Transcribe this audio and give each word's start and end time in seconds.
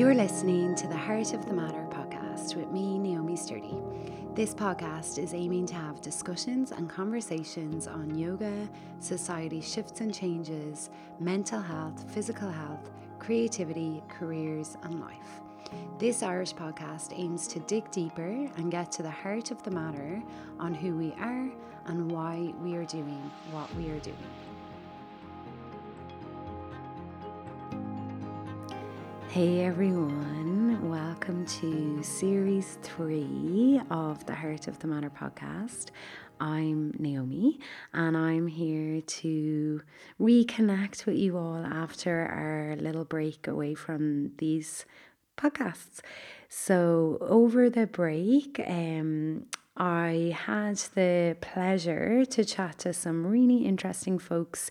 You're 0.00 0.14
listening 0.14 0.74
to 0.76 0.86
the 0.86 0.96
Heart 0.96 1.34
of 1.34 1.44
the 1.44 1.52
Matter 1.52 1.86
podcast 1.90 2.56
with 2.56 2.70
me, 2.70 2.98
Naomi 2.98 3.36
Sturdy. 3.36 3.76
This 4.34 4.54
podcast 4.54 5.22
is 5.22 5.34
aiming 5.34 5.66
to 5.66 5.74
have 5.74 6.00
discussions 6.00 6.72
and 6.72 6.88
conversations 6.88 7.86
on 7.86 8.18
yoga, 8.18 8.66
society 8.98 9.60
shifts 9.60 10.00
and 10.00 10.14
changes, 10.14 10.88
mental 11.18 11.60
health, 11.60 12.10
physical 12.14 12.50
health, 12.50 12.90
creativity, 13.18 14.02
careers, 14.08 14.78
and 14.84 15.00
life. 15.00 15.42
This 15.98 16.22
Irish 16.22 16.54
podcast 16.54 17.12
aims 17.14 17.46
to 17.48 17.60
dig 17.60 17.90
deeper 17.90 18.48
and 18.56 18.70
get 18.70 18.90
to 18.92 19.02
the 19.02 19.10
heart 19.10 19.50
of 19.50 19.62
the 19.64 19.70
matter 19.70 20.22
on 20.58 20.72
who 20.72 20.96
we 20.96 21.12
are 21.20 21.50
and 21.84 22.10
why 22.10 22.54
we 22.62 22.74
are 22.74 22.86
doing 22.86 23.30
what 23.50 23.68
we 23.74 23.90
are 23.90 24.00
doing. 24.00 24.16
Hey 29.30 29.64
everyone, 29.64 30.90
welcome 30.90 31.46
to 31.46 32.02
series 32.02 32.78
three 32.82 33.80
of 33.88 34.26
the 34.26 34.34
Heart 34.34 34.66
of 34.66 34.80
the 34.80 34.88
Matter 34.88 35.08
podcast. 35.08 35.90
I'm 36.40 36.92
Naomi 36.98 37.60
and 37.94 38.16
I'm 38.16 38.48
here 38.48 39.00
to 39.00 39.82
reconnect 40.20 41.06
with 41.06 41.14
you 41.14 41.38
all 41.38 41.64
after 41.64 42.26
our 42.26 42.74
little 42.82 43.04
break 43.04 43.46
away 43.46 43.76
from 43.76 44.32
these 44.38 44.84
podcasts. 45.38 46.00
So, 46.48 47.18
over 47.20 47.70
the 47.70 47.86
break, 47.86 48.60
um, 48.66 49.46
I 49.76 50.36
had 50.36 50.78
the 50.96 51.36
pleasure 51.40 52.24
to 52.24 52.44
chat 52.44 52.78
to 52.80 52.92
some 52.92 53.24
really 53.24 53.58
interesting 53.58 54.18
folks 54.18 54.70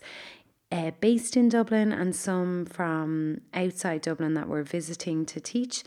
uh, 0.72 0.92
based 1.00 1.36
in 1.36 1.48
Dublin 1.48 1.92
and 1.92 2.14
some 2.14 2.64
from 2.64 3.40
outside 3.52 4.02
Dublin 4.02 4.34
that 4.34 4.48
were 4.48 4.62
visiting 4.62 5.26
to 5.26 5.40
teach. 5.40 5.82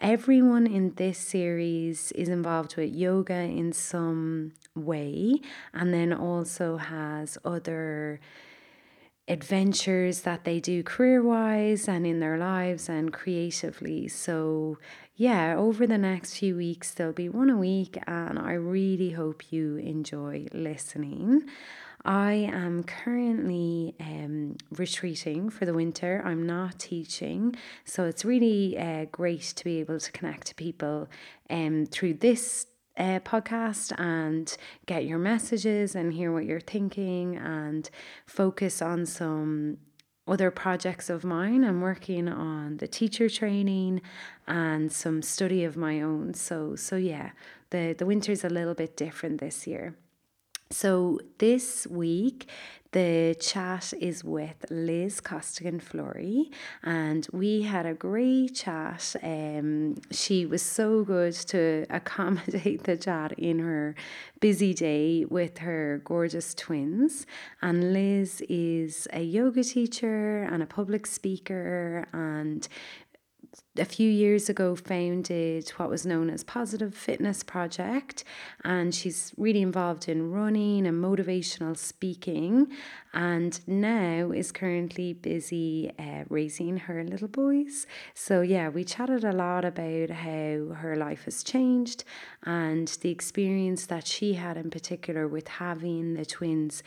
Everyone 0.00 0.66
in 0.66 0.94
this 0.94 1.18
series 1.18 2.12
is 2.12 2.28
involved 2.28 2.76
with 2.76 2.94
yoga 2.94 3.34
in 3.34 3.72
some 3.72 4.52
way 4.76 5.40
and 5.74 5.92
then 5.92 6.12
also 6.12 6.76
has 6.76 7.36
other 7.44 8.20
adventures 9.26 10.22
that 10.22 10.44
they 10.44 10.60
do 10.60 10.82
career 10.82 11.22
wise 11.22 11.88
and 11.88 12.06
in 12.06 12.20
their 12.20 12.38
lives 12.38 12.88
and 12.88 13.12
creatively. 13.12 14.08
So, 14.08 14.78
yeah, 15.18 15.56
over 15.56 15.84
the 15.84 15.98
next 15.98 16.38
few 16.38 16.54
weeks, 16.54 16.92
there'll 16.92 17.12
be 17.12 17.28
one 17.28 17.50
a 17.50 17.56
week, 17.56 17.98
and 18.06 18.38
I 18.38 18.52
really 18.52 19.10
hope 19.10 19.52
you 19.52 19.76
enjoy 19.78 20.46
listening. 20.52 21.42
I 22.04 22.34
am 22.34 22.84
currently 22.84 23.96
um, 23.98 24.58
retreating 24.70 25.50
for 25.50 25.66
the 25.66 25.74
winter. 25.74 26.22
I'm 26.24 26.46
not 26.46 26.78
teaching, 26.78 27.56
so 27.84 28.04
it's 28.04 28.24
really 28.24 28.78
uh, 28.78 29.06
great 29.10 29.42
to 29.56 29.64
be 29.64 29.80
able 29.80 29.98
to 29.98 30.12
connect 30.12 30.46
to 30.46 30.54
people 30.54 31.08
um, 31.50 31.86
through 31.86 32.14
this 32.14 32.66
uh, 32.96 33.18
podcast 33.18 33.92
and 33.98 34.56
get 34.86 35.04
your 35.04 35.18
messages 35.18 35.96
and 35.96 36.12
hear 36.12 36.32
what 36.32 36.44
you're 36.44 36.60
thinking 36.60 37.36
and 37.36 37.90
focus 38.24 38.80
on 38.80 39.04
some 39.04 39.78
other 40.28 40.50
projects 40.50 41.10
of 41.10 41.24
mine. 41.24 41.64
I'm 41.64 41.80
working 41.80 42.28
on 42.28 42.76
the 42.76 42.88
teacher 42.88 43.28
training 43.28 44.02
and 44.46 44.92
some 44.92 45.22
study 45.22 45.64
of 45.64 45.76
my 45.76 46.00
own. 46.00 46.34
So 46.34 46.76
so 46.76 46.96
yeah, 46.96 47.30
the 47.70 47.94
the 47.96 48.06
winter's 48.06 48.44
a 48.44 48.48
little 48.48 48.74
bit 48.74 48.96
different 48.96 49.40
this 49.40 49.66
year. 49.66 49.94
So 50.70 51.18
this 51.38 51.86
week, 51.86 52.48
the 52.92 53.36
chat 53.38 53.92
is 54.00 54.24
with 54.24 54.64
Liz 54.70 55.20
Costigan 55.20 55.78
Flory, 55.78 56.50
and 56.82 57.26
we 57.32 57.62
had 57.62 57.84
a 57.84 57.92
great 57.92 58.54
chat. 58.54 59.14
Um, 59.22 59.96
she 60.10 60.46
was 60.46 60.62
so 60.62 61.04
good 61.04 61.34
to 61.48 61.84
accommodate 61.90 62.84
the 62.84 62.96
chat 62.96 63.32
in 63.32 63.58
her 63.58 63.94
busy 64.40 64.72
day 64.72 65.26
with 65.26 65.58
her 65.58 66.00
gorgeous 66.04 66.54
twins. 66.54 67.26
And 67.60 67.92
Liz 67.92 68.42
is 68.48 69.06
a 69.12 69.22
yoga 69.22 69.64
teacher 69.64 70.44
and 70.44 70.62
a 70.62 70.66
public 70.66 71.06
speaker, 71.06 72.06
and 72.12 72.66
a 73.78 73.84
few 73.84 74.10
years 74.10 74.48
ago 74.48 74.74
founded 74.74 75.68
what 75.76 75.88
was 75.88 76.04
known 76.04 76.30
as 76.30 76.44
Positive 76.44 76.94
Fitness 76.94 77.42
Project, 77.42 78.24
and 78.64 78.94
she's 78.94 79.32
really 79.36 79.62
involved 79.62 80.08
in 80.08 80.30
running 80.30 80.86
and 80.86 81.02
motivational 81.02 81.76
speaking, 81.76 82.68
and 83.14 83.60
now 83.66 84.30
is 84.30 84.52
currently 84.52 85.12
busy 85.12 85.92
uh, 85.98 86.24
raising 86.28 86.76
her 86.76 87.04
little 87.04 87.28
boys. 87.28 87.86
So, 88.14 88.40
yeah, 88.40 88.68
we 88.68 88.84
chatted 88.84 89.24
a 89.24 89.32
lot 89.32 89.64
about 89.64 90.10
how 90.10 90.74
her 90.74 90.96
life 90.96 91.24
has 91.24 91.42
changed 91.42 92.04
and 92.44 92.88
the 93.00 93.10
experience 93.10 93.86
that 93.86 94.06
she 94.06 94.34
had 94.34 94.56
in 94.56 94.70
particular 94.70 95.26
with 95.28 95.48
having 95.48 96.14
the 96.14 96.26
twins 96.26 96.82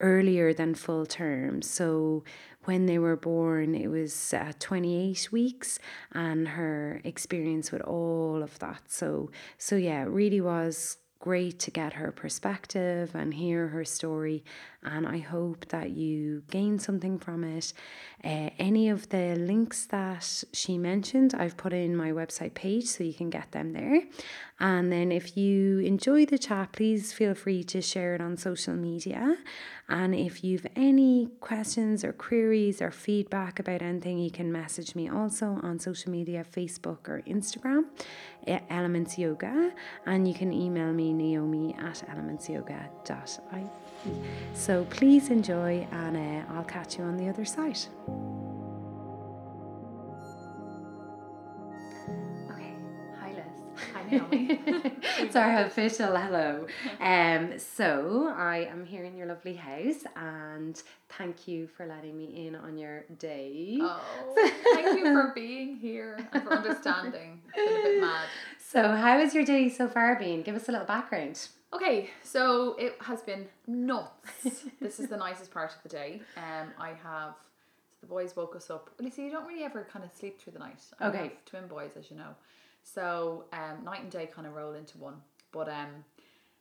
earlier 0.00 0.52
than 0.52 0.74
full 0.74 1.06
term. 1.06 1.62
So 1.62 2.24
when 2.66 2.86
they 2.86 2.98
were 2.98 3.16
born, 3.16 3.74
it 3.74 3.88
was 3.88 4.34
uh, 4.34 4.52
28 4.58 5.32
weeks, 5.32 5.78
and 6.12 6.48
her 6.48 7.00
experience 7.04 7.72
with 7.72 7.82
all 7.82 8.42
of 8.42 8.58
that. 8.58 8.82
So, 8.88 9.30
so 9.58 9.76
yeah, 9.76 10.02
it 10.02 10.08
really 10.08 10.40
was 10.40 10.98
great 11.26 11.58
to 11.58 11.72
get 11.72 11.94
her 11.94 12.12
perspective 12.12 13.12
and 13.12 13.34
hear 13.34 13.66
her 13.66 13.84
story. 13.84 14.44
And 14.84 15.08
I 15.08 15.18
hope 15.18 15.66
that 15.70 15.90
you 15.90 16.44
gain 16.52 16.78
something 16.78 17.18
from 17.18 17.42
it. 17.42 17.72
Uh, 18.22 18.50
any 18.60 18.88
of 18.88 19.08
the 19.08 19.34
links 19.34 19.86
that 19.86 20.44
she 20.52 20.78
mentioned, 20.78 21.34
I've 21.34 21.56
put 21.56 21.72
in 21.72 21.96
my 21.96 22.12
website 22.12 22.54
page 22.54 22.84
so 22.84 23.02
you 23.02 23.12
can 23.12 23.28
get 23.28 23.50
them 23.50 23.72
there. 23.72 24.02
And 24.60 24.92
then 24.92 25.10
if 25.10 25.36
you 25.36 25.80
enjoy 25.80 26.26
the 26.26 26.38
chat, 26.38 26.70
please 26.70 27.12
feel 27.12 27.34
free 27.34 27.64
to 27.64 27.82
share 27.82 28.14
it 28.14 28.20
on 28.20 28.36
social 28.36 28.74
media. 28.74 29.36
And 29.88 30.14
if 30.14 30.42
you've 30.42 30.66
any 30.74 31.28
questions 31.40 32.02
or 32.04 32.12
queries 32.12 32.80
or 32.80 32.90
feedback 32.90 33.58
about 33.58 33.82
anything, 33.82 34.18
you 34.18 34.30
can 34.30 34.50
message 34.50 34.94
me 34.94 35.08
also 35.08 35.60
on 35.62 35.78
social 35.78 36.10
media 36.10 36.44
Facebook 36.50 37.08
or 37.08 37.22
Instagram, 37.26 37.84
Elements 38.70 39.18
Yoga. 39.18 39.72
And 40.06 40.26
you 40.26 40.34
can 40.34 40.52
email 40.52 40.92
me, 40.92 41.12
naomi 41.12 41.74
at 41.78 42.04
elementsyoga.ie. 42.08 43.66
So 44.54 44.84
please 44.84 45.30
enjoy, 45.30 45.86
and 45.90 46.16
uh, 46.16 46.52
I'll 46.54 46.64
catch 46.64 46.98
you 46.98 47.04
on 47.04 47.16
the 47.16 47.28
other 47.28 47.44
side. 47.44 47.78
It's 54.10 55.36
our 55.36 55.64
official 55.64 56.16
hello. 56.16 56.66
Um, 57.00 57.58
so 57.58 58.32
I 58.36 58.68
am 58.70 58.84
here 58.84 59.04
in 59.04 59.16
your 59.16 59.26
lovely 59.26 59.54
house, 59.54 60.04
and 60.14 60.80
thank 61.18 61.48
you 61.48 61.66
for 61.66 61.86
letting 61.86 62.16
me 62.16 62.46
in 62.46 62.54
on 62.54 62.78
your 62.78 63.04
day. 63.18 63.78
Oh, 63.80 64.50
thank 64.74 64.98
you 64.98 65.04
for 65.04 65.32
being 65.34 65.76
here 65.76 66.18
and 66.32 66.42
for 66.44 66.52
understanding. 66.54 67.40
It's 67.54 67.72
been 67.72 67.80
a 67.80 67.82
bit 67.82 68.00
mad. 68.00 68.26
So, 68.58 68.82
how 68.82 69.18
has 69.18 69.34
your 69.34 69.44
day 69.44 69.68
so 69.68 69.88
far 69.88 70.16
been? 70.18 70.42
Give 70.42 70.54
us 70.54 70.68
a 70.68 70.72
little 70.72 70.86
background. 70.86 71.48
Okay, 71.72 72.10
so 72.22 72.76
it 72.78 72.96
has 73.00 73.22
been 73.22 73.46
nuts. 73.66 74.64
this 74.80 75.00
is 75.00 75.08
the 75.08 75.16
nicest 75.16 75.50
part 75.50 75.72
of 75.72 75.82
the 75.82 75.88
day. 75.88 76.20
Um, 76.36 76.68
I 76.78 76.90
have 77.02 77.34
so 77.96 78.00
the 78.00 78.06
boys 78.06 78.36
woke 78.36 78.54
us 78.56 78.70
up. 78.70 78.90
Well, 78.98 79.06
you 79.06 79.12
see, 79.12 79.24
you 79.24 79.30
don't 79.30 79.46
really 79.46 79.64
ever 79.64 79.86
kind 79.90 80.04
of 80.04 80.12
sleep 80.12 80.40
through 80.40 80.52
the 80.52 80.58
night. 80.58 80.80
I 81.00 81.08
okay. 81.08 81.32
twin 81.46 81.66
boys, 81.66 81.92
as 81.98 82.10
you 82.10 82.16
know. 82.16 82.34
So 82.94 83.44
um, 83.52 83.84
night 83.84 84.02
and 84.02 84.10
day 84.10 84.28
kind 84.32 84.46
of 84.46 84.54
roll 84.54 84.74
into 84.74 84.96
one. 84.98 85.16
But 85.52 85.68
um, 85.68 86.04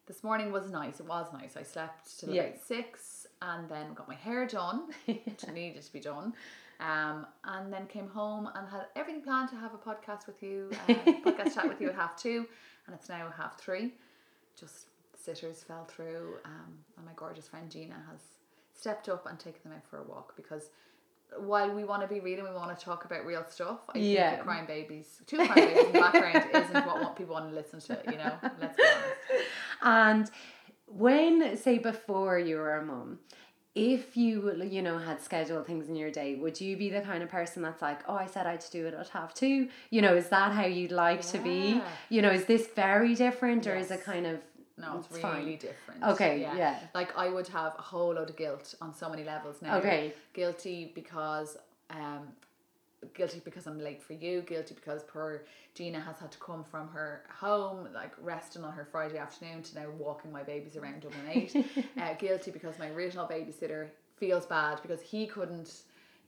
this 0.08 0.24
morning 0.24 0.52
was 0.52 0.72
nice. 0.72 1.00
It 1.00 1.08
was 1.08 1.28
nice. 1.32 1.56
I 1.56 1.64
slept 1.64 2.20
till 2.20 2.34
yeah. 2.34 2.44
about 2.44 2.60
six 2.60 3.28
and 3.42 3.70
then 3.70 3.94
got 3.94 4.08
my 4.08 4.16
hair 4.16 4.48
done, 4.48 4.88
which 5.06 5.48
needed 5.54 5.82
to 5.82 5.94
be 5.94 6.00
done. 6.00 6.34
Um, 6.80 7.28
and 7.46 7.72
then 7.72 7.86
came 7.88 8.08
home 8.08 8.50
and 8.56 8.68
had 8.68 8.88
everything 8.96 9.22
planned 9.22 9.50
to 9.50 9.56
have 9.56 9.74
a 9.74 9.78
podcast 9.78 10.28
with 10.28 10.42
you, 10.44 10.72
uh, 10.90 10.94
podcast 11.26 11.54
chat 11.54 11.70
with 11.70 11.80
you 11.80 11.90
at 11.90 11.96
half 11.96 12.22
two, 12.22 12.46
and 12.86 12.96
it's 12.96 13.08
now 13.08 13.32
half 13.38 13.58
three. 13.58 13.94
Just 14.60 14.88
sitters 15.16 15.64
fell 15.64 15.86
through, 15.86 16.36
um, 16.44 16.78
and 16.98 17.06
my 17.06 17.14
gorgeous 17.16 17.48
friend 17.48 17.72
Gina 17.72 17.96
has 18.12 18.20
stepped 18.74 19.08
up 19.08 19.26
and 19.26 19.40
taken 19.40 19.62
them 19.64 19.74
out 19.74 19.88
for 19.88 20.00
a 20.00 20.04
walk 20.04 20.36
because 20.36 20.70
while 21.38 21.74
we 21.74 21.84
want 21.84 22.02
to 22.02 22.08
be 22.08 22.20
real 22.20 22.40
and 22.40 22.50
we 22.50 22.56
want 22.56 22.78
to 22.78 22.86
talk 22.86 23.06
about 23.06 23.26
real 23.26 23.46
stuff, 23.50 23.80
I 23.94 23.98
yeah. 23.98 24.32
think 24.32 24.44
crying 24.44 24.66
babies, 24.66 25.22
two 25.26 25.38
crying 25.38 25.68
babies 25.68 25.86
in 25.86 25.94
the 25.94 26.00
background 26.00 26.46
isn't 26.54 26.86
what 26.86 27.16
people 27.16 27.34
want 27.34 27.50
to 27.50 27.56
listen 27.56 27.80
to, 27.82 28.00
you 28.12 28.18
know? 28.18 28.34
Let's 28.60 28.76
be 28.78 28.84
honest. 28.84 29.46
And 29.82 30.32
when, 30.88 31.58
say, 31.58 31.78
before 31.78 32.40
you 32.40 32.58
were 32.58 32.78
a 32.78 32.86
mum, 32.86 33.20
if 33.76 34.16
you 34.16 34.64
you 34.64 34.82
know 34.82 34.98
had 34.98 35.22
scheduled 35.22 35.68
things 35.68 35.90
in 35.90 35.98
your 35.98 36.10
day 36.10 36.36
would 36.36 36.60
you 36.62 36.78
be 36.78 36.90
the 36.90 37.02
kind 37.02 37.22
of 37.22 37.30
person 37.30 37.62
that's 37.62 37.82
like 37.82 38.00
oh 38.08 38.16
i 38.16 38.26
said 38.26 38.48
i'd 38.48 38.64
do 38.72 38.88
it 38.88 38.94
at 38.94 39.10
half 39.10 39.34
two 39.34 39.68
you 39.90 40.02
know 40.02 40.16
is 40.16 40.30
that 40.30 40.54
how 40.54 40.66
you'd 40.66 40.94
like 40.94 41.18
yeah. 41.18 41.32
to 41.32 41.38
be 41.40 41.82
you 42.10 42.22
know 42.22 42.32
is 42.32 42.46
this 42.46 42.68
very 42.68 43.14
different 43.14 43.68
or 43.68 43.76
yes. 43.76 43.86
is 43.86 43.92
it 43.92 44.04
kind 44.06 44.26
of 44.26 44.40
no, 44.78 44.98
it's, 44.98 45.08
it's 45.08 45.16
really 45.16 45.22
fine. 45.22 45.58
different. 45.58 46.04
Okay, 46.04 46.42
yeah. 46.42 46.58
yeah. 46.58 46.80
Like 46.94 47.16
I 47.18 47.30
would 47.30 47.48
have 47.48 47.74
a 47.78 47.82
whole 47.82 48.14
load 48.14 48.30
of 48.30 48.36
guilt 48.36 48.76
on 48.82 48.94
so 48.94 49.10
many 49.10 49.24
levels 49.24 49.62
now. 49.62 49.78
Okay. 49.78 50.14
Guilty 50.34 50.92
because 50.94 51.58
um 51.90 52.28
guilty 53.14 53.42
because 53.46 53.68
I'm 53.68 53.80
late 53.80 54.02
for 54.02 54.14
you, 54.14 54.42
guilty 54.42 54.74
because 54.74 55.04
poor 55.04 55.44
Gina 55.76 56.00
has 56.00 56.18
had 56.20 56.32
to 56.32 56.38
come 56.40 56.64
from 56.64 56.88
her 56.90 57.24
home, 57.30 57.88
like 57.94 58.12
resting 58.22 58.64
on 58.64 58.74
her 58.74 58.86
Friday 58.92 59.18
afternoon 59.18 59.62
to 59.64 59.76
now 59.76 59.90
walking 59.98 60.32
my 60.32 60.44
babies 60.44 60.76
around 60.76 61.02
Dublin 61.02 61.22
8. 61.56 61.66
uh, 62.02 62.14
guilty 62.16 62.52
because 62.52 62.80
my 62.80 62.90
original 62.90 63.28
babysitter 63.28 63.88
feels 64.18 64.46
bad 64.46 64.82
because 64.82 65.02
he 65.02 65.28
couldn't 65.28 65.82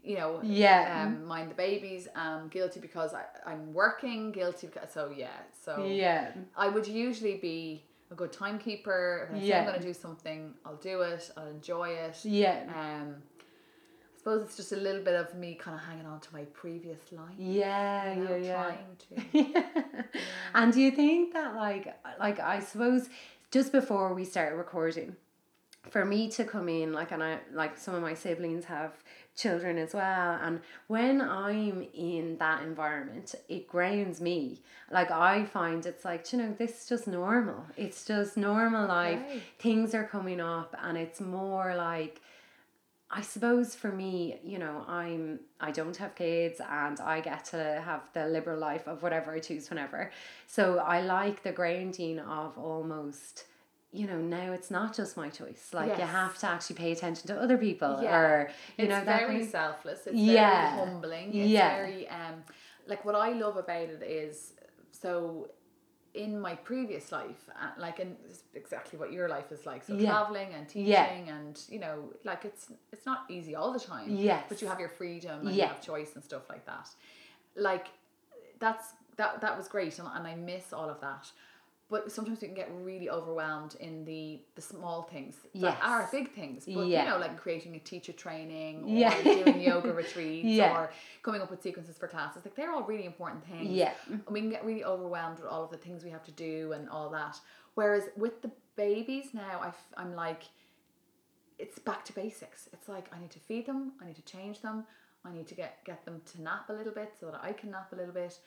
you 0.03 0.15
know 0.15 0.39
Yeah. 0.43 1.05
um, 1.07 1.25
mind 1.25 1.49
the 1.49 1.55
babies 1.55 2.07
um 2.15 2.49
guilty 2.49 2.79
because 2.79 3.13
I, 3.13 3.23
i'm 3.45 3.73
working 3.73 4.31
guilty 4.31 4.67
because 4.67 4.91
so 4.93 5.11
yeah 5.15 5.29
so 5.65 5.85
yeah. 5.85 6.31
i 6.55 6.67
would 6.69 6.87
usually 6.87 7.35
be 7.37 7.83
a 8.11 8.15
good 8.15 8.31
timekeeper 8.31 9.27
if 9.29 9.35
i 9.35 9.39
say 9.39 9.47
Yeah. 9.47 9.59
i'm 9.59 9.65
going 9.67 9.79
to 9.79 9.85
do 9.85 9.93
something 9.93 10.53
i'll 10.65 10.75
do 10.77 11.01
it 11.01 11.29
i'll 11.37 11.47
enjoy 11.47 11.89
it 11.89 12.17
Yeah. 12.23 12.63
um 12.75 13.15
i 13.39 14.17
suppose 14.17 14.41
it's 14.43 14.55
just 14.55 14.71
a 14.71 14.77
little 14.77 15.03
bit 15.03 15.15
of 15.15 15.33
me 15.35 15.55
kind 15.55 15.75
of 15.75 15.83
hanging 15.85 16.05
on 16.05 16.19
to 16.21 16.33
my 16.33 16.43
previous 16.45 17.11
life 17.11 17.35
Yeah, 17.37 18.13
yeah, 18.13 18.35
yeah. 18.37 18.63
trying 18.63 18.95
to 19.09 20.03
And 20.55 20.73
do 20.73 20.81
you 20.81 20.91
think 20.91 21.33
that 21.33 21.55
like 21.55 21.93
like 22.19 22.39
I 22.39 22.59
suppose 22.61 23.09
just 23.51 23.71
before 23.71 24.13
we 24.13 24.25
start 24.25 24.55
recording, 24.55 25.15
for 25.89 26.03
me 26.03 26.29
to 26.31 26.43
come 26.43 26.67
in 26.69 26.91
like 26.93 27.11
and 27.11 27.23
I 27.23 27.39
like 27.53 27.77
some 27.77 27.95
of 27.95 28.01
my 28.01 28.13
siblings 28.13 28.65
have 28.65 28.91
children 29.37 29.77
as 29.77 29.93
well 29.93 30.39
and 30.41 30.59
when 30.87 31.21
I'm 31.21 31.85
in 31.93 32.37
that 32.39 32.63
environment 32.63 33.35
it 33.47 33.67
grounds 33.67 34.19
me. 34.19 34.61
Like 34.91 35.11
I 35.11 35.45
find 35.45 35.85
it's 35.85 36.03
like 36.03 36.31
you 36.33 36.39
know 36.39 36.55
this 36.57 36.81
is 36.81 36.89
just 36.89 37.07
normal. 37.07 37.65
It's 37.77 38.03
just 38.03 38.35
normal 38.35 38.87
life 38.87 39.21
things 39.59 39.93
are 39.93 40.03
coming 40.03 40.41
up 40.41 40.75
and 40.81 40.97
it's 40.97 41.21
more 41.21 41.75
like 41.75 42.21
I 43.09 43.21
suppose 43.21 43.73
for 43.73 43.89
me, 43.89 44.37
you 44.43 44.59
know, 44.59 44.83
I'm 44.87 45.39
I 45.61 45.71
don't 45.71 45.95
have 45.97 46.13
kids 46.15 46.59
and 46.59 46.99
I 46.99 47.21
get 47.21 47.45
to 47.45 47.81
have 47.85 48.09
the 48.13 48.27
liberal 48.27 48.59
life 48.59 48.87
of 48.87 49.01
whatever 49.01 49.31
I 49.31 49.39
choose 49.39 49.69
whenever. 49.69 50.11
So 50.45 50.79
I 50.79 51.01
like 51.01 51.41
the 51.43 51.53
grounding 51.53 52.19
of 52.19 52.57
almost 52.57 53.45
you 53.91 54.05
know, 54.05 54.17
now 54.17 54.51
it's 54.51 54.69
not 54.69 54.95
just 54.95 55.15
my 55.17 55.29
choice. 55.29 55.69
Like 55.73 55.97
you 55.97 56.03
have 56.03 56.37
to 56.39 56.47
actually 56.47 56.75
pay 56.75 56.91
attention 56.91 57.27
to 57.27 57.39
other 57.41 57.57
people 57.57 57.99
Yeah. 58.01 58.17
or 58.19 58.49
you 58.77 58.83
it's 58.85 58.89
know 58.89 59.03
that 59.05 59.27
very 59.27 59.45
selfless 59.45 60.05
it's 60.07 60.15
Yeah. 60.17 60.75
very 60.75 60.85
humbling 60.85 61.33
it's 61.33 61.49
Yeah. 61.49 61.75
very 61.77 62.07
um 62.09 62.43
like 62.87 63.03
what 63.05 63.15
i 63.15 63.31
love 63.31 63.57
about 63.57 63.89
it 63.89 64.03
is 64.03 64.53
so 64.91 65.49
in 66.13 66.39
my 66.39 66.55
previous 66.55 67.11
life 67.11 67.49
uh, 67.61 67.69
like 67.77 67.99
in 67.99 68.15
exactly 68.55 68.97
what 68.99 69.11
your 69.11 69.27
life 69.29 69.51
is 69.51 69.65
like 69.65 69.83
so 69.83 69.93
Yeah. 69.93 70.09
traveling 70.09 70.53
and 70.53 70.67
teaching 70.67 70.87
Yeah. 70.89 71.35
and 71.35 71.61
you 71.69 71.79
know 71.79 72.11
like 72.23 72.43
it's 72.45 72.71
it's 72.91 73.05
not 73.05 73.19
easy 73.29 73.55
all 73.55 73.71
the 73.73 73.79
time 73.79 74.09
Yes. 74.15 74.43
but 74.49 74.61
you 74.61 74.67
have 74.67 74.79
your 74.79 74.89
freedom 74.89 75.47
and 75.47 75.55
you 75.55 75.63
have 75.63 75.81
choice 75.81 76.15
and 76.15 76.23
stuff 76.23 76.49
like 76.49 76.65
that 76.65 76.89
like 77.55 77.87
that's 78.59 78.93
that 79.17 79.41
that 79.41 79.57
was 79.57 79.67
great 79.67 79.97
and, 79.99 80.07
and 80.13 80.27
i 80.27 80.35
miss 80.35 80.73
all 80.73 80.89
of 80.89 80.99
that 81.01 81.25
but 81.89 82.11
sometimes 82.11 82.41
we 82.41 82.47
can 82.47 82.55
get 82.55 82.69
really 82.81 83.09
overwhelmed 83.09 83.75
in 83.79 84.03
the 84.05 84.41
the 84.55 84.61
small 84.61 85.03
things 85.03 85.35
that 85.43 85.49
Yes. 85.53 85.77
are 85.81 86.09
big 86.11 86.31
things 86.33 86.65
but 86.65 86.87
Yeah. 86.87 87.03
you 87.03 87.09
know 87.09 87.17
like 87.17 87.37
creating 87.37 87.75
a 87.75 87.79
teacher 87.79 88.11
training 88.13 88.83
or 88.83 88.87
Yeah. 88.87 89.21
doing 89.23 89.61
yoga 89.69 89.93
retreats 89.93 90.45
Yeah. 90.45 90.75
or 90.77 90.91
coming 91.23 91.41
up 91.41 91.49
with 91.49 91.61
sequences 91.61 91.97
for 91.97 92.07
classes 92.07 92.43
like 92.45 92.55
they're 92.55 92.71
all 92.71 92.83
really 92.83 93.05
important 93.05 93.45
things 93.45 93.69
Yeah. 93.69 93.93
and 94.07 94.21
we 94.29 94.41
can 94.41 94.49
get 94.49 94.65
really 94.65 94.83
overwhelmed 94.83 95.37
with 95.39 95.47
all 95.47 95.63
of 95.63 95.71
the 95.71 95.77
things 95.77 96.03
we 96.03 96.09
have 96.11 96.23
to 96.23 96.31
do 96.31 96.73
and 96.73 96.89
all 96.89 97.09
that 97.11 97.39
whereas 97.75 98.09
with 98.17 98.41
the 98.41 98.51
babies 98.75 99.33
now 99.33 99.59
I 99.61 99.67
f- 99.69 99.93
i'm 99.97 100.13
like 100.15 100.43
it's 101.57 101.79
back 101.79 102.05
to 102.05 102.13
basics 102.13 102.69
it's 102.73 102.87
like 102.87 103.05
i 103.15 103.19
need 103.19 103.31
to 103.31 103.39
feed 103.39 103.65
them 103.65 103.93
i 104.01 104.05
need 104.05 104.15
to 104.15 104.21
change 104.23 104.61
them 104.61 104.85
i 105.25 105.31
need 105.31 105.47
to 105.47 105.55
get 105.55 105.83
get 105.85 106.05
them 106.05 106.21
to 106.31 106.41
nap 106.41 106.69
a 106.69 106.73
little 106.73 106.93
bit 106.93 107.13
so 107.19 107.31
that 107.31 107.39
i 107.43 107.51
can 107.51 107.71
nap 107.71 107.91
a 107.93 107.95
little 107.95 108.13
bit 108.13 108.37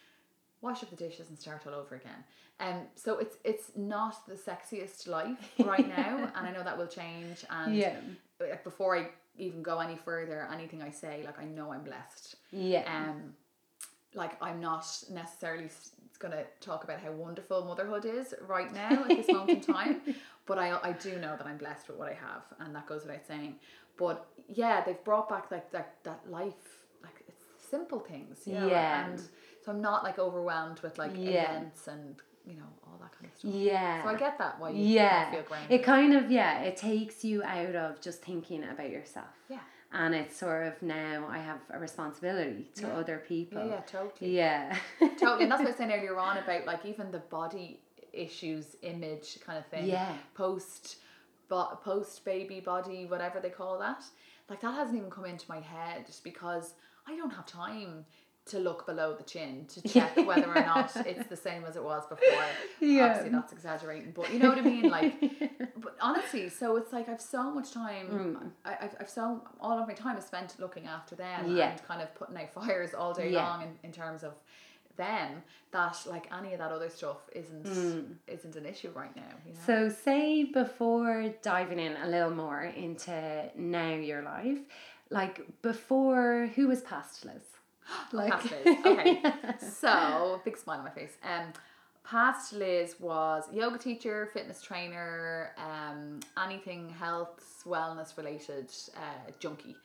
wash 0.63 0.83
up 0.83 0.91
the 0.91 0.97
dishes 0.97 1.29
and 1.31 1.39
start 1.39 1.63
all 1.67 1.75
over 1.75 1.95
again 1.97 2.23
um 2.61 2.83
so 2.95 3.19
it's 3.19 3.37
it's 3.45 3.71
not 3.77 4.27
the 4.29 4.35
sexiest 4.35 5.09
life 5.09 5.39
right 5.65 5.89
now 5.89 6.31
and 6.37 6.47
i 6.47 6.51
know 6.51 6.63
that 6.63 6.77
will 6.77 6.87
change 6.87 7.45
and 7.51 7.75
Yeah. 7.77 7.97
like 8.41 8.63
before 8.65 8.97
I 8.97 9.09
even 9.39 9.63
go 9.63 9.79
any 9.79 9.97
further, 9.97 10.47
anything 10.53 10.83
I 10.83 10.91
say, 10.91 11.23
like 11.25 11.39
I 11.39 11.45
know 11.45 11.73
I'm 11.73 11.83
blessed. 11.85 12.35
Yeah. 12.51 12.85
Um, 12.95 13.33
like 14.15 14.33
I'm 14.43 14.61
not 14.61 14.85
necessarily 15.11 15.69
gonna 16.19 16.45
talk 16.61 16.85
about 16.85 17.01
how 17.01 17.13
wonderful 17.13 17.65
motherhood 17.65 18.05
is 18.05 18.35
right 18.47 18.71
now 18.75 19.05
at 19.05 19.09
this 19.09 19.29
moment 19.29 19.67
in 19.67 19.75
time, 19.75 20.01
but 20.47 20.59
I 20.59 20.77
I 20.83 20.93
do 20.93 21.13
know 21.19 21.37
that 21.39 21.47
I'm 21.47 21.57
blessed 21.59 21.89
with 21.89 21.97
what 21.97 22.09
I 22.09 22.15
have, 22.15 22.43
and 22.59 22.75
that 22.75 22.87
goes 22.87 23.03
without 23.03 23.25
saying. 23.27 23.55
But 23.97 24.27
yeah, 24.49 24.83
they've 24.85 25.03
brought 25.05 25.29
back 25.29 25.51
like 25.51 25.71
that 25.71 25.95
that 26.03 26.21
life, 26.29 26.67
like 27.03 27.23
it's 27.29 27.45
simple 27.71 28.01
things, 28.01 28.47
you 28.47 28.55
know, 28.55 28.69
Yeah. 28.69 29.07
and 29.07 29.23
so 29.65 29.73
I'm 29.73 29.81
not 29.83 30.05
like 30.05 30.19
overwhelmed 30.19 30.81
with 30.81 30.99
like 30.99 31.13
Yeah. 31.15 31.53
events 31.59 31.87
and 31.89 32.17
you 32.47 32.55
know 32.57 32.65
all 32.87 32.99
that 33.01 33.13
kind 33.13 33.27
of 33.31 33.39
stuff. 33.39 33.53
yeah. 33.55 34.03
So 34.03 34.09
I 34.09 34.15
get 34.17 34.39
that 34.39 34.59
why 34.59 34.71
you 34.71 34.85
yeah. 34.85 35.31
feel 35.31 35.43
grounded. 35.43 35.71
It 35.81 35.85
kind 35.85 36.15
of 36.15 36.31
yeah, 36.31 36.61
it 36.63 36.77
takes 36.77 37.25
you 37.25 37.43
out 37.43 37.75
of 37.77 38.01
just 38.01 38.23
thinking 38.23 38.65
about 38.65 38.91
yourself. 38.91 39.29
yeah. 39.49 39.59
And 39.93 40.15
it's 40.15 40.37
sort 40.37 40.67
of 40.69 40.81
now 40.83 41.27
I 41.29 41.39
have 41.39 41.59
a 41.71 41.79
responsibility 41.79 42.69
to 42.77 42.83
Yeah. 42.83 42.97
other 42.97 43.19
people. 43.27 43.59
Yeah, 43.59 43.71
yeah, 43.71 43.81
totally. 43.81 44.37
Yeah. 44.37 44.77
totally 45.19 45.43
and 45.43 45.51
that's 45.53 45.59
what 45.61 45.67
I 45.69 45.71
was 45.71 45.77
saying 45.77 45.93
earlier 45.99 46.17
on 46.19 46.39
about 46.39 46.65
like 46.65 46.87
even 46.87 47.11
the 47.11 47.19
body 47.19 47.81
issues 48.13 48.77
image 48.83 49.39
kind 49.45 49.59
of 49.59 49.67
thing 49.67 49.87
Yeah. 49.87 50.13
post 50.35 50.97
bo- 51.49 51.79
post 51.85 52.25
baby 52.25 52.59
body 52.61 53.07
whatever 53.07 53.39
they 53.41 53.51
call 53.51 53.79
that 53.81 54.03
like 54.49 54.61
that 54.63 54.75
hasn't 54.75 54.97
even 54.99 55.11
come 55.11 55.27
into 55.27 55.45
my 55.49 55.61
head 55.61 56.07
just 56.07 56.25
because 56.25 56.75
I 57.07 57.17
don't 57.17 57.31
have 57.31 57.47
time 57.47 58.05
to 58.51 58.59
look 58.59 58.87
below 58.87 59.15
the 59.15 59.23
chin 59.25 59.67
to 59.69 59.81
check 59.89 60.17
whether 60.17 60.49
or 60.49 60.63
not 60.63 60.91
it's 61.07 61.27
the 61.29 61.37
same 61.37 61.65
as 61.65 61.77
it 61.77 61.83
was 61.83 62.05
before 62.07 62.27
Yeah. 62.81 63.07
obviously 63.07 63.31
that's 63.31 63.53
exaggerating 63.53 64.13
but 64.15 64.33
you 64.33 64.39
know 64.39 64.49
what 64.51 64.59
I 64.59 64.63
mean 64.63 64.89
like 64.89 65.21
but 65.77 65.97
honestly 66.01 66.49
so 66.49 66.77
it's 66.77 66.93
like 66.93 67.09
I've 67.09 67.21
so 67.21 67.51
much 67.51 67.73
time 67.73 68.07
mm. 68.09 68.51
I, 68.65 68.85
I've, 68.85 68.97
I've 69.01 69.11
so 69.11 69.43
all 69.61 69.79
of 69.79 69.87
my 69.89 69.95
time 69.95 70.17
is 70.17 70.25
spent 70.25 70.55
looking 70.59 70.87
after 70.87 71.15
them 71.15 71.57
Yeah. 71.57 71.71
and 71.71 71.83
kind 71.85 72.03
of 72.03 72.15
putting 72.15 72.37
out 72.37 72.53
fires 72.53 72.95
all 72.95 73.15
day 73.15 73.31
Yeah. 73.33 73.47
long 73.47 73.63
in, 73.63 73.69
in 73.85 73.93
terms 73.93 74.23
of 74.23 74.35
them 74.97 75.43
that 75.71 75.97
like 76.07 76.31
any 76.37 76.53
of 76.53 76.59
that 76.59 76.73
other 76.73 76.91
stuff 76.91 77.19
isn't 77.35 77.65
mm. 77.65 78.05
isn't 78.27 78.57
an 78.57 78.67
issue 78.67 78.91
right 78.95 79.15
now 79.17 79.23
you 79.47 79.53
know? 79.53 79.59
So, 79.67 79.89
say 79.89 80.45
before 80.45 81.33
diving 81.43 81.79
in 81.79 81.97
a 81.97 82.09
little 82.09 82.31
more 82.31 82.65
into 82.65 83.51
now 83.57 83.95
your 83.95 84.23
life, 84.23 84.59
like 85.11 85.41
before, 85.63 86.51
who 86.55 86.69
was 86.69 86.83
past 86.83 87.25
Liz? 87.25 87.43
Like, 88.13 88.33
past 88.33 88.51
Liz. 88.51 88.77
Okay. 88.87 89.23
so 89.59 90.41
big 90.45 90.57
smile 90.57 90.79
on 90.79 90.85
my 90.85 90.91
face. 90.91 91.17
Um, 91.23 91.53
past 92.05 92.53
Liz 92.53 92.97
was 92.99 93.45
yoga 93.53 93.79
teacher, 93.79 94.29
fitness 94.33 94.63
trainer, 94.63 95.53
um, 95.57 96.21
anything 96.43 96.89
health, 96.89 97.63
wellness 97.67 98.17
related, 98.17 98.71
uh, 98.97 99.31
junkie. 99.39 99.77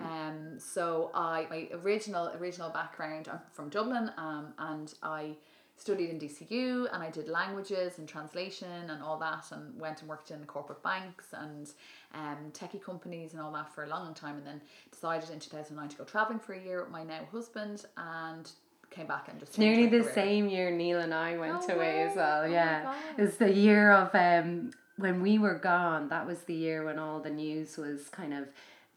Um, 0.00 0.58
so 0.58 1.10
I 1.14 1.46
my 1.50 1.68
original 1.82 2.28
original 2.40 2.70
background. 2.70 3.28
I'm 3.32 3.40
from 3.52 3.68
Dublin, 3.68 4.10
um, 4.16 4.54
and 4.58 4.92
I 5.02 5.36
studied 5.76 6.10
in 6.10 6.18
DCU 6.18 6.86
and 6.92 7.02
I 7.02 7.10
did 7.10 7.28
languages 7.28 7.98
and 7.98 8.08
translation 8.08 8.68
and 8.90 9.02
all 9.02 9.18
that 9.18 9.46
and 9.50 9.78
went 9.80 10.00
and 10.00 10.08
worked 10.08 10.30
in 10.30 10.44
corporate 10.44 10.82
banks 10.82 11.26
and 11.32 11.70
um, 12.14 12.36
techie 12.52 12.80
companies 12.82 13.32
and 13.32 13.42
all 13.42 13.50
that 13.52 13.74
for 13.74 13.84
a 13.84 13.88
long 13.88 14.14
time 14.14 14.36
and 14.36 14.46
then 14.46 14.60
decided 14.92 15.30
in 15.30 15.40
2009 15.40 15.88
to 15.88 15.96
go 15.96 16.04
traveling 16.04 16.38
for 16.38 16.52
a 16.52 16.60
year 16.62 16.82
with 16.82 16.90
my 16.92 17.02
now 17.02 17.20
husband 17.32 17.84
and 17.96 18.50
came 18.90 19.06
back 19.06 19.26
and 19.28 19.40
just 19.40 19.58
Nearly 19.58 19.86
the 19.86 20.00
career. 20.02 20.14
same 20.14 20.48
year 20.48 20.70
Neil 20.70 21.00
and 21.00 21.14
I 21.14 21.36
went 21.38 21.66
No 21.66 21.74
away 21.74 22.02
as 22.02 22.14
well. 22.16 22.42
Oh 22.42 22.46
yeah, 22.46 22.94
it's 23.18 23.36
the 23.36 23.52
year 23.52 23.90
of 23.90 24.14
um 24.14 24.70
when 24.98 25.22
we 25.22 25.38
were 25.38 25.54
gone. 25.54 26.08
That 26.10 26.26
was 26.26 26.40
the 26.42 26.54
year 26.54 26.84
when 26.84 26.98
all 26.98 27.18
the 27.18 27.30
news 27.30 27.76
was 27.78 28.08
kind 28.10 28.34
of 28.34 28.48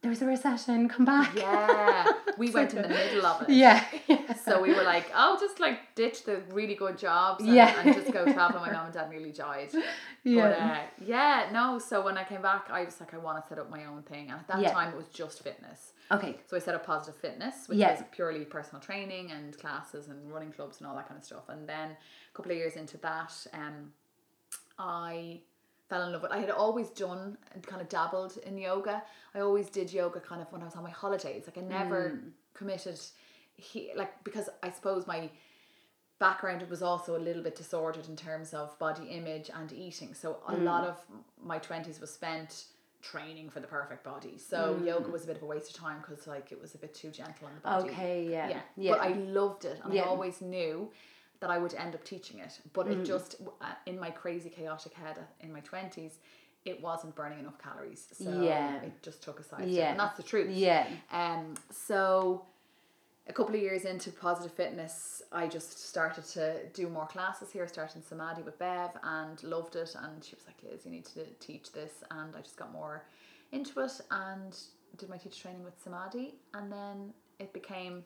there 0.01 0.09
was 0.11 0.21
a 0.21 0.25
recession. 0.25 0.87
Come 0.87 1.03
back. 1.05 1.33
Yeah, 1.35 2.11
we 2.37 2.51
went 2.57 2.73
in 2.75 2.83
the 2.83 2.89
middle 2.89 3.25
of 3.25 3.41
it. 3.41 3.49
yeah. 3.55 3.83
So 4.43 4.61
we 4.61 4.71
were 4.73 4.83
like, 4.83 5.09
oh, 5.15 5.35
just 5.39 5.59
like 5.59 5.95
ditch 5.95 6.25
the 6.25 6.41
really 6.51 6.75
good 6.75 6.97
jobs 6.97 7.43
and, 7.43 7.55
Yeah. 7.55 7.73
and 7.81 7.95
just 7.95 8.11
go 8.13 8.23
travel. 8.31 8.59
My 8.59 8.71
mom 8.71 8.85
and 8.85 8.93
dad 8.93 9.09
nearly 9.09 9.31
died. 9.31 9.69
yeah. 10.23 10.41
But 10.49 10.59
uh, 10.59 10.79
yeah, 11.07 11.49
no. 11.51 11.79
So 11.79 12.03
when 12.03 12.17
I 12.17 12.23
came 12.23 12.43
back, 12.43 12.67
I 12.69 12.83
was 12.83 12.99
like, 12.99 13.13
I 13.15 13.17
want 13.17 13.41
to 13.43 13.49
set 13.49 13.57
up 13.57 13.71
my 13.71 13.85
own 13.85 14.03
thing. 14.03 14.29
And 14.29 14.39
at 14.39 14.47
that 14.47 14.59
Yeah. 14.61 14.73
time, 14.73 14.89
it 14.93 14.97
was 14.97 15.07
just 15.07 15.41
fitness. 15.43 15.93
okay. 16.11 16.37
So 16.47 16.55
I 16.55 16.59
set 16.59 16.75
up 16.75 16.85
Positive 16.85 17.19
Fitness, 17.19 17.67
which 17.67 17.79
Yeah. 17.79 17.91
was 17.95 18.03
purely 18.11 18.45
personal 18.45 18.81
training 18.81 19.31
and 19.31 19.57
classes 19.57 20.07
and 20.07 20.31
running 20.31 20.51
clubs 20.51 20.77
and 20.79 20.87
all 20.87 20.95
that 20.97 21.07
kind 21.07 21.17
of 21.17 21.25
stuff. 21.25 21.49
And 21.49 21.67
then 21.67 21.91
a 21.91 22.35
couple 22.37 22.51
of 22.51 22.57
years 22.57 22.75
into 22.75 22.97
that, 22.99 23.33
um, 23.53 23.91
I 24.77 25.41
fell 25.89 26.03
in 26.03 26.11
love 26.11 26.21
with. 26.23 26.31
I 26.31 26.39
had 26.39 26.49
always 26.49 26.89
done 26.89 27.37
and 27.53 27.65
kind 27.65 27.81
of 27.81 27.89
dabbled 27.89 28.37
in 28.45 28.57
yoga. 28.57 29.03
I 29.33 29.39
always 29.39 29.69
did 29.69 29.91
yoga 29.93 30.19
kind 30.19 30.41
of 30.41 30.51
when 30.51 30.61
I 30.61 30.65
was 30.65 30.75
on 30.75 30.83
my 30.83 30.89
holidays. 30.89 31.43
Like 31.47 31.57
I 31.57 31.61
never 31.61 32.09
Mm. 32.11 32.31
committed, 32.53 32.99
he 33.55 33.91
like 33.95 34.23
because 34.23 34.49
I 34.63 34.71
suppose 34.71 35.05
my 35.07 35.29
background 36.19 36.65
was 36.69 36.81
also 36.81 37.15
a 37.17 37.19
little 37.19 37.43
bit 37.43 37.55
disordered 37.55 38.07
in 38.07 38.15
terms 38.15 38.53
of 38.53 38.77
body 38.79 39.05
image 39.09 39.49
and 39.53 39.71
eating. 39.73 40.13
So 40.13 40.37
a 40.47 40.53
Mm. 40.53 40.63
lot 40.63 40.83
of 40.85 40.97
my 41.41 41.59
twenties 41.59 41.99
was 41.99 42.11
spent 42.13 42.65
training 43.01 43.49
for 43.51 43.59
the 43.59 43.67
perfect 43.67 44.03
body. 44.03 44.37
So 44.37 44.75
mm. 44.75 44.85
yoga 44.85 45.11
was 45.11 45.25
a 45.25 45.27
bit 45.27 45.35
of 45.37 45.43
a 45.43 45.45
waste 45.45 45.69
of 45.71 45.75
time 45.75 45.99
because 46.01 46.25
like 46.25 46.51
it 46.51 46.59
was 46.59 46.73
a 46.73 46.77
bit 46.77 46.93
too 46.95 47.11
gentle 47.11 47.47
on 47.47 47.53
the 47.53 47.61
body. 47.61 47.89
Okay, 47.89 48.27
yeah, 48.27 48.49
yeah. 48.49 48.61
yeah. 48.77 48.91
But 48.93 49.01
I 49.01 49.09
loved 49.09 49.65
it, 49.65 49.79
and 49.83 49.93
yeah. 49.93 50.03
I 50.03 50.05
always 50.07 50.41
knew 50.41 50.89
that 51.39 51.49
I 51.49 51.57
would 51.57 51.73
end 51.73 51.95
up 51.95 52.03
teaching 52.03 52.39
it. 52.39 52.59
But 52.73 52.87
mm. 52.87 52.91
it 53.01 53.05
just 53.05 53.35
uh, 53.61 53.65
in 53.85 53.99
my 53.99 54.11
crazy 54.11 54.49
chaotic 54.49 54.93
head 54.93 55.17
uh, 55.17 55.23
in 55.39 55.51
my 55.51 55.61
twenties. 55.61 56.19
It 56.65 56.81
wasn't 56.81 57.13
burning 57.13 57.37
enough 57.37 57.59
calories, 57.59 58.07
so 58.11 58.41
yeah. 58.41 58.81
it 58.81 59.03
just 59.03 59.21
took 59.21 59.39
a 59.39 59.43
side 59.43 59.67
yeah. 59.67 59.91
and 59.91 59.99
that's 59.99 60.17
the 60.17 60.23
truth. 60.23 60.49
Yeah. 60.49 60.87
Um. 61.11 61.53
So, 61.69 62.43
a 63.27 63.33
couple 63.33 63.53
of 63.53 63.61
years 63.61 63.85
into 63.85 64.11
positive 64.11 64.51
fitness, 64.51 65.21
I 65.31 65.47
just 65.47 65.87
started 65.87 66.25
to 66.29 66.65
do 66.73 66.87
more 66.89 67.05
classes 67.05 67.51
here, 67.51 67.67
starting 67.67 68.01
Samadhi 68.01 68.41
with 68.41 68.57
Bev 68.57 68.91
and 69.03 69.43
loved 69.43 69.75
it. 69.75 69.95
And 70.01 70.23
she 70.23 70.35
was 70.35 70.45
like, 70.47 70.57
Liz, 70.63 70.85
you 70.85 70.91
need 70.91 71.05
to 71.05 71.25
teach 71.39 71.71
this. 71.71 72.03
And 72.09 72.35
I 72.35 72.41
just 72.41 72.57
got 72.57 72.71
more 72.71 73.03
into 73.51 73.79
it 73.81 74.01
and 74.09 74.57
did 74.97 75.09
my 75.09 75.17
teacher 75.17 75.43
training 75.43 75.63
with 75.63 75.79
Samadhi. 75.83 76.35
And 76.55 76.71
then 76.71 77.13
it 77.39 77.53
became 77.53 78.03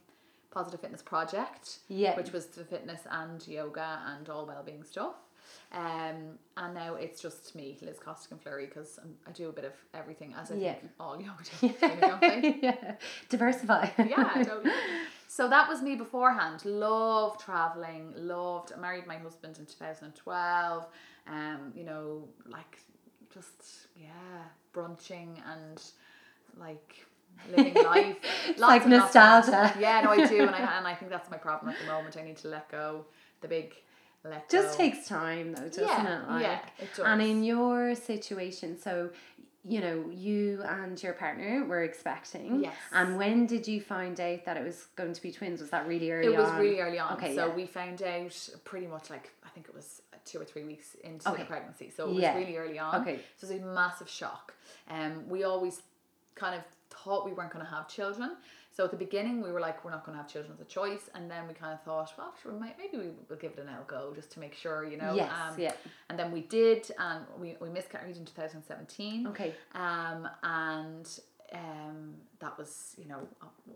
Positive 0.51 0.79
Fitness 0.79 1.01
Project, 1.01 1.79
yeah. 1.87 2.15
which 2.15 2.31
was 2.31 2.47
the 2.47 2.63
fitness 2.63 3.01
and 3.09 3.47
yoga 3.47 4.01
and 4.07 4.29
all 4.29 4.45
well-being 4.45 4.83
stuff. 4.83 5.15
Um, 5.71 6.39
and 6.57 6.73
now 6.73 6.95
it's 6.95 7.21
just 7.21 7.55
me, 7.55 7.77
Liz 7.81 7.99
Costigan 7.99 8.39
Flurry, 8.39 8.65
because 8.65 8.99
I 9.27 9.31
do 9.31 9.49
a 9.49 9.51
bit 9.51 9.65
of 9.65 9.73
everything, 9.93 10.33
as 10.39 10.51
I 10.51 10.55
yeah. 10.55 10.73
think 10.73 10.91
all 10.99 11.21
yoga 11.21 11.43
do, 11.61 12.19
they? 12.41 12.59
yeah. 12.63 12.95
Diversify. 13.29 13.89
yeah, 13.99 14.43
totally. 14.43 14.71
So 15.27 15.47
that 15.47 15.69
was 15.69 15.83
me 15.83 15.95
beforehand. 15.95 16.65
Loved 16.65 17.41
traveling, 17.41 18.13
loved, 18.15 18.73
I 18.75 18.79
married 18.79 19.05
my 19.05 19.17
husband 19.17 19.59
in 19.59 19.65
2012. 19.67 20.87
Um, 21.27 21.71
you 21.75 21.83
know, 21.83 22.27
like 22.47 22.79
just, 23.31 23.87
yeah, 23.95 24.09
brunching 24.73 25.37
and 25.47 25.81
like 26.59 27.05
living 27.55 27.73
life. 27.83 28.17
like 28.57 28.87
nostalgia. 28.87 29.73
Yeah, 29.79 30.01
no, 30.01 30.11
I 30.11 30.25
do, 30.25 30.41
and 30.41 30.55
I 30.55 30.77
and 30.77 30.87
I 30.87 30.95
think 30.95 31.11
that's 31.11 31.29
my 31.29 31.37
problem 31.37 31.73
at 31.73 31.79
the 31.79 31.91
moment. 31.91 32.17
I 32.17 32.23
need 32.23 32.37
to 32.37 32.47
let 32.47 32.69
go 32.69 33.05
the 33.41 33.47
big 33.47 33.73
let 34.23 34.49
Just 34.49 34.77
go. 34.77 34.83
takes 34.83 35.07
time 35.07 35.53
though, 35.53 35.69
doesn't 35.69 35.87
yeah, 35.87 36.23
it? 36.23 36.29
Like, 36.29 36.41
yeah, 36.41 36.59
it 36.77 36.89
does. 36.95 37.05
And 37.05 37.21
in 37.21 37.43
your 37.43 37.95
situation, 37.95 38.77
so 38.79 39.11
you 39.65 39.81
know, 39.81 40.05
you 40.11 40.61
and 40.63 41.01
your 41.01 41.13
partner 41.13 41.65
were 41.65 41.83
expecting. 41.83 42.63
Yes. 42.63 42.75
And 42.93 43.17
when 43.17 43.45
did 43.45 43.67
you 43.67 43.81
find 43.81 44.19
out 44.19 44.45
that 44.45 44.57
it 44.57 44.63
was 44.63 44.87
going 44.95 45.13
to 45.13 45.21
be 45.21 45.31
twins? 45.31 45.59
Was 45.59 45.69
that 45.71 45.87
really 45.87 46.11
early 46.11 46.27
on? 46.27 46.33
It 46.33 46.37
was 46.37 46.49
on? 46.49 46.59
really 46.59 46.79
early 46.79 46.99
on. 46.99 47.17
Okay. 47.17 47.35
So 47.35 47.47
yeah. 47.47 47.55
we 47.55 47.65
found 47.65 48.01
out 48.01 48.49
pretty 48.63 48.87
much 48.87 49.09
like 49.09 49.31
I 49.45 49.49
think 49.49 49.67
it 49.67 49.75
was 49.75 50.01
two 50.25 50.39
or 50.39 50.45
three 50.45 50.63
weeks 50.63 50.95
into 51.03 51.29
okay. 51.29 51.43
the 51.43 51.47
pregnancy. 51.47 51.91
So 51.95 52.05
it 52.05 52.13
was 52.13 52.21
yeah. 52.21 52.37
really 52.37 52.57
early 52.57 52.79
on. 52.79 53.01
Okay. 53.01 53.19
So 53.37 53.47
it 53.47 53.53
was 53.53 53.61
a 53.61 53.65
massive 53.65 54.09
shock. 54.09 54.53
Um 54.89 55.27
we 55.29 55.43
always 55.43 55.81
kind 56.35 56.55
of 56.55 56.63
thought 57.03 57.25
we 57.25 57.33
weren't 57.33 57.51
going 57.51 57.65
to 57.65 57.71
have 57.71 57.87
children. 57.87 58.37
So 58.71 58.85
at 58.85 58.91
the 58.91 58.97
beginning, 58.97 59.41
we 59.41 59.51
were 59.51 59.59
like, 59.59 59.83
we're 59.83 59.91
not 59.91 60.05
going 60.05 60.15
to 60.17 60.21
have 60.21 60.31
children 60.31 60.53
as 60.53 60.61
a 60.61 60.69
choice, 60.69 61.09
and 61.15 61.29
then 61.29 61.47
we 61.47 61.53
kind 61.53 61.73
of 61.73 61.81
thought, 61.81 62.13
well, 62.17 62.33
sure, 62.41 62.51
maybe 62.51 62.97
we 62.97 63.09
will 63.27 63.35
give 63.35 63.53
it 63.53 63.59
an 63.59 63.67
L 63.69 63.83
go 63.87 64.13
just 64.15 64.31
to 64.31 64.39
make 64.39 64.53
sure, 64.53 64.85
you 64.85 64.97
know. 64.97 65.13
Yes, 65.15 65.31
um, 65.31 65.59
yeah. 65.59 65.73
And 66.09 66.17
then 66.17 66.31
we 66.31 66.41
did, 66.41 66.89
and 66.99 67.25
we, 67.39 67.55
we 67.59 67.69
miscarried 67.69 68.15
in 68.15 68.25
2017. 68.25 69.27
Okay. 69.27 69.53
Um, 69.73 70.29
and 70.43 71.19
um, 71.53 72.13
that 72.39 72.57
was, 72.57 72.95
you 72.97 73.07
know, 73.07 73.27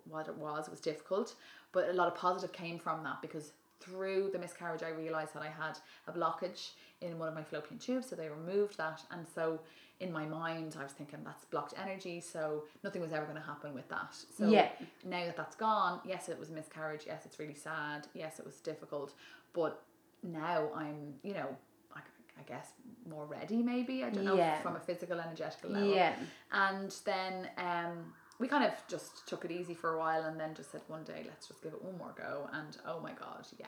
what 0.08 0.28
it 0.28 0.38
was. 0.38 0.68
It 0.68 0.72
was 0.72 0.80
difficult, 0.80 1.36
but 1.72 1.90
a 1.90 1.94
lot 1.94 2.08
of 2.08 2.16
positive 2.16 2.54
came 2.54 2.78
from 2.78 3.04
that 3.04 3.22
because 3.22 3.52
through 3.80 4.30
the 4.32 4.40
miscarriage, 4.40 4.84
I 4.84 4.90
realized 4.90 5.34
that 5.34 5.44
I 5.44 5.50
had 5.50 5.78
a 6.08 6.12
blockage 6.12 6.72
in 7.02 7.20
one 7.20 7.28
of 7.28 7.36
my 7.36 7.44
fallopian 7.44 7.80
tubes, 7.80 8.10
so 8.10 8.16
they 8.16 8.30
removed 8.30 8.78
that, 8.78 9.02
and 9.12 9.26
so 9.36 9.60
in 10.00 10.12
my 10.12 10.26
mind, 10.26 10.76
I 10.80 10.84
was 10.84 10.92
thinking 10.92 11.20
that's 11.24 11.46
blocked 11.46 11.74
energy, 11.82 12.20
so 12.20 12.64
nothing 12.84 13.02
was 13.02 13.14
ever 13.14 13.26
going 13.26 13.38
to 13.38 13.44
happen 13.44 13.74
with 13.74 13.88
that. 13.90 14.16
So 14.38 14.48
yeah. 14.48 14.70
now 15.06 15.26
that 15.26 15.38
that's 15.38 15.56
gone, 15.56 16.00
yes, 16.06 16.30
it 16.30 16.38
was 16.38 16.50
a 16.50 16.54
miscarriage. 16.54 17.04
Yes, 17.08 17.26
it's 17.26 17.40
really 17.40 17.56
sad. 17.56 18.08
Yes, 18.14 18.40
it 18.40 18.46
was 18.46 18.56
difficult. 18.56 19.14
But 19.54 19.82
now 20.24 20.70
I'm, 20.76 21.14
you 21.24 21.34
know, 21.34 21.56
I, 21.96 22.00
I 22.38 22.44
guess 22.48 22.72
more 23.08 23.26
ready. 23.26 23.62
Maybe 23.62 24.04
I 24.04 24.10
don't 24.10 24.26
know 24.26 24.36
yeah. 24.36 24.62
from 24.62 24.76
a 24.76 24.80
physical 24.80 25.20
energetical 25.20 25.70
level. 25.70 25.94
Yeah. 25.94 26.16
And 26.52 26.94
then 27.06 27.50
um, 27.58 28.14
we 28.40 28.48
kind 28.48 28.66
of 28.66 28.74
just 28.88 29.28
took 29.28 29.46
it 29.46 29.52
easy 29.52 29.74
for 29.74 29.94
a 29.94 30.00
while, 30.00 30.24
and 30.24 30.40
then 30.40 30.54
just 30.54 30.72
said 30.72 30.82
one 30.88 31.04
day, 31.04 31.24
let's 31.28 31.48
just 31.48 31.62
give 31.62 31.74
it 31.74 31.84
one 31.84 31.98
more 31.98 32.14
go. 32.18 32.50
And 32.52 32.76
oh 32.88 33.00
my 33.00 33.14
god, 33.14 33.48
yeah. 33.60 33.68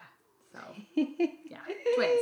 So 0.51 0.59
yeah, 0.95 1.59
twins. 1.95 2.19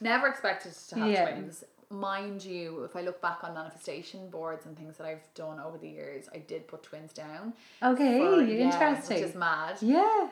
Never 0.00 0.28
expected 0.28 0.72
to 0.88 0.98
have 0.98 1.10
yeah. 1.10 1.30
twins 1.30 1.64
mind 1.90 2.44
you, 2.44 2.84
if 2.84 2.94
I 2.94 3.02
look 3.02 3.20
back 3.20 3.42
on 3.42 3.54
manifestation 3.54 4.30
boards 4.30 4.66
and 4.66 4.76
things 4.76 4.96
that 4.96 5.06
I've 5.06 5.34
done 5.34 5.58
over 5.60 5.76
the 5.76 5.88
years, 5.88 6.28
I 6.32 6.38
did 6.38 6.68
put 6.68 6.82
twins 6.82 7.12
down. 7.12 7.52
Okay, 7.82 8.18
for, 8.18 8.40
interesting. 8.40 9.16
Yeah, 9.16 9.22
which 9.22 9.30
is 9.30 9.34
mad. 9.34 9.76
Yeah. 9.80 10.28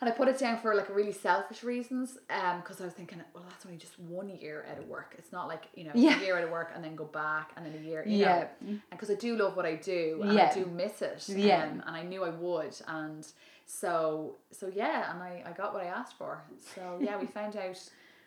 And 0.00 0.10
I 0.10 0.14
put 0.14 0.26
it 0.26 0.36
down 0.36 0.58
for 0.58 0.74
like 0.74 0.92
really 0.92 1.12
selfish 1.12 1.62
reasons, 1.62 2.18
um, 2.28 2.58
because 2.58 2.80
I 2.80 2.84
was 2.84 2.92
thinking, 2.92 3.22
well, 3.34 3.44
that's 3.48 3.64
only 3.64 3.78
just 3.78 4.00
one 4.00 4.28
year 4.28 4.66
out 4.68 4.78
of 4.78 4.88
work. 4.88 5.14
It's 5.16 5.30
not 5.30 5.46
like 5.46 5.68
you 5.76 5.84
know 5.84 5.92
yeah. 5.94 6.18
a 6.18 6.24
year 6.24 6.36
out 6.36 6.42
of 6.42 6.50
work 6.50 6.72
and 6.74 6.82
then 6.82 6.96
go 6.96 7.04
back 7.04 7.52
and 7.56 7.64
then 7.64 7.72
a 7.80 7.86
year, 7.86 8.02
you 8.04 8.18
yeah. 8.18 8.26
know. 8.26 8.48
And 8.62 8.80
because 8.90 9.10
I 9.10 9.14
do 9.14 9.36
love 9.36 9.54
what 9.56 9.64
I 9.64 9.76
do, 9.76 10.18
and 10.24 10.32
yeah. 10.32 10.50
I 10.50 10.54
do 10.54 10.66
miss 10.66 11.02
it, 11.02 11.22
yeah. 11.28 11.66
Um, 11.66 11.84
and 11.86 11.94
I 11.94 12.02
knew 12.02 12.24
I 12.24 12.30
would, 12.30 12.74
and 12.88 13.24
so 13.66 14.34
so 14.50 14.72
yeah, 14.74 15.12
and 15.12 15.22
I 15.22 15.44
I 15.46 15.52
got 15.52 15.72
what 15.72 15.84
I 15.84 15.86
asked 15.86 16.18
for. 16.18 16.42
So 16.74 16.98
yeah, 17.00 17.16
we 17.16 17.26
found 17.26 17.56
out 17.56 17.78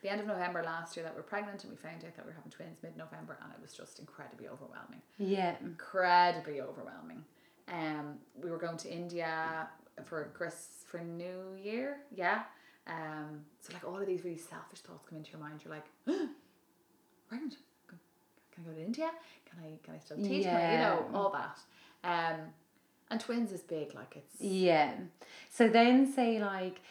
the 0.06 0.12
end 0.12 0.22
of 0.22 0.28
November 0.28 0.62
last 0.62 0.96
year 0.96 1.04
that 1.04 1.16
we're 1.16 1.24
pregnant 1.24 1.64
and 1.64 1.72
we 1.72 1.78
found 1.78 2.04
out 2.06 2.16
that 2.16 2.24
we 2.24 2.32
are 2.32 2.36
having 2.36 2.52
twins 2.52 2.78
mid 2.84 2.96
November 2.96 3.40
and 3.42 3.52
it 3.52 3.60
was 3.60 3.74
just 3.74 3.98
incredibly 3.98 4.48
overwhelming. 4.48 5.02
Yeah. 5.18 5.56
Incredibly 5.62 6.62
overwhelming. 6.62 7.24
Um 7.74 8.20
we 8.40 8.52
were 8.52 8.60
going 8.60 8.78
to 8.78 8.90
India 8.92 9.68
for 10.04 10.30
Chris 10.36 10.84
for 10.86 11.00
New 11.00 11.56
Year, 11.60 11.98
yeah. 12.14 12.44
Um 12.86 13.46
so 13.60 13.74
like 13.74 13.84
all 13.84 13.98
of 14.00 14.06
these 14.06 14.24
really 14.24 14.38
selfish 14.38 14.82
thoughts 14.82 15.06
come 15.10 15.18
into 15.18 15.32
your 15.32 15.40
mind. 15.40 15.62
You're 15.66 15.74
like, 15.74 15.88
pregnant. 17.28 17.58
Can 17.88 18.64
I 18.64 18.70
go 18.70 18.74
to 18.76 18.86
India? 18.86 19.10
Can 19.50 19.60
I 19.64 19.70
can 19.84 19.96
I 19.96 19.98
still 19.98 20.18
teach? 20.18 20.46
Yeah. 20.46 20.58
I, 20.58 20.72
you 20.72 20.78
know, 20.78 21.18
all 21.18 21.32
that. 21.32 21.58
Um 22.04 22.42
and 23.10 23.20
twins 23.20 23.52
is 23.52 23.62
big, 23.62 23.96
like 23.96 24.16
it's 24.16 24.40
Yeah. 24.40 24.94
So 25.50 25.68
then 25.68 26.06
say 26.14 26.40
like 26.40 26.82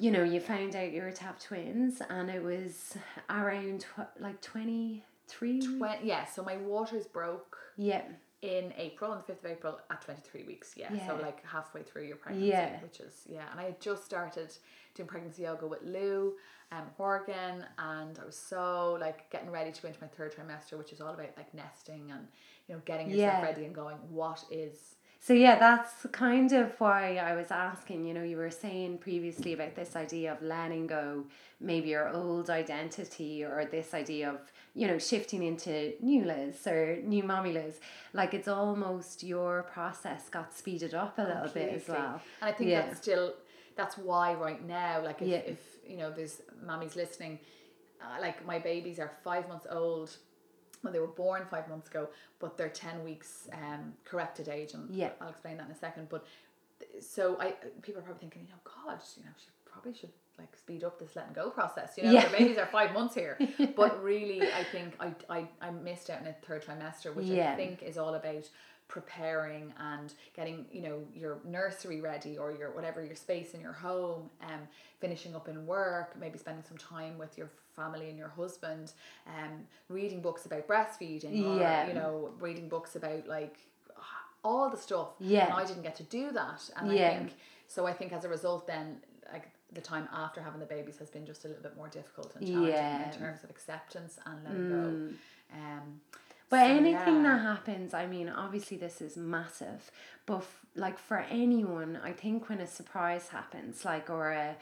you 0.00 0.10
know, 0.10 0.24
you 0.24 0.40
found 0.40 0.74
out 0.74 0.92
you 0.92 1.02
were 1.02 1.12
to 1.12 1.24
have 1.24 1.38
twins, 1.38 2.00
and 2.08 2.30
it 2.30 2.42
was 2.42 2.96
around 3.28 3.82
tw- 3.82 4.18
like 4.20 4.40
23. 4.40 5.78
20, 5.78 6.06
yeah, 6.06 6.24
so 6.24 6.42
my 6.42 6.56
waters 6.56 7.06
broke. 7.06 7.58
Yeah. 7.76 8.02
In 8.40 8.72
April, 8.78 9.12
on 9.12 9.18
the 9.18 9.30
5th 9.30 9.44
of 9.44 9.50
April, 9.50 9.80
at 9.90 10.00
23 10.00 10.44
weeks. 10.44 10.72
Yeah. 10.74 10.88
yeah. 10.90 11.06
So, 11.06 11.16
like 11.20 11.44
halfway 11.44 11.82
through 11.82 12.04
your 12.04 12.16
pregnancy. 12.16 12.48
Yeah. 12.48 12.80
Which 12.80 13.00
is, 13.00 13.26
yeah. 13.28 13.44
And 13.50 13.60
I 13.60 13.64
had 13.64 13.80
just 13.82 14.02
started 14.02 14.56
doing 14.94 15.06
pregnancy 15.06 15.42
yoga 15.42 15.66
with 15.66 15.82
Lou 15.82 16.32
um, 16.72 16.84
Horgan, 16.96 17.66
and 17.78 18.18
I 18.18 18.24
was 18.24 18.36
so 18.36 18.96
like 18.98 19.28
getting 19.30 19.50
ready 19.50 19.70
to 19.70 19.82
go 19.82 19.88
into 19.88 20.00
my 20.00 20.08
third 20.08 20.34
trimester, 20.34 20.78
which 20.78 20.94
is 20.94 21.02
all 21.02 21.12
about 21.12 21.28
like 21.36 21.52
nesting 21.52 22.10
and, 22.10 22.26
you 22.68 22.74
know, 22.74 22.80
getting 22.86 23.10
yourself 23.10 23.40
yeah. 23.40 23.42
ready 23.42 23.66
and 23.66 23.74
going, 23.74 23.96
what 24.08 24.42
is 24.50 24.94
so 25.22 25.34
yeah, 25.34 25.58
that's 25.58 26.06
kind 26.12 26.50
of 26.52 26.72
why 26.78 27.16
I 27.16 27.36
was 27.36 27.50
asking, 27.50 28.06
you 28.06 28.14
know, 28.14 28.22
you 28.22 28.38
were 28.38 28.50
saying 28.50 28.98
previously 28.98 29.52
about 29.52 29.76
this 29.76 29.94
idea 29.94 30.32
of 30.32 30.40
letting 30.40 30.86
go 30.86 31.24
maybe 31.60 31.90
your 31.90 32.08
old 32.08 32.48
identity 32.48 33.44
or 33.44 33.66
this 33.70 33.92
idea 33.92 34.30
of, 34.30 34.40
you 34.74 34.86
know, 34.86 34.98
shifting 34.98 35.42
into 35.42 35.92
new 36.00 36.24
Liz 36.24 36.66
or 36.66 36.96
new 37.04 37.22
mommy 37.22 37.52
Liz. 37.52 37.80
Like 38.14 38.32
it's 38.32 38.48
almost 38.48 39.22
your 39.22 39.64
process 39.64 40.30
got 40.30 40.54
speeded 40.54 40.94
up 40.94 41.18
a 41.18 41.22
little 41.22 41.42
Completely. 41.42 41.72
bit 41.72 41.82
as 41.82 41.88
well. 41.88 42.22
And 42.40 42.50
I 42.50 42.52
think 42.52 42.70
yeah. 42.70 42.86
that's 42.86 43.02
still 43.02 43.34
that's 43.76 43.98
why 43.98 44.32
right 44.32 44.66
now, 44.66 45.02
like 45.04 45.20
if, 45.20 45.28
yeah. 45.28 45.36
if 45.36 45.58
you 45.86 45.98
know, 45.98 46.10
there's 46.10 46.40
mommies 46.64 46.96
listening, 46.96 47.38
uh, 48.00 48.20
like 48.22 48.46
my 48.46 48.58
babies 48.58 48.98
are 48.98 49.12
five 49.22 49.46
months 49.48 49.66
old 49.70 50.16
well, 50.82 50.92
they 50.92 50.98
were 50.98 51.06
born 51.06 51.46
five 51.50 51.68
months 51.68 51.88
ago, 51.88 52.08
but 52.38 52.56
they're 52.56 52.68
10 52.68 53.04
weeks 53.04 53.48
um, 53.52 53.92
corrected 54.04 54.48
age. 54.48 54.72
And 54.74 54.88
yeah. 54.90 55.10
I'll 55.20 55.28
explain 55.28 55.56
that 55.58 55.66
in 55.66 55.72
a 55.72 55.78
second. 55.78 56.08
But 56.08 56.26
so 57.00 57.36
I 57.40 57.54
people 57.82 58.00
are 58.00 58.04
probably 58.04 58.20
thinking, 58.20 58.42
you 58.42 58.48
know, 58.48 58.60
God, 58.64 58.98
you 59.16 59.24
know, 59.24 59.30
she 59.38 59.50
probably 59.66 59.94
should 59.94 60.10
like 60.38 60.56
speed 60.56 60.84
up 60.84 60.98
this 60.98 61.14
letting 61.14 61.34
go 61.34 61.50
process. 61.50 61.92
You 61.96 62.04
know, 62.04 62.12
yeah. 62.12 62.28
babies 62.28 62.56
are 62.56 62.66
five 62.66 62.92
months 62.92 63.14
here. 63.14 63.38
But 63.76 64.02
really, 64.02 64.42
I 64.42 64.64
think 64.72 64.94
I, 64.98 65.12
I, 65.28 65.48
I 65.60 65.70
missed 65.70 66.10
out 66.10 66.20
in 66.20 66.26
a 66.26 66.32
third 66.32 66.64
trimester, 66.64 67.14
which 67.14 67.26
yeah. 67.26 67.52
I 67.52 67.56
think 67.56 67.82
is 67.82 67.98
all 67.98 68.14
about 68.14 68.48
preparing 68.90 69.72
and 69.78 70.12
getting 70.34 70.66
you 70.72 70.82
know 70.82 70.98
your 71.14 71.38
nursery 71.44 72.00
ready 72.00 72.36
or 72.36 72.50
your 72.50 72.72
whatever 72.72 73.02
your 73.02 73.14
space 73.14 73.54
in 73.54 73.60
your 73.60 73.72
home 73.72 74.28
um 74.42 74.60
finishing 75.00 75.34
up 75.34 75.48
in 75.48 75.64
work 75.64 76.16
maybe 76.20 76.36
spending 76.36 76.64
some 76.66 76.76
time 76.76 77.16
with 77.16 77.38
your 77.38 77.48
family 77.76 78.08
and 78.08 78.18
your 78.18 78.28
husband 78.28 78.92
um 79.28 79.60
reading 79.88 80.20
books 80.20 80.44
about 80.44 80.66
breastfeeding 80.66 81.46
or 81.46 81.60
yeah. 81.60 81.86
you 81.86 81.94
know 81.94 82.30
reading 82.40 82.68
books 82.68 82.96
about 82.96 83.26
like 83.28 83.56
all 84.42 84.68
the 84.68 84.76
stuff 84.76 85.10
yeah 85.20 85.44
and 85.44 85.54
I 85.54 85.64
didn't 85.64 85.82
get 85.82 85.94
to 85.96 86.02
do 86.04 86.32
that 86.32 86.68
and 86.76 86.92
yeah. 86.92 87.06
I 87.06 87.16
think 87.16 87.34
so 87.68 87.86
I 87.86 87.92
think 87.92 88.12
as 88.12 88.24
a 88.24 88.28
result 88.28 88.66
then 88.66 88.96
like 89.32 89.48
the 89.72 89.80
time 89.80 90.08
after 90.12 90.42
having 90.42 90.58
the 90.58 90.66
babies 90.66 90.98
has 90.98 91.10
been 91.10 91.24
just 91.24 91.44
a 91.44 91.48
little 91.48 91.62
bit 91.62 91.76
more 91.76 91.86
difficult 91.86 92.34
and 92.34 92.44
challenging 92.44 92.74
yeah. 92.74 93.12
in 93.12 93.16
terms 93.16 93.44
of 93.44 93.50
acceptance 93.50 94.18
and 94.26 94.42
letting 94.42 94.62
mm. 94.62 94.70
go 94.70 95.14
um 95.54 96.00
But 96.50 96.66
so, 96.66 96.66
anything 96.66 97.22
yeah. 97.22 97.22
that 97.22 97.40
happens, 97.42 97.94
I 97.94 98.06
mean, 98.06 98.28
obviously 98.28 98.76
this 98.76 99.00
is 99.00 99.16
massive, 99.16 99.90
but 100.26 100.38
f- 100.38 100.66
like 100.74 100.98
for 100.98 101.18
anyone, 101.30 101.98
I 102.02 102.12
think 102.12 102.48
when 102.48 102.60
a 102.60 102.66
surprise 102.66 103.28
happens, 103.28 103.84
like 103.84 104.10
or 104.10 104.30
a, 104.30 104.56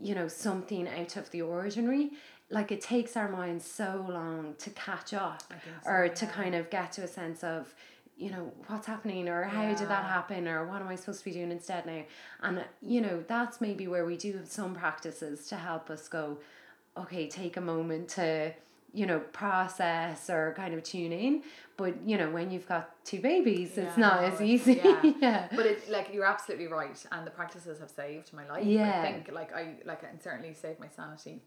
you 0.00 0.14
know, 0.14 0.28
something 0.28 0.88
out 0.88 1.16
of 1.16 1.30
the 1.32 1.42
ordinary, 1.42 2.12
like 2.48 2.70
it 2.70 2.80
takes 2.80 3.16
our 3.16 3.28
minds 3.28 3.64
so 3.64 4.06
long 4.08 4.54
to 4.58 4.70
catch 4.70 5.12
up 5.12 5.42
so, 5.82 5.90
or 5.90 6.06
yeah. 6.06 6.14
to 6.14 6.26
kind 6.26 6.54
of 6.54 6.70
get 6.70 6.92
to 6.92 7.02
a 7.02 7.08
sense 7.08 7.42
of 7.42 7.74
you 8.16 8.30
know 8.30 8.52
what's 8.66 8.86
happening 8.86 9.26
or 9.28 9.42
how 9.44 9.62
yeah. 9.62 9.74
did 9.74 9.88
that 9.88 10.04
happen 10.04 10.46
or 10.46 10.66
what 10.66 10.82
am 10.82 10.88
i 10.88 10.94
supposed 10.94 11.20
to 11.20 11.24
be 11.24 11.30
doing 11.32 11.50
instead 11.50 11.86
now 11.86 12.02
and 12.42 12.62
you 12.82 13.00
know 13.00 13.24
that's 13.26 13.60
maybe 13.60 13.88
where 13.88 14.04
we 14.04 14.16
do 14.16 14.34
have 14.34 14.46
some 14.46 14.74
practices 14.74 15.46
to 15.48 15.56
help 15.56 15.88
us 15.88 16.08
go 16.08 16.36
okay 16.96 17.26
take 17.26 17.56
a 17.56 17.60
moment 17.60 18.08
to 18.08 18.52
you 18.92 19.06
know 19.06 19.18
process 19.18 20.28
or 20.28 20.54
kind 20.56 20.74
of 20.74 20.82
tune 20.82 21.12
in 21.12 21.42
but 21.76 21.94
you 22.06 22.16
know 22.18 22.30
when 22.30 22.50
you've 22.50 22.68
got 22.68 22.90
two 23.04 23.20
babies 23.20 23.72
yeah, 23.76 23.84
it's 23.84 23.96
not 23.96 24.22
as 24.22 24.40
easy 24.40 24.80
yeah. 24.84 25.00
yeah. 25.20 25.48
but 25.56 25.66
it's 25.66 25.88
like 25.88 26.10
you're 26.12 26.24
absolutely 26.24 26.66
right 26.66 27.04
and 27.12 27.26
the 27.26 27.30
practices 27.30 27.78
have 27.80 27.90
saved 27.90 28.32
my 28.32 28.46
life 28.48 28.64
yeah 28.64 29.00
i 29.00 29.12
think 29.12 29.30
like 29.32 29.52
i 29.54 29.74
like 29.84 30.02
and 30.02 30.20
certainly 30.22 30.52
saved 30.54 30.78
my 30.78 30.88
sanity 30.88 31.40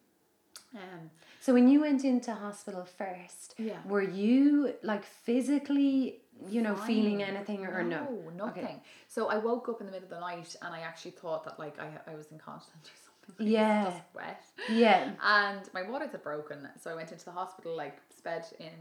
um, 0.73 1.09
so 1.39 1.53
when 1.53 1.69
you 1.69 1.81
went 1.81 2.03
into 2.03 2.33
hospital 2.33 2.85
first 2.97 3.53
yeah 3.57 3.77
were 3.85 4.01
you 4.01 4.73
like 4.81 5.05
physically 5.05 6.19
you 6.49 6.61
know 6.61 6.75
Fine. 6.75 6.87
feeling 6.87 7.23
anything 7.23 7.65
or 7.65 7.83
no, 7.83 8.07
no? 8.35 8.45
nothing 8.45 8.63
okay. 8.63 8.81
so 9.07 9.27
i 9.27 9.37
woke 9.37 9.69
up 9.69 9.79
in 9.79 9.85
the 9.85 9.91
middle 9.91 10.05
of 10.05 10.09
the 10.09 10.19
night 10.19 10.55
and 10.61 10.73
i 10.73 10.79
actually 10.79 11.11
thought 11.11 11.45
that 11.45 11.59
like 11.59 11.79
i, 11.79 11.89
I 12.11 12.15
was 12.15 12.27
incontinent 12.31 12.83
or 12.83 12.97
something 13.05 13.14
yeah 13.39 13.85
just 13.85 14.01
wet 14.13 14.43
yeah 14.69 15.11
and 15.23 15.69
my 15.73 15.81
waters 15.81 16.11
had 16.11 16.23
broken 16.23 16.67
so 16.81 16.91
i 16.91 16.95
went 16.95 17.11
into 17.11 17.25
the 17.25 17.31
hospital 17.31 17.75
like 17.75 17.97
sped 18.15 18.45
in 18.59 18.71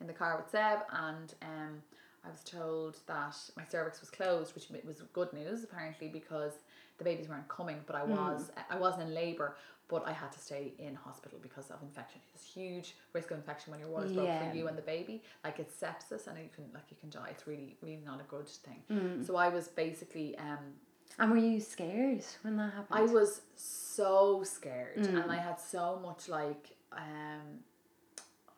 in 0.00 0.06
the 0.06 0.12
car 0.12 0.36
with 0.36 0.50
seb 0.50 0.80
and 0.92 1.34
um 1.42 1.82
I 2.24 2.30
was 2.30 2.44
told 2.44 2.98
that 3.06 3.36
my 3.56 3.64
cervix 3.68 4.00
was 4.00 4.10
closed, 4.10 4.54
which 4.54 4.68
was 4.86 5.02
good 5.12 5.32
news 5.32 5.64
apparently 5.64 6.08
because 6.08 6.52
the 6.98 7.04
babies 7.04 7.28
weren't 7.28 7.48
coming. 7.48 7.80
But 7.86 7.96
I 7.96 8.00
hmm. 8.00 8.12
was 8.12 8.50
mm. 8.50 8.62
I 8.70 8.76
wasn't 8.76 9.08
in 9.08 9.14
labour, 9.14 9.56
but 9.88 10.06
I 10.06 10.12
had 10.12 10.30
to 10.32 10.38
stay 10.38 10.72
in 10.78 10.94
hospital 10.94 11.38
because 11.42 11.70
of 11.70 11.82
infection. 11.82 12.20
It's 12.34 12.46
huge 12.46 12.94
risk 13.12 13.30
of 13.32 13.38
infection 13.38 13.72
when 13.72 13.80
your 13.80 13.88
water's 13.88 14.12
broke 14.12 14.26
yeah. 14.26 14.50
for 14.50 14.56
you 14.56 14.68
and 14.68 14.78
the 14.78 14.82
baby. 14.82 15.22
Like 15.42 15.58
it's 15.58 15.74
sepsis 15.74 16.28
and 16.28 16.38
you 16.38 16.48
can 16.54 16.64
like 16.72 16.84
you 16.90 16.96
can 17.00 17.10
die. 17.10 17.28
It's 17.30 17.46
really 17.46 17.76
really 17.82 18.02
not 18.04 18.20
a 18.20 18.24
good 18.24 18.48
thing. 18.48 18.82
Mm. 18.90 19.26
So 19.26 19.36
I 19.36 19.48
was 19.48 19.68
basically. 19.68 20.38
Um, 20.38 20.74
and 21.18 21.30
were 21.30 21.36
you 21.36 21.60
scared 21.60 22.24
when 22.42 22.56
that 22.56 22.72
happened? 22.72 22.86
I 22.90 23.02
was 23.02 23.42
so 23.56 24.42
scared, 24.44 24.98
mm. 24.98 25.22
and 25.22 25.30
I 25.30 25.38
had 25.38 25.60
so 25.60 26.00
much 26.02 26.28
like. 26.28 26.76
Um, 26.92 27.60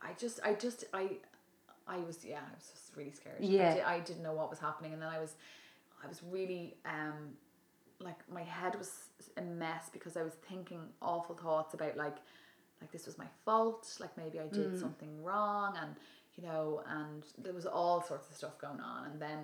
I 0.02 0.12
just, 0.18 0.40
I 0.44 0.52
just, 0.54 0.84
I, 0.92 1.08
I 1.88 1.98
was, 1.98 2.24
yeah, 2.24 2.40
I 2.40 2.54
was 2.54 2.68
just 2.72 2.96
really 2.96 3.12
scared. 3.12 3.36
Yeah, 3.40 3.70
I, 3.70 3.74
did, 3.74 3.82
I 3.84 4.00
didn't 4.00 4.22
know 4.22 4.34
what 4.34 4.50
was 4.50 4.58
happening, 4.58 4.92
and 4.92 5.00
then 5.00 5.08
I 5.08 5.18
was, 5.18 5.34
I 6.04 6.08
was 6.08 6.20
really, 6.30 6.74
um, 6.84 7.36
like 8.00 8.18
my 8.30 8.42
head 8.42 8.76
was 8.76 8.90
a 9.36 9.42
mess 9.42 9.88
because 9.92 10.16
I 10.16 10.22
was 10.22 10.34
thinking 10.48 10.80
awful 11.00 11.34
thoughts 11.34 11.74
about 11.74 11.96
like 11.96 12.16
like 12.80 12.92
this 12.92 13.06
was 13.06 13.16
my 13.18 13.26
fault, 13.44 13.96
like 14.00 14.16
maybe 14.16 14.40
I 14.40 14.46
did 14.48 14.72
mm. 14.72 14.80
something 14.80 15.22
wrong 15.22 15.74
and 15.80 15.94
you 16.36 16.42
know, 16.42 16.82
and 16.88 17.24
there 17.38 17.52
was 17.52 17.66
all 17.66 18.02
sorts 18.02 18.28
of 18.28 18.36
stuff 18.36 18.58
going 18.58 18.80
on 18.80 19.06
and 19.06 19.20
then 19.20 19.38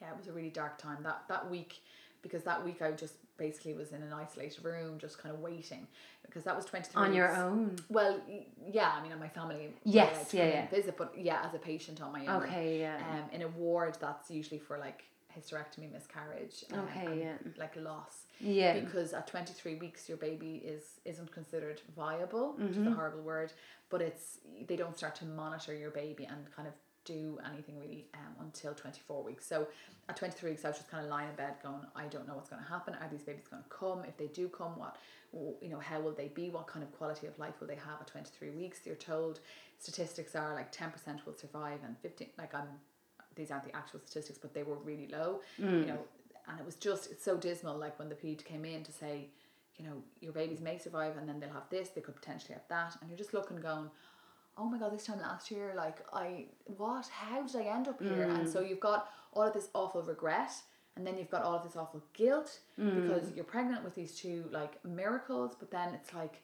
yeah, 0.00 0.10
it 0.10 0.16
was 0.16 0.28
a 0.28 0.32
really 0.32 0.50
dark 0.50 0.78
time. 0.78 0.98
That 1.02 1.22
that 1.28 1.48
week 1.50 1.80
because 2.22 2.42
that 2.44 2.64
week 2.64 2.82
I 2.82 2.92
just 2.92 3.14
basically 3.36 3.74
was 3.74 3.92
in 3.92 4.02
an 4.02 4.12
isolated 4.12 4.64
room 4.64 4.98
just 4.98 5.18
kind 5.18 5.34
of 5.34 5.40
waiting 5.40 5.86
because 6.26 6.44
that 6.44 6.54
was 6.54 6.66
23 6.66 7.02
on 7.02 7.14
your 7.14 7.34
own 7.34 7.76
well 7.88 8.20
yeah 8.70 8.92
I 8.96 9.02
mean 9.02 9.12
on 9.12 9.18
my 9.18 9.28
family 9.28 9.72
yes 9.84 10.34
yeah, 10.34 10.46
yeah 10.46 10.68
visit 10.68 10.96
but 10.98 11.14
yeah 11.16 11.42
as 11.46 11.54
a 11.54 11.58
patient 11.58 12.02
on 12.02 12.12
my 12.12 12.26
own 12.26 12.42
okay 12.42 12.80
yeah 12.80 12.98
um 13.12 13.30
in 13.32 13.42
a 13.42 13.48
ward 13.48 13.96
that's 13.98 14.30
usually 14.30 14.58
for 14.58 14.76
like 14.76 15.04
hysterectomy, 15.36 15.92
miscarriage, 15.92 16.64
um, 16.72 16.80
okay, 16.80 17.20
yeah. 17.20 17.50
like 17.56 17.76
loss. 17.76 18.24
Yeah. 18.40 18.78
Because 18.78 19.12
at 19.12 19.26
23 19.26 19.76
weeks 19.76 20.08
your 20.08 20.18
baby 20.18 20.62
is 20.64 21.00
isn't 21.04 21.32
considered 21.32 21.80
viable, 21.96 22.52
mm-hmm. 22.52 22.62
which 22.62 22.72
is 22.72 22.78
a 22.78 22.80
mm-hmm. 22.80 22.94
horrible 22.94 23.22
word, 23.22 23.52
but 23.90 24.02
it's 24.02 24.38
they 24.66 24.76
don't 24.76 24.96
start 24.96 25.14
to 25.16 25.24
monitor 25.24 25.74
your 25.74 25.90
baby 25.90 26.24
and 26.24 26.50
kind 26.54 26.66
of 26.66 26.74
do 27.12 27.38
anything 27.52 27.78
really 27.78 28.06
um, 28.14 28.44
until 28.44 28.74
24 28.74 29.22
weeks. 29.22 29.46
So 29.46 29.66
at 30.08 30.16
23 30.16 30.50
weeks 30.50 30.64
I 30.64 30.68
was 30.68 30.78
just 30.78 30.90
kind 30.90 31.04
of 31.04 31.10
lying 31.10 31.28
in 31.28 31.34
bed 31.36 31.54
going, 31.62 31.80
I 31.96 32.06
don't 32.06 32.26
know 32.26 32.34
what's 32.34 32.50
going 32.50 32.62
to 32.62 32.68
happen. 32.68 32.94
Are 32.94 33.08
these 33.10 33.22
babies 33.22 33.48
going 33.50 33.62
to 33.62 33.68
come? 33.68 34.04
If 34.06 34.16
they 34.16 34.28
do 34.28 34.48
come, 34.48 34.78
what 34.78 34.96
you 35.32 35.68
know, 35.68 35.78
how 35.78 36.00
will 36.00 36.12
they 36.12 36.28
be? 36.28 36.50
What 36.50 36.66
kind 36.66 36.82
of 36.82 36.90
quality 36.92 37.28
of 37.28 37.38
life 37.38 37.54
will 37.60 37.68
they 37.68 37.76
have 37.76 38.00
at 38.00 38.08
23 38.08 38.50
weeks? 38.50 38.80
You're 38.84 38.96
told 38.96 39.40
statistics 39.78 40.34
are 40.34 40.54
like 40.54 40.74
10% 40.74 40.92
will 41.24 41.34
survive 41.34 41.78
and 41.84 41.96
15 41.98 42.28
like 42.36 42.54
I'm 42.54 42.68
these 43.36 43.50
aren't 43.50 43.64
the 43.64 43.76
actual 43.76 44.00
statistics, 44.00 44.38
but 44.38 44.54
they 44.54 44.64
were 44.64 44.76
really 44.76 45.08
low. 45.10 45.40
Mm. 45.60 45.80
You 45.80 45.86
know, 45.86 45.98
and 46.48 46.58
it 46.58 46.66
was 46.66 46.76
just 46.76 47.10
it's 47.10 47.24
so 47.24 47.36
dismal. 47.36 47.76
Like 47.76 47.98
when 47.98 48.08
the 48.08 48.14
ped 48.14 48.44
came 48.44 48.64
in 48.64 48.82
to 48.82 48.92
say, 48.92 49.28
you 49.76 49.84
know, 49.84 50.02
your 50.20 50.32
babies 50.32 50.60
may 50.60 50.78
survive, 50.78 51.16
and 51.16 51.28
then 51.28 51.40
they'll 51.40 51.52
have 51.52 51.70
this. 51.70 51.90
They 51.90 52.00
could 52.00 52.16
potentially 52.16 52.54
have 52.54 52.68
that, 52.68 52.96
and 53.00 53.08
you're 53.08 53.18
just 53.18 53.34
looking, 53.34 53.58
going, 53.58 53.90
oh 54.56 54.68
my 54.68 54.78
god, 54.78 54.92
this 54.92 55.06
time 55.06 55.20
last 55.20 55.50
year, 55.50 55.72
like 55.76 55.98
I 56.12 56.46
what? 56.64 57.06
How 57.08 57.42
did 57.42 57.56
I 57.56 57.64
end 57.64 57.88
up 57.88 58.00
here? 58.02 58.28
Mm. 58.28 58.40
And 58.40 58.48
so 58.48 58.60
you've 58.60 58.80
got 58.80 59.08
all 59.32 59.42
of 59.42 59.52
this 59.52 59.68
awful 59.74 60.02
regret. 60.02 60.52
And 60.96 61.06
then 61.06 61.16
you've 61.16 61.30
got 61.30 61.42
all 61.42 61.54
of 61.54 61.62
this 61.62 61.76
awful 61.76 62.02
guilt 62.14 62.58
mm. 62.78 63.02
because 63.02 63.30
you're 63.34 63.44
pregnant 63.44 63.84
with 63.84 63.94
these 63.94 64.14
two 64.14 64.44
like 64.50 64.84
miracles, 64.84 65.54
but 65.58 65.70
then 65.70 65.94
it's 65.94 66.12
like 66.12 66.42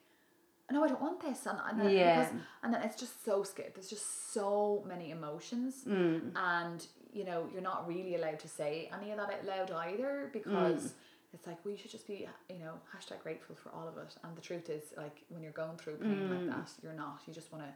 no, 0.71 0.83
I 0.83 0.89
don't 0.89 1.01
want 1.01 1.21
this, 1.21 1.47
and 1.47 1.59
and 1.71 1.81
then, 1.81 1.91
yeah. 1.91 2.21
because, 2.21 2.35
and 2.63 2.75
then 2.75 2.83
it's 2.83 2.97
just 2.97 3.25
so 3.25 3.45
scared. 3.45 3.73
There's 3.75 3.89
just 3.89 4.33
so 4.33 4.85
many 4.87 5.11
emotions, 5.11 5.85
mm. 5.87 6.33
and 6.35 6.85
you 7.13 7.25
know 7.25 7.49
you're 7.53 7.63
not 7.63 7.87
really 7.87 8.17
allowed 8.17 8.41
to 8.41 8.49
say 8.49 8.91
any 9.01 9.13
of 9.13 9.19
that 9.19 9.31
out 9.31 9.47
loud 9.47 9.71
either 9.71 10.29
because 10.33 10.83
mm. 10.83 10.91
It's 11.33 11.47
like 11.47 11.65
we 11.65 11.77
should 11.77 11.91
just 11.91 12.07
be 12.07 12.29
you 12.49 12.59
know 12.59 12.75
hashtag 12.95 13.23
grateful 13.23 13.55
for 13.55 13.71
all 13.71 13.89
of 13.89 13.97
it. 13.99 14.15
And 14.25 14.37
the 14.37 14.41
truth 14.41 14.71
is, 14.71 14.85
like 14.97 15.23
when 15.29 15.43
you're 15.43 15.53
going 15.53 15.77
through 15.77 15.97
pain 15.97 16.29
mm. 16.29 16.31
like 16.31 16.57
that, 16.57 16.71
you're 16.83 16.93
not. 16.93 17.21
You 17.27 17.35
just 17.35 17.53
want 17.53 17.65
to 17.65 17.71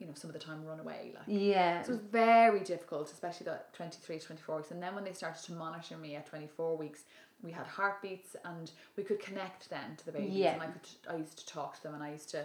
you 0.00 0.06
know 0.06 0.14
some 0.14 0.30
of 0.30 0.34
the 0.34 0.40
time 0.40 0.64
run 0.64 0.80
away 0.80 1.12
like 1.14 1.24
yeah 1.26 1.82
so 1.82 1.90
it 1.90 1.92
was 1.92 2.00
very 2.10 2.60
difficult 2.60 3.12
especially 3.12 3.44
that 3.44 3.72
23 3.74 4.18
24 4.18 4.56
weeks 4.56 4.70
and 4.70 4.82
then 4.82 4.94
when 4.94 5.04
they 5.04 5.12
started 5.12 5.42
to 5.44 5.52
monitor 5.52 5.96
me 5.98 6.16
at 6.16 6.26
24 6.26 6.76
weeks 6.76 7.04
we 7.42 7.52
had 7.52 7.66
heartbeats 7.66 8.34
and 8.44 8.72
we 8.96 9.02
could 9.02 9.20
connect 9.20 9.68
then 9.70 9.96
to 9.96 10.06
the 10.06 10.12
babies 10.12 10.32
yeah. 10.32 10.54
and 10.54 10.62
I 10.62 10.66
could 10.66 10.88
I 11.08 11.16
used 11.16 11.38
to 11.38 11.46
talk 11.46 11.76
to 11.76 11.82
them 11.82 11.94
and 11.94 12.02
I 12.02 12.12
used 12.12 12.30
to 12.30 12.44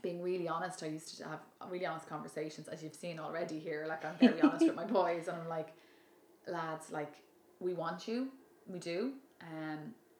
being 0.00 0.22
really 0.22 0.48
honest 0.48 0.82
I 0.82 0.86
used 0.86 1.18
to 1.18 1.24
have 1.24 1.40
really 1.68 1.86
honest 1.86 2.08
conversations 2.08 2.68
as 2.68 2.82
you've 2.82 2.94
seen 2.94 3.18
already 3.18 3.58
here 3.58 3.86
like 3.88 4.04
I'm 4.04 4.16
very 4.20 4.40
honest 4.40 4.64
with 4.64 4.76
my 4.76 4.84
boys 5.00 5.26
and 5.26 5.36
I'm 5.42 5.48
like 5.48 5.70
lads 6.46 6.90
like 6.92 7.14
we 7.58 7.74
want 7.74 8.06
you 8.06 8.28
we 8.68 8.78
do 8.78 9.12
um 9.42 9.78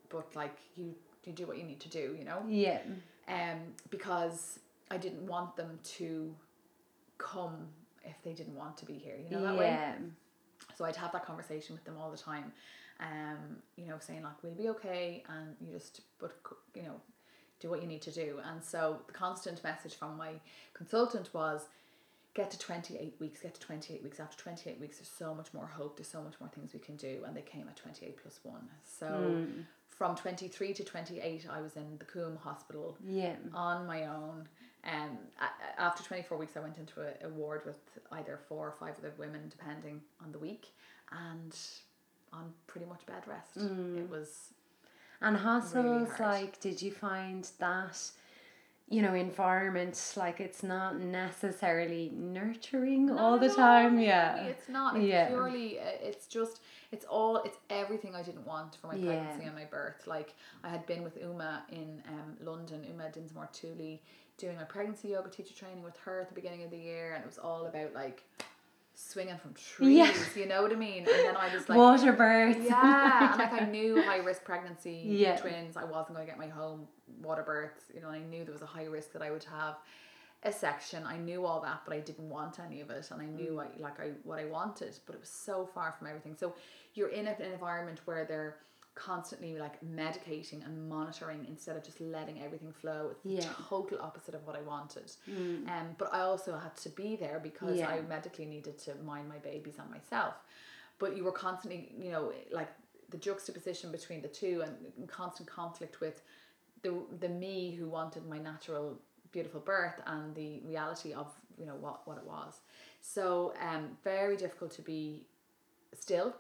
but 0.08 0.34
like 0.34 0.56
you 0.76 0.94
you 1.24 1.32
do 1.32 1.46
what 1.46 1.58
you 1.58 1.64
need 1.64 1.80
to 1.80 1.88
do 1.88 2.16
you 2.18 2.24
know 2.24 2.42
yeah 2.48 2.80
um 3.28 3.58
because 3.90 4.60
I 4.90 4.96
didn't 4.96 5.26
want 5.26 5.56
them 5.56 5.78
to 5.96 6.34
come 7.18 7.68
if 8.04 8.22
they 8.22 8.32
didn't 8.32 8.56
want 8.56 8.76
to 8.78 8.86
be 8.86 8.94
here 8.94 9.16
you 9.22 9.30
know 9.30 9.42
that 9.42 9.54
yeah. 9.54 9.60
way 9.60 9.94
so 10.76 10.84
I'd 10.84 10.96
have 10.96 11.12
that 11.12 11.26
conversation 11.26 11.74
with 11.74 11.84
them 11.84 11.96
all 12.00 12.10
the 12.10 12.16
time 12.16 12.52
um, 13.00 13.56
you 13.76 13.86
know, 13.86 13.96
saying 14.00 14.22
like 14.22 14.42
we'll 14.42 14.54
be 14.54 14.68
okay, 14.70 15.22
and 15.28 15.54
you 15.60 15.72
just 15.72 16.00
but 16.18 16.32
you 16.74 16.82
know, 16.82 17.00
do 17.60 17.70
what 17.70 17.80
you 17.80 17.88
need 17.88 18.02
to 18.02 18.10
do. 18.10 18.40
And 18.44 18.62
so 18.62 18.98
the 19.06 19.12
constant 19.12 19.62
message 19.62 19.94
from 19.94 20.16
my 20.16 20.32
consultant 20.74 21.32
was 21.32 21.66
get 22.38 22.52
to 22.52 22.58
28 22.58 23.14
weeks, 23.18 23.42
get 23.42 23.54
to 23.54 23.60
28 23.60 24.02
weeks. 24.02 24.20
After 24.20 24.36
28 24.36 24.78
weeks, 24.80 24.98
there's 24.98 25.08
so 25.10 25.34
much 25.34 25.52
more 25.52 25.66
hope, 25.66 25.96
there's 25.96 26.08
so 26.08 26.22
much 26.22 26.34
more 26.40 26.48
things 26.48 26.72
we 26.72 26.78
can 26.78 26.96
do. 26.96 27.24
And 27.26 27.36
they 27.36 27.42
came 27.42 27.66
at 27.68 27.76
28 27.76 28.16
plus 28.22 28.38
one. 28.44 28.68
So 28.84 29.06
mm. 29.06 29.64
from 29.88 30.14
23 30.14 30.72
to 30.74 30.84
28, 30.84 31.46
I 31.50 31.60
was 31.60 31.76
in 31.76 31.98
the 31.98 32.04
Coombe 32.04 32.36
Hospital 32.36 32.96
yeah. 33.04 33.34
on 33.52 33.86
my 33.88 34.04
own. 34.04 34.48
Um, 34.84 35.18
after 35.78 36.04
24 36.04 36.38
weeks, 36.38 36.56
I 36.56 36.60
went 36.60 36.78
into 36.78 37.00
a, 37.00 37.26
a 37.26 37.28
ward 37.28 37.62
with 37.66 37.80
either 38.12 38.38
four 38.48 38.68
or 38.68 38.74
five 38.78 38.94
other 38.98 39.12
women, 39.18 39.48
depending 39.50 40.00
on 40.24 40.30
the 40.30 40.38
week. 40.38 40.68
And 41.10 41.56
on 42.32 42.52
pretty 42.68 42.86
much 42.86 43.04
bed 43.06 43.22
rest. 43.26 43.58
Mm. 43.58 43.98
It 43.98 44.10
was. 44.10 44.52
And 45.20 45.36
hospitals, 45.36 46.08
really 46.20 46.30
like, 46.44 46.60
did 46.60 46.80
you 46.80 46.92
find 46.92 47.48
that? 47.58 47.98
You 48.90 49.02
know 49.02 49.14
environment 49.14 50.14
like 50.16 50.40
it's 50.40 50.62
not 50.62 50.98
necessarily 50.98 52.10
nurturing 52.14 53.06
no, 53.06 53.18
all 53.18 53.38
the 53.38 53.50
time 53.50 54.00
yeah 54.00 54.36
it's 54.44 54.68
not 54.68 54.96
it's 54.96 55.04
yeah. 55.04 55.28
purely 55.28 55.78
uh, 55.78 55.82
it's 56.00 56.26
just 56.26 56.60
it's 56.90 57.04
all 57.04 57.42
it's 57.42 57.58
everything 57.68 58.14
i 58.14 58.22
didn't 58.22 58.46
want 58.46 58.76
for 58.80 58.86
my 58.86 58.94
yeah. 58.94 59.06
pregnancy 59.06 59.44
and 59.44 59.54
my 59.54 59.66
birth 59.66 60.06
like 60.06 60.34
i 60.64 60.70
had 60.70 60.86
been 60.86 61.02
with 61.02 61.18
uma 61.22 61.64
in 61.70 62.02
um, 62.08 62.36
london 62.42 62.82
uma 62.90 63.10
dinsmore 63.10 63.50
Tuli 63.52 64.00
doing 64.38 64.56
my 64.56 64.64
pregnancy 64.64 65.08
yoga 65.08 65.28
teacher 65.28 65.54
training 65.54 65.82
with 65.82 65.96
her 65.98 66.20
at 66.20 66.28
the 66.30 66.34
beginning 66.34 66.62
of 66.62 66.70
the 66.70 66.78
year 66.78 67.12
and 67.14 67.22
it 67.22 67.26
was 67.26 67.38
all 67.38 67.66
about 67.66 67.92
like 67.92 68.22
swinging 69.00 69.38
from 69.38 69.54
trees. 69.54 69.96
Yeah. 69.96 70.12
You 70.34 70.46
know 70.46 70.62
what 70.62 70.72
I 70.72 70.76
mean? 70.76 70.98
And 70.98 71.06
then 71.08 71.36
I 71.36 71.54
was 71.54 71.68
like 71.68 71.78
water 71.78 72.12
births. 72.12 72.58
Yeah, 72.64 73.30
and 73.30 73.38
like 73.38 73.62
I 73.62 73.64
knew 73.70 74.02
high 74.02 74.16
risk 74.18 74.42
pregnancy, 74.44 75.02
yeah. 75.06 75.36
twins. 75.36 75.76
I 75.76 75.84
wasn't 75.84 76.16
going 76.16 76.26
to 76.26 76.30
get 76.32 76.38
my 76.38 76.48
home 76.48 76.88
water 77.22 77.42
births. 77.42 77.84
You 77.94 78.00
know, 78.00 78.08
I 78.08 78.18
knew 78.18 78.44
there 78.44 78.52
was 78.52 78.62
a 78.62 78.66
high 78.66 78.84
risk 78.86 79.12
that 79.12 79.22
I 79.22 79.30
would 79.30 79.44
have. 79.44 79.76
a 80.44 80.52
section. 80.52 81.04
I 81.04 81.16
knew 81.18 81.44
all 81.44 81.60
that, 81.62 81.80
but 81.84 81.92
I 81.96 82.00
didn't 82.00 82.28
want 82.28 82.60
any 82.60 82.80
of 82.80 82.90
it, 82.90 83.08
and 83.10 83.20
I 83.20 83.26
knew 83.26 83.50
Mm. 83.52 83.56
what 83.56 83.80
like 83.80 83.98
I 84.00 84.08
what 84.24 84.38
I 84.38 84.44
wanted, 84.44 84.92
but 85.06 85.14
it 85.16 85.20
was 85.20 85.28
so 85.28 85.66
far 85.74 85.92
from 85.98 86.06
everything. 86.06 86.36
So 86.38 86.54
you're 86.94 87.08
in 87.20 87.26
an 87.26 87.40
environment 87.42 88.00
where 88.04 88.24
they're 88.24 88.56
constantly 88.98 89.56
like 89.58 89.76
medicating 89.82 90.64
and 90.66 90.88
monitoring 90.88 91.46
instead 91.48 91.76
of 91.76 91.82
just 91.84 92.00
letting 92.00 92.42
everything 92.42 92.72
flow. 92.72 93.10
It's 93.12 93.22
the 93.22 93.30
Yeah. 93.42 93.52
total 93.68 93.98
opposite 94.00 94.34
of 94.34 94.46
what 94.46 94.56
I 94.56 94.62
wanted. 94.62 95.10
Um, 95.72 95.94
but 95.98 96.12
I 96.12 96.20
also 96.20 96.58
had 96.58 96.74
to 96.84 96.88
be 96.90 97.16
there 97.16 97.38
because 97.40 97.78
Yeah. 97.78 97.88
I 97.88 98.00
medically 98.02 98.46
needed 98.46 98.76
to 98.86 98.94
mind 98.96 99.28
my 99.28 99.38
babies 99.38 99.76
and 99.78 99.88
myself. 99.90 100.34
But 100.98 101.16
you 101.16 101.22
were 101.24 101.32
constantly, 101.46 101.80
you 101.96 102.10
know, 102.10 102.32
like 102.50 102.70
the 103.10 103.18
juxtaposition 103.18 103.92
between 103.92 104.20
the 104.20 104.28
two 104.28 104.62
and 104.64 105.08
constant 105.08 105.48
conflict 105.48 106.00
with 106.00 106.22
the 106.82 106.92
the 107.20 107.28
me 107.28 107.72
who 107.76 107.88
wanted 107.88 108.26
my 108.26 108.38
natural 108.38 108.98
beautiful 109.32 109.60
birth 109.60 110.00
and 110.06 110.34
the 110.34 110.60
reality 110.64 111.12
of 111.12 111.28
you 111.58 111.66
know 111.66 111.74
what 111.74 112.06
what 112.06 112.16
it 112.16 112.24
was 112.24 112.54
so 113.00 113.52
um 113.68 113.96
very 114.04 114.36
difficult 114.36 114.70
to 114.70 114.82
be 114.82 115.26
still 115.92 116.34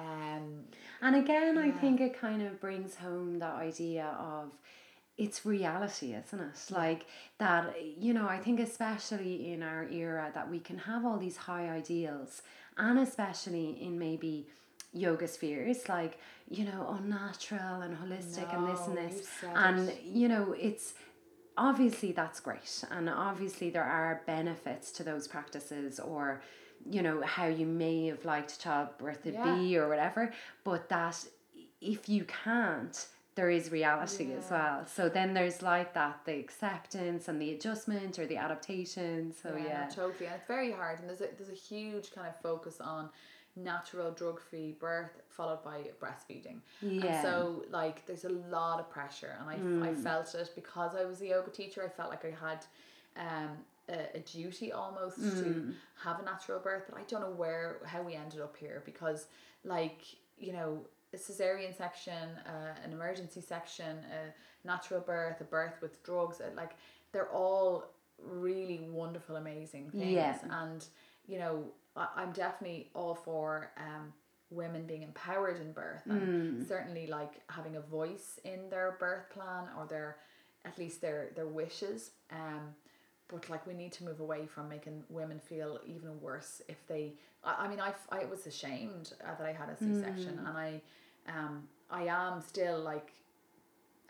um 0.00 0.64
And 1.02 1.16
again, 1.16 1.58
I 1.58 1.70
think 1.80 2.00
it 2.00 2.18
kind 2.18 2.42
of 2.42 2.60
brings 2.60 2.96
home 2.96 3.38
that 3.38 3.54
idea 3.54 4.06
of 4.18 4.52
it's 5.16 5.44
reality, 5.44 6.14
isn't 6.14 6.40
it? 6.40 6.58
Like 6.70 7.06
that, 7.38 7.74
you 7.98 8.14
know, 8.14 8.26
I 8.26 8.38
think 8.38 8.58
especially 8.60 9.52
in 9.52 9.62
our 9.62 9.84
era 9.90 10.30
that 10.34 10.50
we 10.50 10.60
can 10.60 10.78
have 10.78 11.04
all 11.04 11.18
these 11.18 11.36
high 11.36 11.68
ideals, 11.68 12.42
and 12.78 12.98
especially 12.98 13.78
in 13.82 13.98
maybe 13.98 14.46
yoga 14.92 15.28
spheres, 15.28 15.88
like, 15.88 16.18
you 16.48 16.64
know, 16.64 16.96
unnatural 16.98 17.82
and 17.82 17.96
holistic 17.96 18.52
and 18.54 18.66
this 18.66 18.86
and 18.86 18.96
this. 18.96 19.28
you 19.42 19.48
And, 19.54 19.88
it. 19.90 20.02
you 20.04 20.28
know, 20.28 20.54
it's 20.58 20.94
obviously 21.56 22.12
that's 22.12 22.40
great 22.40 22.84
and 22.90 23.08
obviously 23.10 23.68
there 23.70 23.84
are 23.84 24.22
benefits 24.26 24.90
to 24.92 25.04
those 25.04 25.28
practices 25.28 26.00
or 26.00 26.40
you 26.88 27.02
know 27.02 27.20
how 27.22 27.46
you 27.46 27.66
may 27.66 28.06
have 28.06 28.24
liked 28.24 28.60
childbirth 28.60 29.22
to 29.24 29.32
Yeah. 29.32 29.54
be 29.54 29.76
or 29.76 29.88
whatever 29.88 30.32
but 30.64 30.88
that 30.88 31.24
if 31.80 32.08
you 32.08 32.24
can't 32.24 33.06
there 33.36 33.48
is 33.48 33.70
reality 33.70 34.32
as 34.34 34.50
well. 34.50 34.84
So 34.86 35.08
then 35.08 35.32
there's 35.32 35.62
like 35.62 35.94
that 35.94 36.20
the 36.26 36.32
acceptance 36.38 37.28
and 37.28 37.40
the 37.40 37.52
adjustment 37.52 38.18
or 38.18 38.26
the 38.26 38.36
adaptation. 38.36 39.32
So 39.32 39.56
yeah, 39.56 39.64
yeah, 39.64 39.84
no, 39.88 39.94
totally. 39.94 40.26
And 40.26 40.34
it's 40.34 40.46
very 40.46 40.72
hard. 40.72 40.98
And 41.00 41.08
there's 41.08 41.20
a 41.22 41.28
there's 41.38 41.48
a 41.48 41.54
huge 41.54 42.12
kind 42.12 42.26
of 42.26 42.36
focus 42.42 42.80
on 42.80 43.08
natural 43.56 44.10
drug 44.10 44.40
free 44.40 44.72
birth 44.78 45.22
followed 45.28 45.62
by 45.64 45.84
breastfeeding. 46.02 46.58
Yeah. 46.82 47.06
and 47.06 47.22
so 47.22 47.64
like 47.70 48.04
there's 48.06 48.24
a 48.24 48.30
lot 48.30 48.80
of 48.80 48.90
pressure. 48.90 49.36
And 49.40 49.48
I, 49.84 49.90
I 49.90 49.94
felt 49.94 50.34
it 50.34 50.50
because 50.54 50.94
I 50.94 51.04
was 51.04 51.22
a 51.22 51.28
yoga 51.28 51.50
teacher. 51.50 51.82
I 51.84 51.88
felt 51.88 52.10
like 52.10 52.24
I 52.24 52.34
had 52.46 52.66
um 53.16 53.50
a, 53.90 54.16
a 54.18 54.20
duty 54.20 54.72
almost 54.72 55.16
to 55.18 55.72
have 56.04 56.20
a 56.20 56.24
natural 56.24 56.58
birth 56.60 56.84
but 56.88 56.98
I 56.98 57.02
don't 57.08 57.20
know 57.20 57.30
where 57.44 57.78
how 57.84 58.02
we 58.02 58.14
ended 58.14 58.40
up 58.40 58.56
here 58.56 58.82
because 58.84 59.26
like 59.64 60.00
you 60.38 60.52
know 60.52 60.80
a 61.12 61.16
cesarean 61.16 61.76
section 61.76 62.28
uh, 62.46 62.74
an 62.84 62.92
emergency 62.92 63.40
section 63.40 63.98
a 64.18 64.66
natural 64.66 65.00
birth 65.00 65.40
a 65.40 65.44
birth 65.44 65.76
with 65.82 66.02
drugs 66.04 66.40
uh, 66.40 66.50
like 66.56 66.72
they're 67.12 67.30
all 67.30 67.84
really 68.22 68.80
wonderful 68.90 69.36
amazing 69.36 69.90
things. 69.90 70.04
Yeah. 70.46 70.62
and 70.62 70.84
you 71.26 71.38
know 71.38 71.64
I, 71.96 72.06
I'm 72.16 72.32
definitely 72.32 72.90
all 72.94 73.14
for 73.14 73.72
um 73.76 74.12
women 74.50 74.84
being 74.86 75.02
empowered 75.02 75.60
in 75.60 75.72
birth 75.72 76.02
and 76.06 76.66
certainly 76.66 77.06
like 77.06 77.34
having 77.48 77.76
a 77.76 77.80
voice 77.80 78.40
in 78.44 78.68
their 78.68 78.96
birth 78.98 79.30
plan 79.30 79.64
or 79.78 79.86
their 79.86 80.16
at 80.64 80.76
least 80.78 81.00
their 81.00 81.30
their 81.36 81.46
wishes. 81.46 82.10
Um 82.32 82.74
but 83.30 83.48
like 83.48 83.66
we 83.66 83.74
need 83.74 83.92
to 83.92 84.04
move 84.04 84.20
away 84.20 84.46
from 84.46 84.68
making 84.68 85.02
women 85.08 85.38
feel 85.38 85.78
even 85.86 86.20
worse 86.20 86.62
if 86.68 86.86
they 86.86 87.12
I, 87.44 87.64
I 87.64 87.68
mean 87.68 87.80
I, 87.80 87.92
I 88.10 88.24
was 88.26 88.46
ashamed 88.46 89.12
uh, 89.24 89.34
that 89.38 89.46
I 89.46 89.52
had 89.52 89.68
a 89.68 89.76
c-section 89.76 90.38
and 90.46 90.56
I 90.58 90.80
um 91.28 91.62
I 91.90 92.02
am 92.04 92.40
still 92.40 92.78
like 92.80 93.12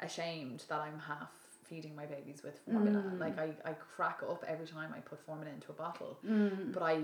ashamed 0.00 0.64
that 0.68 0.80
I'm 0.80 0.98
half 0.98 1.30
feeding 1.64 1.94
my 1.94 2.04
babies 2.06 2.42
with 2.42 2.58
formula. 2.70 3.02
Like 3.18 3.38
I, 3.38 3.70
I 3.70 3.72
crack 3.74 4.20
up 4.28 4.44
every 4.48 4.66
time 4.66 4.92
I 4.96 5.00
put 5.00 5.20
formula 5.20 5.52
into 5.54 5.70
a 5.70 5.74
bottle 5.74 6.18
but 6.72 6.82
I 6.82 6.96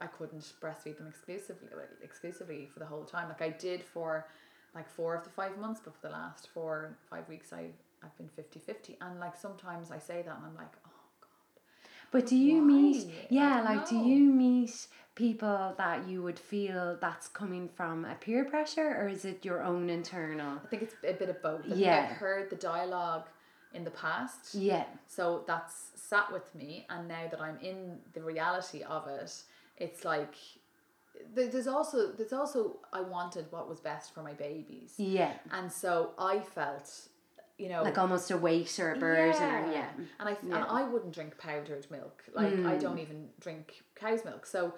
I 0.00 0.06
couldn't 0.06 0.52
breastfeed 0.60 0.98
them 0.98 1.06
exclusively 1.06 1.68
exclusively 2.02 2.68
for 2.72 2.80
the 2.80 2.86
whole 2.86 3.04
time. 3.04 3.28
Like 3.28 3.42
I 3.42 3.50
did 3.50 3.82
for 3.82 4.26
like 4.74 4.88
four 4.88 5.14
of 5.14 5.22
the 5.24 5.30
five 5.30 5.56
months 5.58 5.80
but 5.84 5.94
for 5.94 6.06
the 6.08 6.12
last 6.12 6.48
four 6.52 6.96
five 7.08 7.28
weeks 7.28 7.52
I 7.52 7.66
I've 8.02 8.16
been 8.18 8.28
50-50 8.28 8.96
and 9.00 9.18
like 9.18 9.36
sometimes 9.36 9.90
I 9.90 9.98
say 9.98 10.20
that 10.26 10.36
and 10.36 10.44
I'm 10.44 10.54
like 10.56 10.72
But 12.14 12.26
do 12.26 12.36
you 12.36 12.62
meet, 12.62 13.06
Why? 13.06 13.12
I 13.12 13.26
yeah, 13.28 13.62
like, 13.62 13.88
do 13.88 13.96
you 13.96 14.22
meet 14.32 14.86
people 15.16 15.74
that 15.78 16.06
you 16.08 16.22
would 16.22 16.38
feel 16.38 16.96
that's 17.00 17.26
coming 17.26 17.68
from 17.68 18.04
a 18.04 18.14
peer 18.14 18.44
pressure 18.44 18.90
or 19.00 19.08
is 19.08 19.24
it 19.24 19.44
your 19.44 19.64
own 19.64 19.90
internal? 19.90 20.60
I 20.64 20.68
think 20.68 20.82
it's 20.84 20.94
a 21.02 21.12
bit 21.12 21.28
of 21.28 21.42
both 21.42 21.62
I 21.70 21.74
Yeah. 21.74 22.06
I've 22.10 22.16
heard 22.16 22.50
the 22.50 22.56
dialogue 22.56 23.26
in 23.72 23.82
the 23.82 23.90
past 23.90 24.54
Yeah. 24.54 24.84
So 25.08 25.42
that's 25.48 25.74
sat 25.96 26.30
with 26.32 26.54
me, 26.54 26.86
and 26.88 27.08
now 27.08 27.26
that 27.32 27.40
I'm 27.40 27.58
in 27.60 27.98
the 28.12 28.22
reality 28.22 28.82
of 28.84 29.08
it, 29.08 29.32
it's 29.78 30.04
like 30.04 30.34
there's 31.34 31.66
also 31.66 32.12
there's 32.12 32.32
also 32.32 32.76
I 32.92 33.00
wanted 33.00 33.46
what 33.50 33.68
was 33.68 33.80
best 33.80 34.14
for 34.14 34.22
my 34.22 34.34
babies, 34.34 34.94
Yeah. 34.98 35.32
and 35.50 35.72
so 35.72 36.10
I 36.18 36.38
felt, 36.40 37.08
you 37.58 37.68
know, 37.68 37.82
Like 37.82 37.98
almost 37.98 38.30
a 38.30 38.36
weight 38.36 38.78
or 38.80 38.92
a 38.92 38.96
burden 38.98 39.42
or 39.42 39.72
yeah. 39.72 39.88
and 40.18 40.28
I 40.28 40.32
Yeah. 40.32 40.38
Mm. 40.42 40.54
and 40.56 40.64
I 40.64 40.82
wouldn't 40.84 41.14
drink 41.14 41.38
powdered 41.38 41.86
milk, 41.90 42.24
like 42.32 42.52
I 42.64 42.76
don't 42.76 42.98
even 42.98 43.28
drink 43.40 43.82
cow's 43.94 44.24
milk, 44.24 44.44
so, 44.46 44.74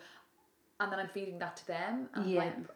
and 0.81 0.93
then 0.93 0.99
I'm 0.99 1.09
feeding 1.09 1.39
that 1.39 1.57
to 1.59 1.67
them, 1.67 2.09
and 2.15 2.31
Yeah. 2.31 2.43
I'm 2.43 2.47
like, 2.49 2.69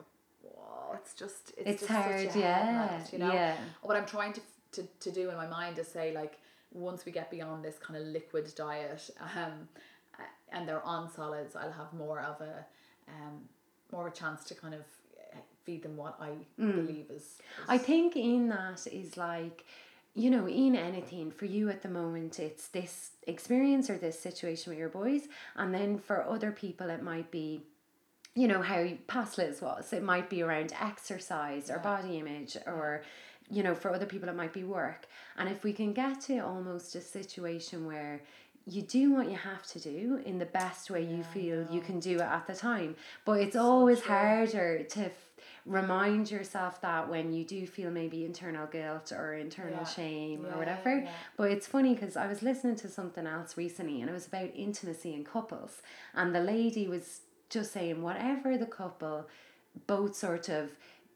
whoa, 0.42 0.92
it's 0.94 1.12
just 1.14 1.50
it's, 1.58 1.70
It's 1.70 1.80
just 1.82 1.92
hard, 1.92 2.26
such 2.28 2.36
a 2.36 2.38
yeah, 2.38 3.00
you 3.12 3.18
know. 3.18 3.32
yeah. 3.32 3.56
What 3.82 3.96
I'm 3.96 4.06
trying 4.06 4.32
to 4.34 4.40
to 4.72 4.82
to 5.00 5.10
do 5.10 5.28
in 5.30 5.36
my 5.36 5.46
mind 5.46 5.78
is 5.78 5.88
say 5.88 6.12
like 6.14 6.38
once 6.72 7.04
we 7.04 7.12
get 7.12 7.30
beyond 7.30 7.64
this 7.64 7.78
kind 7.78 8.00
of 8.00 8.06
liquid 8.06 8.52
diet, 8.56 9.10
um, 9.36 9.68
and 10.52 10.66
they're 10.66 10.82
on 10.84 11.10
solids, 11.10 11.56
I'll 11.56 11.72
have 11.72 11.92
more 11.92 12.20
of 12.20 12.40
a 12.40 12.64
um 13.08 13.48
more 13.92 14.06
of 14.06 14.12
a 14.12 14.16
chance 14.16 14.44
to 14.44 14.54
kind 14.54 14.72
of 14.74 14.80
uh, 15.34 15.38
feed 15.64 15.82
them 15.82 15.96
what 15.96 16.16
I 16.20 16.30
Mm. 16.58 16.74
believe 16.86 17.10
is. 17.10 17.22
is 17.22 17.38
I 17.68 17.76
think 17.76 18.16
in 18.16 18.48
that 18.48 18.86
is 18.86 19.16
like, 19.16 19.64
you 20.14 20.31
know, 20.31 20.49
in 20.49 20.75
anything 20.75 21.31
for 21.31 21.44
you 21.44 21.68
at 21.68 21.83
the 21.83 21.88
moment, 21.88 22.38
it's 22.38 22.68
this 22.68 23.11
experience 23.27 23.88
or 23.88 23.96
this 23.96 24.18
situation 24.18 24.70
with 24.70 24.79
your 24.79 24.88
boys, 24.88 25.23
and 25.57 25.73
then 25.73 25.99
for 25.99 26.25
other 26.25 26.51
people, 26.51 26.90
it 26.90 27.03
might 27.03 27.31
be, 27.31 27.62
you 28.35 28.49
know, 28.49 28.61
how 28.62 28.88
past 29.07 29.38
Liz 29.38 29.62
was. 29.62 29.92
It 29.92 30.03
might 30.03 30.29
be 30.29 30.42
around 30.42 30.73
exercise 30.81 31.70
or 31.70 31.79
body 31.79 32.18
image, 32.18 32.57
or, 32.66 33.03
you 33.49 33.62
know, 33.62 33.75
for 33.75 33.92
other 33.92 34.07
people, 34.07 34.29
it 34.29 34.37
might 34.37 34.53
be 34.53 34.64
work. 34.64 35.07
And 35.37 35.49
if 35.49 35.62
we 35.62 35.73
can 35.73 35.92
get 35.92 36.20
to 36.23 36.38
almost 36.38 36.94
a 36.96 37.01
situation 37.01 37.87
where 37.87 38.23
you 38.66 38.83
do 38.83 39.12
what 39.12 39.31
you 39.31 39.37
have 39.37 39.66
to 39.66 39.81
do 39.81 40.20
in 40.27 40.38
the 40.38 40.46
best 40.46 40.90
way 40.90 41.03
you 41.03 41.25
feel 41.25 41.66
you 41.70 41.81
can 41.81 41.99
do 41.99 42.16
it 42.16 42.20
at 42.20 42.46
the 42.46 42.55
time, 42.55 42.94
but 43.25 43.40
it's 43.40 43.57
always 43.57 44.01
true. 44.01 44.14
harder 44.14 44.83
to 44.83 45.11
remind 45.66 46.31
yourself 46.31 46.81
that 46.81 47.09
when 47.09 47.33
you 47.33 47.44
do 47.44 47.66
feel 47.66 47.90
maybe 47.90 48.25
internal 48.25 48.66
guilt 48.66 49.12
or 49.12 49.35
internal 49.35 49.79
Yeah. 49.81 49.85
shame 49.85 50.44
Yeah, 50.44 50.55
or 50.55 50.59
whatever. 50.59 50.99
yeah. 50.99 51.11
But 51.37 51.51
it's 51.51 51.66
funny 51.66 51.94
because 51.94 52.16
I 52.16 52.27
was 52.27 52.42
listening 52.42 52.77
to 52.77 52.88
something 52.88 53.27
else 53.27 53.57
recently 53.57 54.01
and 54.01 54.09
it 54.11 54.12
was 54.12 54.27
about 54.27 54.51
intimacy 54.55 55.14
in 55.14 55.25
couples. 55.25 55.83
And 56.14 56.35
the 56.35 56.40
lady 56.40 56.88
was 56.88 57.20
just 57.49 57.73
saying, 57.73 58.03
whatever 58.03 58.57
the 58.57 58.66
couple 58.66 59.27
both 59.87 60.14
sort 60.16 60.49
of 60.49 60.70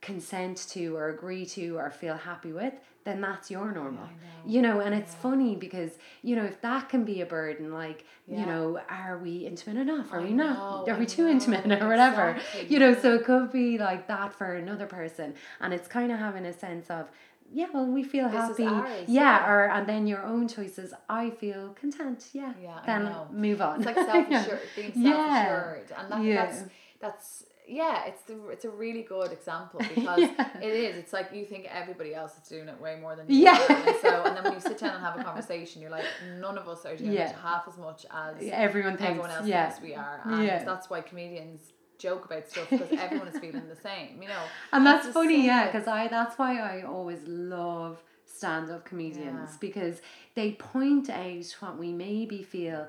consent 0.05 0.59
to 0.69 0.95
or 0.97 1.09
agree 1.09 1.47
to 1.47 1.79
or 1.79 1.91
feel 1.91 2.17
happy 2.17 2.53
with, 2.53 2.75
then 3.05 3.21
that's 3.21 3.51
your 3.51 3.73
normal. 3.73 4.09
You 4.47 4.61
know, 4.61 4.81
and 4.81 4.95
it's 4.95 5.15
funny 5.15 5.57
because, 5.57 5.93
you 6.23 6.37
know, 6.37 6.45
if 6.45 6.61
that 6.61 6.91
can 6.91 7.05
be 7.05 7.23
a 7.23 7.27
burden, 7.27 7.73
like, 7.73 8.05
you 8.29 8.45
know, 8.45 8.79
are 8.91 9.19
we 9.19 9.39
intimate 9.47 9.79
enough? 9.81 10.13
Are 10.13 10.21
I 10.21 10.25
we 10.25 10.33
not? 10.33 10.87
know, 10.87 10.93
Are 10.93 10.99
we 10.99 11.05
I 11.05 11.07
too 11.07 11.25
know, 11.25 11.31
intimate 11.31 11.65
or 11.83 11.89
whatever? 11.89 12.31
exactly, 12.31 12.67
You 12.69 12.79
know, 12.81 12.95
so 13.03 13.15
it 13.15 13.25
could 13.25 13.51
be 13.51 13.79
like 13.79 14.07
that 14.09 14.35
for 14.35 14.53
another 14.55 14.87
person. 14.87 15.35
And 15.61 15.73
it's 15.73 15.89
kind 15.89 16.13
of 16.13 16.19
having 16.19 16.45
a 16.45 16.53
sense 16.53 16.91
of, 16.91 17.11
yeah, 17.53 17.67
well, 17.73 17.87
we 17.87 18.03
feel 18.03 18.29
This 18.29 18.41
happy. 18.49 18.65
ours, 18.67 19.09
yeah, 19.09 19.23
yeah. 19.47 19.51
or 19.51 19.71
and 19.71 19.89
then 19.89 20.07
your 20.07 20.23
own 20.25 20.49
choices. 20.49 20.93
I 21.09 21.31
feel 21.31 21.71
content. 21.81 22.27
Yeah. 22.33 22.53
Yeah, 22.61 22.79
I 22.83 22.87
Then 22.87 23.05
know. 23.05 23.29
move 23.33 23.61
on. 23.63 23.77
It's 23.83 23.87
like 23.87 23.97
self 24.13 24.29
assured, 24.31 24.61
being 24.77 24.93
self 24.93 25.05
Yeah. 25.05 25.47
assured, 25.47 25.93
and 25.99 26.13
that, 26.13 26.23
Yeah. 26.23 26.45
that's 26.47 26.59
that's 27.01 27.45
yeah, 27.67 28.05
it's 28.07 28.23
the 28.23 28.49
it's 28.49 28.65
a 28.65 28.71
really 28.71 29.03
good 29.03 29.33
example 29.33 29.81
because 29.95 30.19
it 30.19 30.63
is. 30.63 30.97
It's 30.97 31.13
like 31.13 31.31
you 31.33 31.45
think 31.45 31.67
everybody 31.71 32.15
else 32.15 32.33
is 32.43 32.49
doing 32.49 32.69
it 32.69 32.81
way 32.81 32.99
more 33.01 33.17
than 33.17 33.27
you 33.29 33.39
Yeah. 33.45 33.59
are, 33.59 33.73
and 33.89 33.97
so 34.03 34.23
and 34.25 34.37
then 34.37 34.45
when 34.45 34.53
you 34.55 34.61
sit 34.61 34.79
down 34.79 34.95
and 34.97 35.05
have 35.05 35.19
a 35.19 35.25
conversation, 35.31 35.81
you're 35.83 35.91
like, 35.91 36.05
none 36.41 36.59
of 36.59 36.69
us 36.69 36.85
are 36.85 36.97
doing 36.97 37.13
Yeah. 37.13 37.31
it 37.31 37.37
half 37.37 37.67
as 37.69 37.77
much 37.79 38.05
as 38.11 38.37
Everyone 38.53 38.97
thinks. 38.97 39.11
everyone 39.11 39.31
else 39.31 39.47
yeah. 39.47 39.71
thinks 39.71 39.83
we 39.83 39.95
are, 39.95 40.21
and 40.25 40.45
Yeah. 40.45 40.65
that's 40.65 40.91
why 40.91 41.01
comedians 41.01 41.73
joke 41.97 42.25
about 42.27 42.49
stuff 42.51 42.69
because 42.69 42.91
everyone 42.99 43.29
is 43.29 43.39
feeling 43.39 43.69
the 43.69 43.77
same, 43.77 44.21
you 44.21 44.29
know. 44.29 44.43
And 44.73 44.85
that's 44.85 45.05
just 45.07 45.15
funny, 45.15 45.37
so 45.43 45.47
yeah, 45.47 45.67
because 45.71 45.87
I 45.89 46.09
that's 46.09 46.37
why 46.39 46.59
I 46.59 46.83
always 46.83 47.21
love 47.27 48.03
stand 48.27 48.69
up 48.71 48.85
comedians 48.85 49.51
Yeah. 49.53 49.57
because 49.61 50.03
they 50.35 50.53
point 50.53 51.09
out 51.09 51.45
what 51.61 51.79
we 51.79 51.93
maybe 51.93 52.43
feel, 52.43 52.89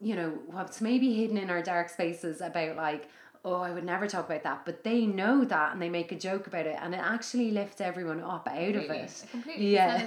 you 0.00 0.16
know, 0.16 0.30
what's 0.46 0.80
maybe 0.80 1.12
hidden 1.14 1.36
in 1.36 1.50
our 1.50 1.62
dark 1.62 1.90
spaces 1.90 2.40
about 2.40 2.76
like, 2.76 3.08
oh, 3.46 3.60
I 3.62 3.70
would 3.70 3.84
never 3.84 4.06
talk 4.08 4.26
about 4.28 4.42
that. 4.42 4.64
But 4.66 4.82
they 4.82 5.06
know 5.06 5.44
that 5.44 5.72
and 5.72 5.80
they 5.80 5.88
make 5.88 6.10
a 6.10 6.16
joke 6.18 6.48
about 6.48 6.66
it 6.66 6.76
and 6.82 6.92
it 6.94 7.00
actually 7.00 7.52
lifts 7.52 7.80
everyone 7.80 8.20
up 8.20 8.48
out 8.48 8.58
of 8.58 8.74
Completely, 8.74 8.96
it. 8.98 9.24
Completely. 9.30 9.72
Yeah. 9.74 10.06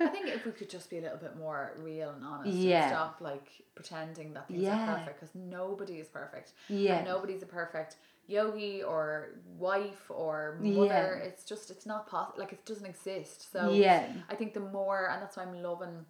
I 0.00 0.06
think 0.08 0.26
if 0.28 0.44
we 0.44 0.50
could 0.58 0.68
just 0.68 0.90
be 0.90 0.98
a 0.98 1.02
little 1.02 1.16
bit 1.18 1.36
more 1.38 1.74
real 1.78 2.10
and 2.10 2.24
honest 2.24 2.52
Yeah. 2.58 2.82
and 2.82 2.90
stop 2.90 3.20
like 3.20 3.48
pretending 3.76 4.34
that 4.34 4.48
things 4.48 4.62
Yeah. 4.62 4.92
are 4.92 4.98
perfect 4.98 5.20
because 5.20 5.34
nobody 5.36 5.94
is 5.94 6.08
perfect. 6.08 6.52
Yeah. 6.68 6.96
And 6.96 7.06
nobody's 7.06 7.42
a 7.44 7.46
perfect 7.46 7.96
yogi 8.26 8.82
or 8.82 9.30
wife 9.56 10.10
or 10.10 10.58
Yeah. 10.60 10.74
mother. 10.74 11.22
It's 11.24 11.44
just 11.44 11.70
it's 11.70 11.86
not 11.86 12.08
possible. 12.08 12.40
Like 12.40 12.52
it 12.52 12.64
doesn't 12.66 12.86
exist. 12.86 13.52
So 13.52 13.70
Yeah. 13.70 14.08
I 14.28 14.34
think 14.34 14.52
the 14.52 14.60
more 14.60 15.08
and 15.10 15.22
that's 15.22 15.36
why 15.36 15.44
I'm 15.44 15.62
loving 15.62 16.04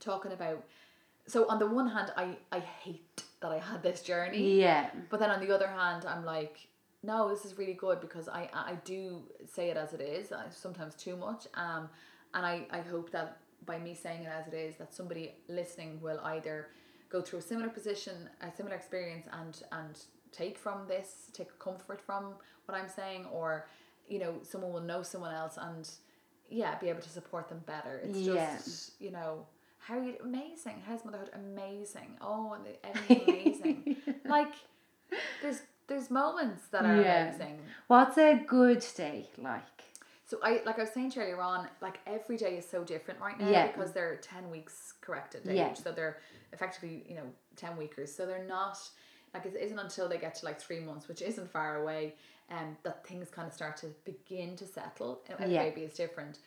talking 0.00 0.32
about. 0.32 0.64
So 1.28 1.46
on 1.48 1.60
the 1.60 1.68
one 1.68 1.86
hand, 1.86 2.12
I 2.16 2.36
I 2.50 2.58
hate 2.58 3.22
that 3.40 3.52
I 3.52 3.58
had 3.58 3.82
this 3.82 4.02
journey. 4.02 4.60
Yeah. 4.60 4.90
But 5.10 5.20
then 5.20 5.30
on 5.30 5.40
the 5.40 5.54
other 5.54 5.66
hand, 5.68 6.04
I'm 6.06 6.24
like, 6.24 6.68
no, 7.02 7.28
this 7.28 7.44
is 7.44 7.56
really 7.58 7.74
good 7.74 8.00
because 8.00 8.28
I 8.28 8.48
I 8.52 8.74
do 8.84 9.22
say 9.46 9.70
it 9.70 9.76
as 9.76 9.92
it 9.94 10.00
is. 10.00 10.32
I, 10.32 10.44
sometimes 10.50 10.94
too 10.94 11.16
much. 11.16 11.46
Um, 11.54 11.88
and 12.34 12.44
I 12.46 12.66
I 12.70 12.80
hope 12.80 13.10
that 13.12 13.38
by 13.66 13.78
me 13.78 13.94
saying 13.94 14.22
it 14.24 14.28
as 14.28 14.46
it 14.46 14.54
is, 14.54 14.76
that 14.76 14.94
somebody 14.94 15.34
listening 15.48 16.00
will 16.00 16.20
either 16.24 16.68
go 17.08 17.20
through 17.22 17.38
a 17.40 17.42
similar 17.42 17.68
position, 17.68 18.28
a 18.42 18.50
similar 18.54 18.76
experience, 18.76 19.26
and 19.32 19.62
and 19.72 19.98
take 20.32 20.58
from 20.58 20.86
this, 20.86 21.30
take 21.32 21.58
comfort 21.58 22.00
from 22.00 22.34
what 22.66 22.76
I'm 22.78 22.88
saying, 22.88 23.26
or 23.32 23.66
you 24.08 24.18
know, 24.18 24.34
someone 24.42 24.72
will 24.72 24.80
know 24.92 25.02
someone 25.02 25.34
else 25.34 25.56
and 25.56 25.88
yeah, 26.50 26.76
be 26.78 26.88
able 26.88 27.00
to 27.00 27.08
support 27.08 27.48
them 27.48 27.62
better. 27.66 28.00
It's 28.04 28.18
Yeah. 28.18 28.56
just 28.56 29.00
you 29.00 29.10
know. 29.10 29.46
How 29.80 29.98
are 29.98 30.04
you 30.04 30.14
amazing? 30.22 30.82
How's 30.86 31.04
motherhood 31.04 31.30
amazing? 31.34 32.16
Oh, 32.20 32.54
and 32.54 32.96
amazing. 33.10 33.96
like 34.24 34.52
there's 35.42 35.62
there's 35.88 36.10
moments 36.10 36.68
that 36.68 36.84
are 36.84 37.00
Yeah. 37.02 37.28
amazing. 37.28 37.58
What's 37.88 38.16
a 38.18 38.42
good 38.46 38.84
day 38.96 39.26
like? 39.38 39.62
So 40.26 40.38
I 40.44 40.60
like 40.64 40.78
I 40.78 40.82
was 40.82 40.90
saying 40.92 41.12
earlier 41.16 41.40
on, 41.40 41.66
like 41.80 41.98
every 42.06 42.36
day 42.36 42.56
is 42.58 42.68
so 42.68 42.84
different 42.84 43.20
right 43.20 43.38
now 43.40 43.48
Yeah. 43.50 43.66
because 43.68 43.92
they're 43.92 44.16
ten 44.16 44.48
weeks 44.50 44.94
corrected 45.00 45.48
age. 45.48 45.56
Yeah. 45.56 45.74
So 45.74 45.90
they're 45.92 46.18
effectively, 46.52 47.04
you 47.08 47.16
know, 47.16 47.26
ten 47.56 47.76
weekers. 47.76 48.14
So 48.14 48.26
they're 48.26 48.44
not 48.46 48.78
like 49.34 49.46
it 49.46 49.56
isn't 49.60 49.78
until 49.78 50.08
they 50.08 50.18
get 50.18 50.34
to 50.36 50.44
like 50.44 50.60
three 50.60 50.80
months, 50.80 51.08
which 51.08 51.22
isn't 51.22 51.50
far 51.50 51.82
away, 51.82 52.14
um, 52.50 52.76
that 52.84 53.04
things 53.06 53.30
kind 53.30 53.48
of 53.48 53.54
start 53.54 53.76
to 53.78 53.86
begin 54.04 54.56
to 54.56 54.66
settle. 54.66 55.22
Every 55.28 55.52
Yeah. 55.54 55.64
baby 55.64 55.82
is 55.82 55.94
different. 55.94 56.38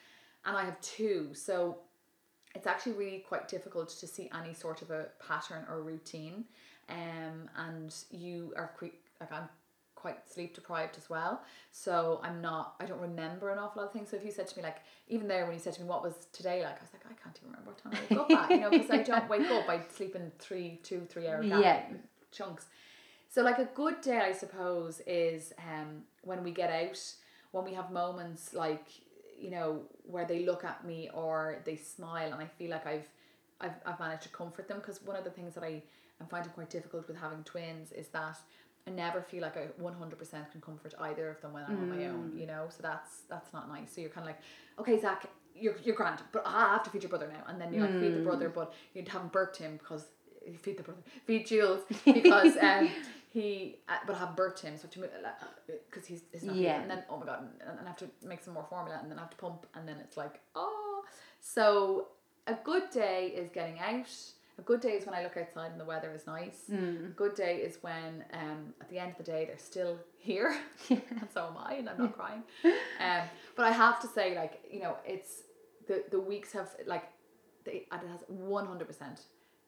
And 0.46 0.56
I 0.58 0.64
have 0.66 0.80
two, 0.82 1.34
so 1.34 1.78
it's 2.56 2.68
actually 2.68 2.94
really 2.94 3.20
quite 3.28 3.48
difficult 3.48 3.90
to 3.90 4.08
see 4.08 4.30
any 4.40 4.54
sort 4.54 4.82
of 4.82 4.92
a 4.92 5.08
pattern 5.28 5.66
or 5.70 5.82
routine. 5.82 6.46
Um, 6.90 7.50
and 7.58 7.94
you 8.12 8.54
are 8.58 8.72
quick 8.78 8.94
like 9.20 9.32
I'm 9.32 9.48
quite 9.96 10.30
sleep 10.30 10.54
deprived 10.54 10.98
as 10.98 11.10
well. 11.10 11.42
So 11.72 12.20
I'm 12.24 12.42
not 12.42 12.76
I 12.80 12.86
don't 12.86 13.00
remember 13.00 13.52
an 13.52 13.58
awful 13.58 13.82
lot 13.82 13.88
of 13.88 13.94
things. 13.94 14.10
So 14.10 14.18
if 14.18 14.26
you 14.26 14.32
said 14.32 14.48
to 14.50 14.58
me 14.58 14.64
like 14.64 14.78
even 15.08 15.28
there 15.28 15.46
when 15.46 15.54
you 15.54 15.62
said 15.62 15.74
to 15.74 15.82
me 15.82 15.88
what 15.88 16.04
was 16.04 16.14
today 16.34 16.62
like, 16.62 16.78
I 16.78 16.82
was 16.82 16.90
like, 16.94 17.06
I 17.06 17.14
can't 17.24 17.38
even 17.38 17.52
remember 17.52 17.72
what 17.72 17.78
time 17.82 17.94
I 17.96 18.16
woke 18.16 18.30
up 18.32 18.38
at, 18.38 18.52
you 18.52 18.60
know, 18.60 18.70
because 18.70 18.92
I 18.92 19.02
don't 19.02 19.30
wake 19.30 19.50
up, 19.50 19.68
I 19.70 19.80
sleep 19.96 20.16
in 20.16 20.32
three, 20.40 20.80
two, 20.84 21.08
three 21.10 21.28
hour 21.28 21.42
gap 21.44 21.62
Yeah. 21.62 21.84
chunks. 22.32 22.66
So 23.30 23.42
like 23.42 23.60
a 23.60 23.66
good 23.74 24.02
day 24.02 24.20
I 24.20 24.34
suppose 24.34 25.02
is 25.08 25.54
um 25.58 26.04
when 26.24 26.44
we 26.44 26.52
get 26.52 26.70
out, 26.70 27.02
when 27.52 27.64
we 27.64 27.74
have 27.74 27.90
moments 27.92 28.54
like 28.54 28.88
you 29.44 29.52
know 29.52 29.82
where 30.04 30.26
they 30.26 30.46
look 30.46 30.64
at 30.64 30.86
me 30.86 31.10
or 31.14 31.62
they 31.66 31.76
smile 31.76 32.32
and 32.32 32.42
I 32.42 32.46
feel 32.46 32.72
like 32.72 32.88
I've 32.88 33.08
I've, 33.62 33.76
I've 33.86 34.00
managed 34.00 34.24
to 34.24 34.30
comfort 34.30 34.68
them 34.68 34.78
because 34.80 35.02
one 35.04 35.16
of 35.16 35.24
the 35.24 35.30
things 35.30 35.54
that 35.56 35.64
I 35.64 35.82
am 36.22 36.28
finding 36.30 36.52
quite 36.52 36.70
difficult 36.70 37.08
with 37.08 37.18
having 37.18 37.44
twins 37.44 37.92
is 37.92 38.08
that 38.10 38.38
I 38.88 38.92
never 38.92 39.22
feel 39.22 39.42
like 39.42 39.56
I 39.56 39.68
100% 39.82 40.52
can 40.52 40.62
comfort 40.62 40.94
either 41.00 41.30
of 41.30 41.42
them 41.42 41.54
when 41.54 41.64
I'm 41.64 41.78
on 41.78 41.90
my 41.98 42.06
own, 42.08 42.34
you 42.38 42.46
know? 42.46 42.66
So 42.70 42.80
that's 42.82 43.22
that's 43.30 43.54
not 43.54 43.70
nice. 43.70 43.94
So 43.94 44.02
you're 44.02 44.10
kind 44.10 44.28
of 44.28 44.36
like, 44.36 44.42
okay, 44.80 45.00
Zach, 45.00 45.26
you're, 45.56 45.76
you're 45.84 45.96
grand, 45.96 46.20
but 46.34 46.44
I 46.46 46.74
have 46.74 46.84
to 46.84 46.90
feed 46.90 47.04
your 47.04 47.10
brother 47.10 47.30
now. 47.32 47.44
And 47.48 47.62
then 47.62 47.74
you 47.74 47.80
like 47.80 47.98
feed 48.02 48.14
the 48.16 48.20
brother, 48.20 48.50
but 48.50 48.74
you 48.94 49.04
haven't 49.08 49.32
burped 49.32 49.58
him 49.58 49.78
because 49.78 50.06
you 50.46 50.58
feed 50.58 50.78
the 50.78 50.84
brother, 50.84 51.00
feed 51.26 51.46
Jules 51.48 51.82
because 52.06 52.58
um, 52.58 52.90
he, 53.34 53.78
uh, 53.90 53.94
but 54.06 54.16
I 54.16 54.20
have 54.20 54.36
birthed 54.36 54.62
him. 54.62 54.78
So 54.78 54.82
I 54.82 54.86
have 54.86 54.92
to 54.92 55.00
move, 55.00 55.10
because 55.90 56.06
he's, 56.06 56.22
he's 56.32 56.44
not 56.44 56.56
Yeah. 56.56 56.76
yeah. 56.76 56.82
And 56.82 56.92
then, 56.92 57.04
oh 57.10 57.18
my 57.18 57.26
God, 57.26 57.40
and, 57.40 57.80
and 57.80 57.88
I 57.88 57.90
have 57.90 57.98
to 57.98 58.10
make 58.24 58.44
some 58.44 58.54
more 58.54 58.66
formula 58.70 59.00
and 59.02 59.10
then 59.10 59.18
I 59.18 59.22
have 59.22 59.32
to 59.32 59.38
pump. 59.38 59.66
And 59.74 59.88
then 59.88 59.98
it's 60.04 60.18
like, 60.18 60.40
oh. 60.56 61.04
So 61.42 62.10
a 62.46 62.54
good 62.64 62.92
day 62.92 63.34
is 63.36 63.50
getting 63.50 63.80
out. 63.80 64.08
A 64.60 64.62
good 64.62 64.82
day 64.82 64.92
is 64.92 65.08
when 65.08 65.16
I 65.16 65.24
look 65.24 65.36
outside 65.36 65.72
and 65.72 65.82
the 65.82 65.86
weather 65.86 66.14
is 66.14 66.28
nice. 66.28 66.66
Mm. 66.72 67.08
A 67.08 67.10
good 67.10 67.34
day 67.34 67.56
is 67.58 67.80
when 67.82 68.24
um, 68.34 68.76
at 68.80 68.88
the 68.92 69.00
end 69.00 69.14
of 69.14 69.18
the 69.18 69.24
day 69.24 69.46
they're 69.46 69.58
still 69.58 69.98
here. 70.20 70.56
and 70.92 71.28
so 71.34 71.48
am 71.48 71.58
I 71.58 71.74
and 71.74 71.90
I'm 71.90 71.98
not 71.98 72.16
crying. 72.16 72.44
Um, 72.64 73.24
but 73.56 73.66
I 73.66 73.72
have 73.72 74.00
to 74.02 74.08
say 74.08 74.36
like, 74.36 74.60
you 74.72 74.82
know, 74.82 74.98
it's 75.08 75.42
the, 75.88 76.04
the 76.12 76.20
weeks 76.20 76.52
have 76.52 76.70
like 76.86 77.06
they, 77.66 77.88
it 77.92 78.08
has 78.12 78.22
100% 78.32 79.20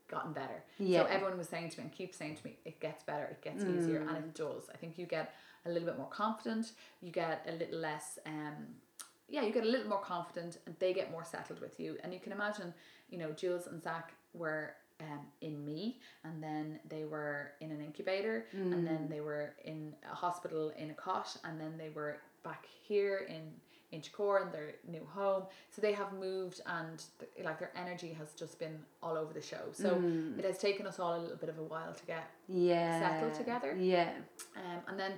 gotten 0.07 0.33
better. 0.33 0.63
Yeah. 0.79 1.01
So 1.01 1.05
everyone 1.07 1.37
was 1.37 1.49
saying 1.49 1.69
to 1.71 1.79
me 1.79 1.83
and 1.85 1.91
keep 1.91 2.13
saying 2.13 2.35
to 2.37 2.45
me, 2.45 2.57
it 2.65 2.79
gets 2.79 3.03
better, 3.03 3.25
it 3.25 3.41
gets 3.41 3.63
easier, 3.77 4.01
and 4.01 4.17
it 4.17 4.33
does. 4.35 4.69
I 4.73 4.77
think 4.77 4.97
you 4.97 5.05
get 5.05 5.33
a 5.65 5.69
little 5.69 5.87
bit 5.87 5.97
more 5.97 6.09
confident, 6.09 6.73
you 7.01 7.11
get 7.11 7.45
a 7.47 7.53
little 7.53 7.79
less, 7.79 8.19
um, 8.25 8.67
yeah, 9.27 9.41
you 9.41 9.51
get 9.51 9.63
a 9.63 9.67
little 9.67 9.89
more 9.89 10.01
confident, 10.01 10.59
and 10.65 10.75
they 10.79 10.93
get 10.93 11.09
more 11.11 11.23
settled 11.23 11.59
with 11.59 11.79
you. 11.79 11.97
And 12.03 12.13
you 12.13 12.19
can 12.19 12.31
imagine, 12.31 12.73
you 13.09 13.17
know, 13.17 13.31
Jules 13.31 13.67
and 13.67 13.81
Zach 13.81 14.13
were 14.33 14.73
um, 15.01 15.21
in 15.41 15.65
me, 15.65 15.99
and 16.23 16.41
then 16.41 16.79
they 16.87 17.05
were 17.05 17.51
in 17.59 17.71
an 17.71 17.81
incubator, 17.81 18.45
and 18.53 18.85
then 18.87 19.07
they 19.09 19.21
were 19.21 19.53
in 19.63 19.93
a 20.09 20.15
hospital 20.15 20.71
in 20.77 20.91
a 20.91 20.93
cot, 20.93 21.35
and 21.43 21.59
then 21.59 21.77
they 21.77 21.89
were 21.89 22.17
back 22.43 22.65
here 22.87 23.25
in 23.27 23.51
Inchicore 23.93 24.45
in 24.45 24.51
their 24.51 24.75
new 24.87 25.05
home. 25.13 25.43
So 25.71 25.81
they 25.81 25.93
have 25.93 26.11
moved 26.13 26.61
and 26.65 27.03
th- 27.19 27.45
like 27.45 27.59
their 27.59 27.71
energy 27.75 28.11
has 28.13 28.33
just 28.33 28.59
been 28.59 28.77
all 29.01 29.17
over 29.17 29.33
the 29.33 29.41
show. 29.41 29.71
So 29.73 30.01
it 30.37 30.45
has 30.45 30.57
taken 30.57 30.85
us 30.87 30.99
all 30.99 31.15
a 31.17 31.21
little 31.21 31.37
bit 31.37 31.49
of 31.49 31.57
a 31.59 31.63
while 31.63 31.93
to 31.93 32.05
get 32.05 32.29
Yeah. 32.47 32.99
Settle 33.19 33.31
together? 33.37 33.75
Yeah. 33.79 34.11
um, 34.57 34.81
and 34.87 34.99
then 34.99 35.13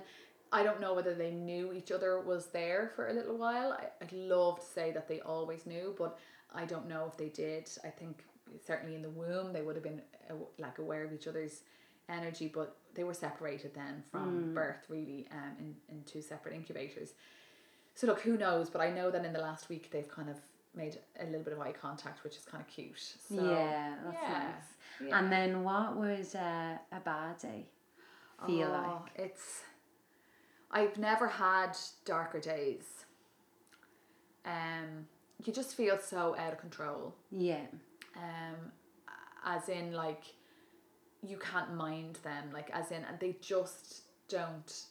I 0.52 0.62
don't 0.62 0.80
know 0.80 0.94
whether 0.94 1.14
they 1.14 1.30
knew 1.30 1.72
each 1.72 1.92
other 1.92 2.20
was 2.20 2.46
there 2.46 2.92
for 2.96 3.08
a 3.08 3.12
little 3.12 3.36
while. 3.36 3.72
I, 3.72 3.86
I'd 4.02 4.12
love 4.12 4.60
to 4.60 4.66
say 4.66 4.92
that 4.92 5.06
they 5.08 5.20
always 5.20 5.66
knew, 5.66 5.94
but 5.98 6.18
I 6.54 6.64
don't 6.64 6.88
know 6.88 7.06
if 7.06 7.16
they 7.16 7.28
did. 7.28 7.68
I 7.84 7.88
think 7.88 8.24
certainly 8.66 8.94
in 8.94 9.02
the 9.02 9.10
womb 9.10 9.52
they 9.52 9.60
would 9.62 9.74
have 9.76 9.84
been 9.84 10.00
uh, 10.30 10.34
like 10.58 10.78
aware 10.78 11.04
of 11.04 11.12
each 11.12 11.26
other's 11.26 11.62
energy, 12.08 12.50
but 12.52 12.76
they 12.94 13.04
were 13.04 13.12
separated 13.14 13.74
then 13.74 14.02
from 14.10 14.54
birth, 14.54 14.86
really, 14.88 15.26
um, 15.30 15.52
in, 15.60 15.74
in 15.94 16.02
two 16.04 16.22
separate 16.22 16.54
incubators. 16.54 17.12
So 17.98 18.06
look, 18.06 18.20
who 18.20 18.38
knows? 18.38 18.70
But 18.70 18.80
I 18.80 18.90
know 18.92 19.10
that 19.10 19.24
in 19.24 19.32
the 19.32 19.40
last 19.40 19.68
week 19.68 19.90
they've 19.90 20.06
kind 20.08 20.30
of 20.30 20.36
made 20.72 21.00
a 21.18 21.24
little 21.24 21.42
bit 21.42 21.52
of 21.52 21.58
eye 21.58 21.72
contact, 21.72 22.22
which 22.22 22.36
is 22.36 22.44
kind 22.44 22.62
of 22.62 22.68
cute. 22.68 22.96
So, 23.28 23.34
yeah, 23.34 23.94
that's 24.04 24.16
yeah, 24.22 24.38
nice. 24.38 25.08
yeah. 25.08 25.18
And 25.18 25.32
then 25.32 25.64
what 25.64 25.96
was 25.96 26.36
uh, 26.36 26.78
a 26.92 27.00
bad 27.04 27.38
day 27.38 27.66
feel 28.46 28.68
Oh, 28.68 29.02
like? 29.02 29.26
It's 29.26 29.62
I've 30.70 30.96
never 30.96 31.26
had 31.26 31.76
darker 32.04 32.38
days. 32.38 32.84
Um 34.46 35.08
you 35.44 35.52
just 35.52 35.74
feel 35.74 35.98
so 35.98 36.36
out 36.38 36.52
of 36.52 36.60
control. 36.60 37.16
Yeah. 37.32 37.66
Um 38.16 38.70
as 39.44 39.68
in 39.68 39.92
like 39.92 40.22
you 41.26 41.36
can't 41.36 41.74
mind 41.74 42.20
them 42.22 42.44
like 42.52 42.70
as 42.72 42.92
in 42.92 43.02
and 43.02 43.18
they 43.18 43.34
just 43.40 44.02
don't 44.28 44.84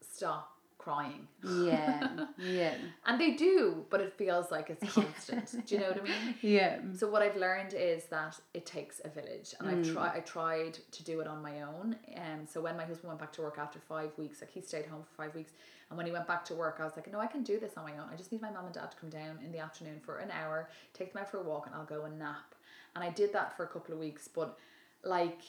stop 0.00 0.56
crying. 0.80 1.28
Yeah. 1.46 2.08
yeah. 2.38 2.74
And 3.06 3.20
they 3.20 3.32
do, 3.32 3.84
but 3.90 4.00
it 4.00 4.14
feels 4.14 4.50
like 4.50 4.70
it's 4.70 4.94
constant. 4.94 5.66
do 5.66 5.74
you 5.74 5.80
know 5.80 5.88
what 5.88 6.00
I 6.00 6.04
mean? 6.04 6.34
Yeah. 6.40 6.78
So 6.96 7.08
what 7.08 7.22
I've 7.22 7.36
learned 7.36 7.74
is 7.74 8.04
that 8.06 8.40
it 8.54 8.64
takes 8.64 9.00
a 9.04 9.08
village, 9.08 9.54
and 9.58 9.68
I've 9.68 9.84
mm. 9.84 9.92
tried. 9.92 10.16
I 10.16 10.20
tried 10.20 10.78
to 10.90 11.04
do 11.04 11.20
it 11.20 11.26
on 11.26 11.42
my 11.42 11.62
own. 11.62 11.96
And 12.14 12.48
so 12.48 12.60
when 12.62 12.76
my 12.76 12.84
husband 12.84 13.08
went 13.08 13.20
back 13.20 13.32
to 13.34 13.42
work 13.42 13.58
after 13.58 13.78
five 13.78 14.10
weeks, 14.16 14.40
like 14.40 14.50
he 14.50 14.60
stayed 14.62 14.86
home 14.86 15.02
for 15.02 15.22
five 15.22 15.34
weeks, 15.34 15.52
and 15.90 15.96
when 15.98 16.06
he 16.06 16.12
went 16.12 16.26
back 16.26 16.44
to 16.46 16.54
work, 16.54 16.78
I 16.80 16.84
was 16.84 16.96
like, 16.96 17.12
no, 17.12 17.20
I 17.20 17.26
can 17.26 17.42
do 17.42 17.60
this 17.60 17.72
on 17.76 17.84
my 17.84 17.92
own. 17.92 18.08
I 18.10 18.16
just 18.16 18.32
need 18.32 18.40
my 18.40 18.50
mom 18.50 18.64
and 18.64 18.74
dad 18.74 18.90
to 18.90 18.96
come 18.96 19.10
down 19.10 19.38
in 19.44 19.52
the 19.52 19.58
afternoon 19.58 20.00
for 20.00 20.18
an 20.18 20.30
hour, 20.30 20.70
take 20.94 21.12
them 21.12 21.20
out 21.20 21.30
for 21.30 21.38
a 21.38 21.42
walk, 21.42 21.66
and 21.66 21.74
I'll 21.74 21.84
go 21.84 22.04
and 22.04 22.18
nap. 22.18 22.54
And 22.94 23.04
I 23.04 23.10
did 23.10 23.32
that 23.34 23.56
for 23.56 23.64
a 23.64 23.68
couple 23.68 23.92
of 23.94 24.00
weeks, 24.00 24.28
but 24.28 24.58
like. 25.04 25.42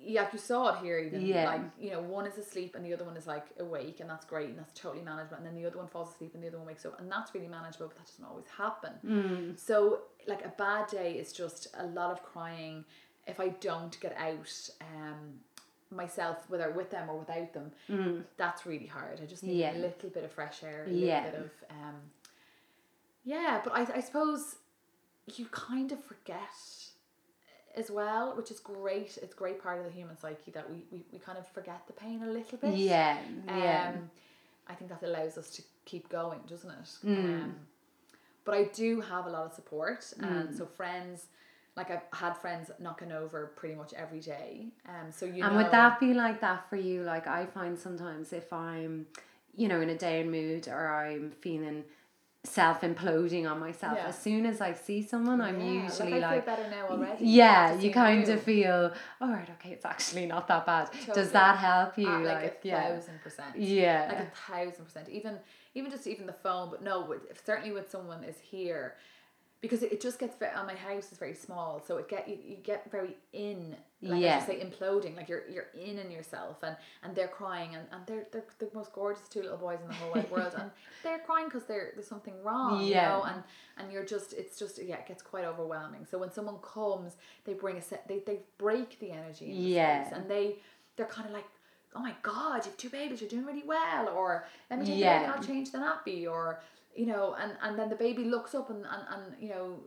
Yeah, 0.00 0.22
like 0.22 0.32
you 0.32 0.38
saw 0.38 0.74
it 0.74 0.84
here 0.84 0.98
even. 0.98 1.26
Yeah. 1.26 1.46
Like, 1.46 1.60
you 1.78 1.90
know, 1.90 2.00
one 2.00 2.26
is 2.26 2.38
asleep 2.38 2.74
and 2.76 2.84
the 2.84 2.94
other 2.94 3.04
one 3.04 3.16
is 3.16 3.26
like 3.26 3.46
awake 3.58 4.00
and 4.00 4.08
that's 4.08 4.24
great 4.24 4.48
and 4.48 4.58
that's 4.58 4.72
totally 4.78 5.02
manageable. 5.04 5.36
And 5.38 5.44
then 5.46 5.54
the 5.54 5.66
other 5.66 5.78
one 5.78 5.88
falls 5.88 6.14
asleep 6.14 6.32
and 6.34 6.42
the 6.42 6.48
other 6.48 6.58
one 6.58 6.66
wakes 6.68 6.86
up 6.86 6.98
and 7.00 7.10
that's 7.10 7.34
really 7.34 7.48
manageable, 7.48 7.88
but 7.88 7.96
that 7.98 8.06
doesn't 8.06 8.24
always 8.24 8.46
happen. 8.56 8.92
Mm. 9.04 9.58
So, 9.58 10.02
like 10.26 10.44
a 10.44 10.52
bad 10.56 10.86
day 10.88 11.14
is 11.14 11.32
just 11.32 11.68
a 11.78 11.86
lot 11.86 12.10
of 12.12 12.22
crying. 12.22 12.84
If 13.26 13.40
I 13.40 13.48
don't 13.48 13.98
get 14.00 14.16
out 14.16 14.70
um, 14.80 15.40
myself, 15.90 16.38
whether 16.48 16.70
with 16.70 16.90
them 16.90 17.10
or 17.10 17.18
without 17.18 17.52
them, 17.52 17.72
that's 18.36 18.64
really 18.66 18.86
hard. 18.86 19.20
I 19.22 19.26
just 19.26 19.42
need 19.42 19.56
Mm. 19.56 19.60
Yeah. 19.60 19.76
a 19.76 19.78
little 19.78 20.10
bit 20.10 20.24
of 20.24 20.30
fresh 20.32 20.62
air, 20.62 20.84
a 20.86 20.90
Yeah. 20.90 21.24
little 21.24 21.40
bit 21.40 21.40
of 21.40 21.70
um, 21.70 21.94
yeah, 23.24 23.60
but 23.62 23.72
I, 23.74 23.96
I 23.96 24.00
suppose 24.00 24.56
you 25.36 25.46
kind 25.50 25.92
of 25.92 26.02
forget 26.02 26.38
as 27.78 27.90
well, 27.90 28.34
which 28.36 28.50
is 28.50 28.60
great. 28.60 29.18
It's 29.22 29.34
a 29.34 29.36
great 29.36 29.62
part 29.62 29.78
of 29.78 29.84
the 29.84 29.90
human 29.90 30.16
psyche 30.18 30.50
that 30.52 30.68
we, 30.70 30.84
we, 30.92 31.04
we 31.12 31.18
kind 31.18 31.38
of 31.38 31.46
forget 31.48 31.80
the 31.86 31.92
pain 31.94 32.22
a 32.22 32.26
little 32.26 32.58
bit. 32.58 32.74
Yeah, 32.74 33.16
yeah. 33.46 33.92
Um, 33.94 34.10
I 34.66 34.74
think 34.74 34.90
that 34.90 35.02
allows 35.02 35.38
us 35.38 35.48
to 35.56 35.62
keep 35.84 36.08
going, 36.08 36.40
doesn't 36.48 36.70
it? 36.70 36.88
Mm. 37.06 37.42
Um, 37.42 37.54
but 38.44 38.54
I 38.54 38.64
do 38.64 39.00
have 39.00 39.26
a 39.26 39.30
lot 39.30 39.44
of 39.46 39.52
support, 39.52 40.12
and 40.20 40.48
Mm. 40.48 40.56
so 40.58 40.66
friends, 40.66 41.26
like 41.76 41.90
I've 41.90 42.02
had 42.12 42.34
friends 42.38 42.70
knocking 42.78 43.12
over 43.12 43.52
pretty 43.56 43.74
much 43.74 43.92
every 43.94 44.20
day. 44.20 44.68
Um, 44.86 45.12
so 45.12 45.24
you 45.26 45.44
and 45.44 45.54
know, 45.54 45.62
would 45.62 45.72
that 45.72 46.00
be 46.00 46.12
like 46.14 46.40
that 46.40 46.68
for 46.68 46.76
you? 46.76 47.02
Like 47.02 47.26
I 47.26 47.46
find 47.46 47.78
sometimes 47.78 48.32
if 48.32 48.52
I'm, 48.52 49.06
you 49.54 49.68
know, 49.68 49.80
in 49.80 49.88
a 49.90 49.96
down 49.96 50.30
mood 50.30 50.66
or 50.68 50.88
I'm 50.94 51.30
feeling 51.30 51.84
self 52.48 52.80
imploding 52.80 53.50
on 53.50 53.60
myself, 53.60 53.96
Yeah. 53.98 54.08
as 54.08 54.18
soon 54.18 54.46
as 54.46 54.60
I 54.60 54.72
see 54.72 55.02
someone, 55.02 55.40
I'm 55.40 55.60
Yeah, 55.60 55.82
usually 55.84 56.12
like, 56.12 56.22
like, 56.22 56.44
feel 56.46 56.56
better 56.56 56.70
now 56.70 56.88
already. 56.88 57.24
yeah, 57.26 57.74
you 57.74 57.90
kind 57.92 58.26
you. 58.26 58.34
of 58.34 58.42
feel, 58.42 58.92
all 59.20 59.28
right, 59.28 59.48
okay, 59.56 59.70
it's 59.72 59.84
actually 59.84 60.26
not 60.26 60.48
that 60.48 60.64
bad. 60.66 60.86
Totally. 60.92 61.14
Does 61.14 61.30
that 61.32 61.58
help 61.58 61.98
you? 61.98 62.08
Ah, 62.08 62.18
like, 62.18 62.42
like, 62.42 62.60
a 62.64 62.68
yeah, 62.68 62.82
thousand 62.94 63.20
percent. 63.22 63.56
yeah, 63.56 64.06
like 64.08 64.20
a 64.20 64.52
thousand 64.52 64.84
percent 64.84 65.08
even 65.08 65.38
even 65.74 65.90
just 65.90 66.06
even 66.06 66.26
the 66.26 66.32
phone 66.32 66.70
but 66.70 66.82
no 66.82 67.14
certainly 67.44 67.72
when 67.72 67.86
someone 67.86 68.24
is 68.24 68.38
here 68.40 68.94
because 69.60 69.82
it, 69.82 69.92
it 69.92 70.00
just 70.00 70.18
gets 70.18 70.36
very, 70.36 70.54
my 70.66 70.74
house 70.74 71.12
is 71.12 71.18
very 71.18 71.34
small 71.34 71.82
so 71.86 71.96
it 71.98 72.08
get 72.08 72.28
you, 72.28 72.38
you 72.44 72.56
get 72.56 72.90
very 72.90 73.16
in 73.32 73.76
like 74.02 74.20
Yeah. 74.20 74.36
I 74.42 74.46
say 74.46 74.60
imploding 74.60 75.16
like 75.16 75.28
you're 75.28 75.42
you're 75.48 75.66
in 75.74 75.98
in 75.98 76.10
yourself 76.10 76.58
and 76.62 76.76
and 77.02 77.14
they're 77.16 77.26
crying 77.28 77.74
and, 77.74 77.84
and 77.92 78.06
they're, 78.06 78.26
they're 78.30 78.44
the 78.60 78.68
most 78.72 78.92
gorgeous 78.92 79.28
two 79.28 79.42
little 79.42 79.56
boys 79.58 79.80
in 79.82 79.88
the 79.88 79.94
whole 79.94 80.12
wide 80.12 80.30
world 80.30 80.54
and 80.56 80.70
they're 81.02 81.18
crying 81.18 81.46
because 81.46 81.64
there's 81.64 82.06
something 82.06 82.34
wrong 82.44 82.80
you 82.84 82.90
Yeah. 82.90 83.08
know 83.08 83.22
and 83.24 83.42
and 83.76 83.92
you're 83.92 84.04
just 84.04 84.32
it's 84.34 84.56
just 84.58 84.80
yeah 84.82 84.96
it 84.96 85.06
gets 85.06 85.20
quite 85.22 85.44
overwhelming 85.44 86.06
so 86.08 86.16
when 86.18 86.30
someone 86.30 86.58
comes 86.62 87.16
they 87.44 87.54
bring 87.54 87.76
a 87.76 87.82
set 87.82 88.06
they, 88.06 88.20
they 88.24 88.38
break 88.56 88.98
the 89.00 89.10
energy 89.10 89.50
in 89.50 89.56
the 89.56 89.68
Yeah. 89.68 90.04
space 90.04 90.12
and 90.16 90.30
they 90.30 90.56
they're 90.96 91.06
kind 91.06 91.26
of 91.26 91.34
like 91.34 91.46
oh 91.96 92.00
my 92.00 92.14
god 92.22 92.58
you 92.58 92.70
have 92.70 92.76
two 92.76 92.90
babies 92.90 93.20
you're 93.20 93.30
doing 93.30 93.46
really 93.46 93.64
well 93.66 94.08
or 94.10 94.46
let 94.70 94.78
me 94.78 94.86
take 94.86 94.98
Yeah. 94.98 95.18
the 95.20 95.26
baby 95.26 95.32
I'll 95.38 95.42
change 95.44 95.72
the 95.72 95.78
nappy 95.78 96.30
or 96.30 96.60
you 96.94 97.06
know 97.06 97.34
and 97.40 97.52
and 97.62 97.76
then 97.78 97.88
the 97.88 97.96
baby 97.96 98.24
looks 98.24 98.54
up 98.54 98.70
and 98.70 98.84
and, 98.84 99.02
and 99.12 99.42
you 99.42 99.48
know 99.48 99.80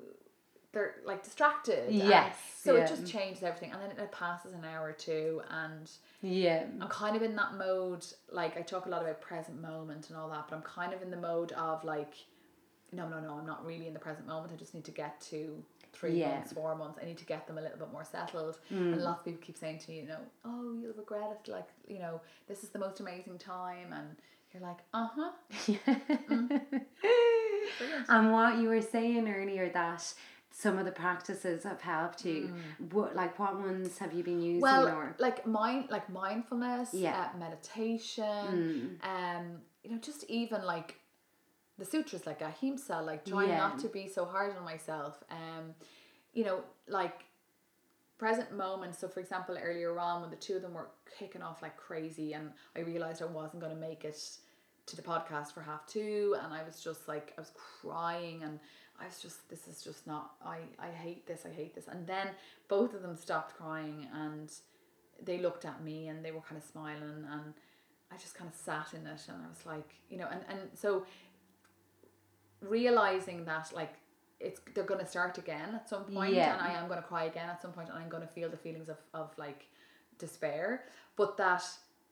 they're 0.74 0.96
like 1.06 1.22
distracted 1.24 1.92
Yes, 1.92 2.36
so 2.64 2.76
yeah. 2.76 2.84
it 2.84 2.88
just 2.88 3.06
changes 3.06 3.44
everything 3.44 3.72
and 3.72 3.82
then 3.82 3.92
it 3.92 4.12
passes 4.12 4.54
an 4.54 4.64
hour 4.64 4.88
or 4.88 4.94
two 4.94 5.42
and 5.50 5.90
yeah, 6.22 6.64
I'm 6.80 6.88
kind 6.88 7.16
of 7.16 7.22
in 7.24 7.36
that 7.36 7.56
mode 7.56 8.06
like 8.32 8.56
I 8.58 8.62
talk 8.62 8.86
a 8.86 8.90
lot 8.90 9.02
about 9.02 9.20
present 9.22 9.62
moment 9.62 10.10
and 10.10 10.18
all 10.18 10.30
that 10.30 10.46
but 10.50 10.56
I'm 10.56 10.62
kind 10.62 10.94
of 10.94 11.02
in 11.02 11.12
the 11.12 11.18
mode 11.18 11.52
of 11.54 11.84
like 11.84 12.14
no 12.94 13.08
no 13.10 13.20
no 13.20 13.34
I'm 13.40 13.46
not 13.46 13.66
really 13.66 13.88
in 13.88 13.94
the 13.94 14.00
present 14.00 14.28
moment 14.28 14.54
I 14.54 14.58
just 14.58 14.74
need 14.74 14.86
to 14.86 14.92
get 14.92 15.20
to 15.32 15.62
three 15.94 16.20
Yeah. 16.20 16.36
months 16.36 16.54
four 16.54 16.74
months 16.76 17.00
I 17.02 17.06
need 17.06 17.18
to 17.18 17.26
get 17.26 17.48
them 17.48 17.58
a 17.58 17.62
little 17.62 17.78
bit 17.78 17.92
more 17.92 18.06
settled 18.06 18.58
and 18.70 18.96
lots 19.02 19.20
of 19.20 19.26
people 19.26 19.42
keep 19.42 19.58
saying 19.58 19.80
to 19.80 19.90
me 19.90 19.98
you 20.02 20.08
know 20.08 20.20
oh 20.46 20.74
you'll 20.82 20.94
regret 20.94 21.38
it 21.46 21.52
like 21.52 21.68
you 21.88 22.00
know 22.00 22.22
this 22.48 22.64
is 22.64 22.70
the 22.70 22.80
most 22.80 23.00
amazing 23.02 23.38
time 23.38 23.92
and 23.94 24.16
you're 24.54 24.64
like 24.64 24.80
uh-huh 24.94 25.32
Brilliant. 26.28 26.64
and 28.10 28.32
what 28.32 28.58
you 28.60 28.70
were 28.70 28.82
saying 28.82 29.28
earlier 29.30 29.70
that 29.70 30.14
some 30.52 30.78
of 30.78 30.86
the 30.86 30.92
practices 30.92 31.64
have 31.64 31.82
helped 31.82 32.26
you. 32.26 32.54
What 32.92 33.16
like 33.16 33.40
what 33.40 33.58
ones 33.60 33.98
have 34.00 34.14
you 34.14 34.24
been 34.24 34.42
using? 34.42 34.60
Mm. 34.62 34.62
well 34.62 34.88
or 34.88 35.16
like 35.18 35.46
mind 35.48 35.86
like 35.90 36.10
mindfulness 36.10 36.94
Yeah. 36.94 37.30
uh, 37.34 37.38
meditation 37.38 39.00
um 39.04 39.46
you 39.84 39.92
know 39.92 39.98
just 39.98 40.24
even 40.30 40.64
like 40.66 40.96
the 41.78 41.86
sutras 41.86 42.26
like 42.26 42.42
ahimsa 42.42 43.02
like 43.02 43.26
trying 43.26 43.50
Yeah. 43.50 43.58
not 43.58 43.80
to 43.80 43.88
be 43.88 44.08
so 44.08 44.26
hard 44.26 44.56
on 44.58 44.64
myself 44.64 45.24
um 45.32 45.74
you 46.34 46.44
know 46.46 46.62
like 46.88 47.24
present 48.18 48.56
moment 48.56 48.94
so 48.96 49.08
for 49.08 49.20
example 49.20 49.58
earlier 49.60 49.98
on 50.00 50.22
when 50.22 50.30
the 50.30 50.36
two 50.36 50.56
of 50.58 50.62
them 50.62 50.74
were 50.74 50.90
kicking 51.18 51.42
off 51.42 51.62
like 51.62 51.76
crazy 51.78 52.34
and 52.34 52.52
i 52.76 52.80
realized 52.82 53.22
i 53.22 53.26
wasn't 53.26 53.60
going 53.60 53.74
to 53.74 53.80
make 53.82 54.04
it 54.06 54.20
to 54.86 54.96
the 54.96 55.02
podcast 55.02 55.54
for 55.54 55.62
half 55.62 55.86
two 55.88 56.36
and 56.44 56.54
i 56.54 56.62
was 56.64 56.84
just 56.84 57.08
like 57.08 57.34
i 57.38 57.42
was 57.42 57.52
crying 57.82 58.44
and 58.44 58.60
i 59.02 59.06
was 59.06 59.20
just 59.22 59.50
this 59.50 59.68
is 59.68 59.84
just 59.84 60.06
not 60.08 60.32
i 60.46 60.60
i 60.80 60.90
hate 60.90 61.26
this 61.28 61.46
i 61.46 61.54
hate 61.62 61.74
this 61.76 61.88
and 61.88 62.06
then 62.08 62.28
both 62.68 62.94
of 62.94 63.02
them 63.02 63.16
stopped 63.16 63.56
crying 63.58 64.08
and 64.14 64.52
they 65.24 65.38
looked 65.40 65.66
at 65.66 65.84
me 65.84 66.08
and 66.08 66.24
they 66.26 66.32
were 66.32 66.42
kind 66.42 66.58
of 66.58 66.64
smiling 66.64 67.26
and 67.32 67.54
I 68.14 68.18
just 68.18 68.36
kind 68.36 68.50
of 68.50 68.56
sat 68.56 68.88
in 68.94 69.08
it 69.08 69.22
and 69.30 69.38
I 69.46 69.48
was 69.48 69.66
like, 69.66 69.90
you 70.10 70.18
know, 70.18 70.28
and, 70.30 70.42
and 70.50 70.60
so 70.74 71.06
realizing 72.62 73.46
that 73.46 73.72
like 73.74 73.94
it's 74.40 74.60
they're 74.74 74.84
gonna 74.84 75.06
start 75.08 75.38
again 75.38 75.76
at 75.76 75.88
some 75.88 76.04
point 76.06 76.34
Yeah. 76.34 76.54
and 76.54 76.62
I 76.62 76.74
am 76.74 76.88
gonna 76.88 77.02
cry 77.04 77.26
again 77.26 77.50
at 77.50 77.62
some 77.62 77.72
point 77.72 77.90
and 77.90 77.98
I'm 77.98 78.10
gonna 78.10 78.28
feel 78.28 78.50
the 78.50 78.58
feelings 78.58 78.90
of, 78.90 78.98
of 79.14 79.32
like 79.38 79.66
despair. 80.18 80.84
But 81.16 81.38
that 81.38 81.64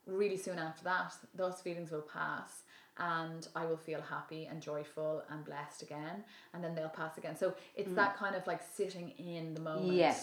really 0.05 0.37
soon 0.37 0.59
after 0.59 0.83
that, 0.85 1.13
those 1.35 1.59
feelings 1.61 1.91
will 1.91 2.01
pass 2.19 2.63
and 2.99 3.47
I 3.55 3.65
will 3.65 3.77
feel 3.77 4.01
happy 4.01 4.47
and 4.49 4.61
joyful 4.61 5.23
and 5.29 5.43
blessed 5.45 5.81
again 5.81 6.23
and 6.53 6.63
then 6.63 6.75
they'll 6.75 6.89
pass 6.89 7.17
again. 7.17 7.35
So 7.35 7.53
it's 7.75 7.89
mm. 7.89 7.95
that 7.95 8.17
kind 8.17 8.35
of 8.35 8.45
like 8.45 8.61
sitting 8.61 9.11
in 9.17 9.53
the 9.53 9.61
moment 9.61 9.93
Yeah. 9.93 10.15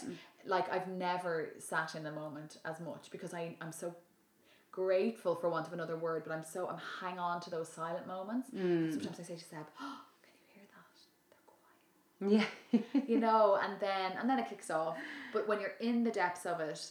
like 0.44 0.70
I've 0.72 0.88
never 0.88 1.50
sat 1.58 1.94
in 1.94 2.02
the 2.04 2.12
moment 2.12 2.58
as 2.64 2.80
much 2.80 3.10
because 3.10 3.34
I 3.34 3.56
I'm 3.60 3.72
so 3.72 3.94
grateful 4.76 5.34
for 5.34 5.48
want 5.48 5.66
of 5.66 5.72
another 5.72 5.96
word, 5.96 6.22
but 6.24 6.32
I'm 6.32 6.44
so 6.44 6.68
I'm 6.68 6.78
hang 7.00 7.18
on 7.18 7.40
to 7.40 7.50
those 7.50 7.68
silent 7.68 8.06
moments. 8.06 8.50
Mm. 8.54 8.92
Sometimes 8.92 9.18
I 9.18 9.22
say 9.22 9.36
to 9.36 9.44
Seb, 9.44 9.66
oh, 9.80 10.00
"Can 10.22 10.34
you 10.38 10.48
hear 10.54 10.64
that? 10.76 10.96
They're 12.20 12.36
quiet." 12.36 12.46
yeah, 12.92 13.02
You 13.08 13.18
know, 13.18 13.58
and 13.62 13.80
then 13.80 14.12
and 14.18 14.28
then 14.28 14.38
it 14.38 14.48
kicks 14.48 14.70
off. 14.70 14.98
But 15.32 15.48
when 15.48 15.60
you're 15.60 15.76
in 15.80 16.04
the 16.04 16.10
depths 16.10 16.44
of 16.44 16.60
it, 16.60 16.90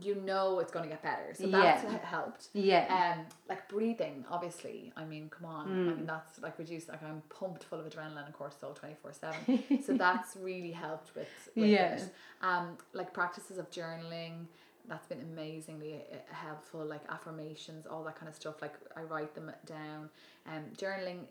you 0.00 0.14
know 0.14 0.60
it's 0.60 0.70
going 0.70 0.84
to 0.84 0.88
get 0.88 1.02
better. 1.02 1.34
So 1.34 1.46
that's 1.48 1.82
Yeah. 1.84 1.98
helped. 2.04 2.48
yeah, 2.52 3.14
Um, 3.18 3.26
like 3.48 3.68
breathing, 3.68 4.24
obviously. 4.30 4.92
I 4.96 5.04
mean, 5.04 5.28
come 5.30 5.46
on. 5.46 5.66
I 5.68 5.94
mean, 5.94 6.06
that's 6.06 6.38
like 6.40 6.58
reduced. 6.58 6.88
Like 6.88 7.02
I'm 7.02 7.22
pumped 7.28 7.64
full 7.64 7.80
of 7.80 7.86
adrenaline 7.86 8.24
and 8.26 8.34
cortisol 8.34 8.74
twenty 8.74 8.94
four 9.02 9.12
seven. 9.12 9.62
So 9.84 9.94
that's 9.94 10.36
really 10.36 10.70
helped 10.70 11.14
with, 11.16 11.28
with 11.56 11.70
Yeah. 11.70 11.94
it. 11.96 12.08
Um, 12.42 12.78
like 12.92 13.12
practices 13.12 13.58
of 13.58 13.70
journaling. 13.70 14.46
That's 14.88 15.06
been 15.08 15.20
amazingly 15.20 15.94
uh, 16.12 16.16
helpful. 16.34 16.84
Like 16.84 17.02
affirmations, 17.10 17.86
all 17.86 18.04
that 18.04 18.16
kind 18.16 18.28
of 18.28 18.34
stuff. 18.34 18.62
Like 18.62 18.74
I 18.96 19.02
write 19.02 19.34
them 19.34 19.50
down. 19.66 20.08
Um, 20.46 20.64
journaling, 20.76 21.24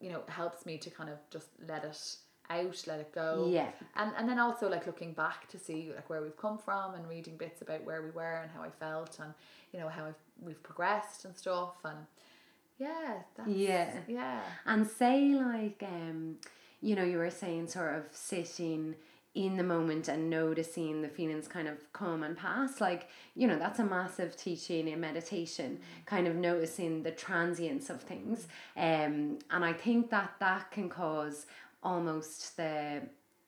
you 0.00 0.10
know, 0.10 0.22
helps 0.28 0.66
me 0.66 0.76
to 0.78 0.90
kind 0.90 1.08
of 1.10 1.18
just 1.30 1.48
let 1.66 1.84
it 1.84 2.16
out, 2.60 2.82
let 2.86 3.00
it 3.00 3.12
go 3.12 3.48
yeah, 3.50 3.70
and 3.96 4.12
and 4.16 4.28
then 4.28 4.38
also 4.38 4.68
like 4.68 4.86
looking 4.86 5.12
back 5.12 5.48
to 5.48 5.58
see 5.58 5.90
like 5.94 6.08
where 6.10 6.22
we've 6.22 6.36
come 6.36 6.58
from 6.58 6.94
and 6.94 7.08
reading 7.08 7.36
bits 7.36 7.62
about 7.62 7.82
where 7.84 8.02
we 8.02 8.10
were 8.10 8.40
and 8.42 8.50
how 8.50 8.62
I 8.62 8.70
felt 8.70 9.18
and 9.20 9.32
you 9.72 9.80
know 9.80 9.88
how 9.88 10.04
I've, 10.06 10.22
we've 10.46 10.62
progressed 10.62 11.24
and 11.24 11.36
stuff 11.36 11.76
and 11.84 11.98
yeah 12.78 13.14
that's, 13.36 13.48
Yeah. 13.48 13.90
yeah 14.08 14.40
And 14.66 14.86
say 14.86 15.34
like 15.34 15.82
um, 15.82 16.36
you 16.80 16.96
know, 16.96 17.04
you 17.04 17.18
were 17.18 17.30
saying 17.30 17.68
sort 17.68 17.94
of 17.94 18.04
sitting 18.12 18.96
in 19.34 19.56
the 19.56 19.62
moment 19.62 20.08
and 20.08 20.28
noticing 20.28 21.00
the 21.00 21.08
feelings 21.08 21.48
kind 21.48 21.66
of 21.66 21.90
come 21.94 22.22
and 22.22 22.36
pass. 22.36 22.80
Like, 22.82 23.08
you 23.34 23.46
know, 23.46 23.58
that's 23.58 23.78
a 23.78 23.84
massive 23.84 24.36
teaching 24.36 24.88
in 24.88 25.00
meditation, 25.00 25.78
kind 26.04 26.26
of 26.26 26.34
noticing 26.36 27.02
the 27.02 27.12
transience 27.12 27.88
of 27.88 28.02
things. 28.02 28.46
Um, 28.76 29.38
and 29.50 29.64
I 29.64 29.72
think 29.72 30.10
that 30.10 30.34
that 30.40 30.70
can 30.70 30.90
cause 30.90 31.46
almost 31.82 32.56
the 32.56 33.02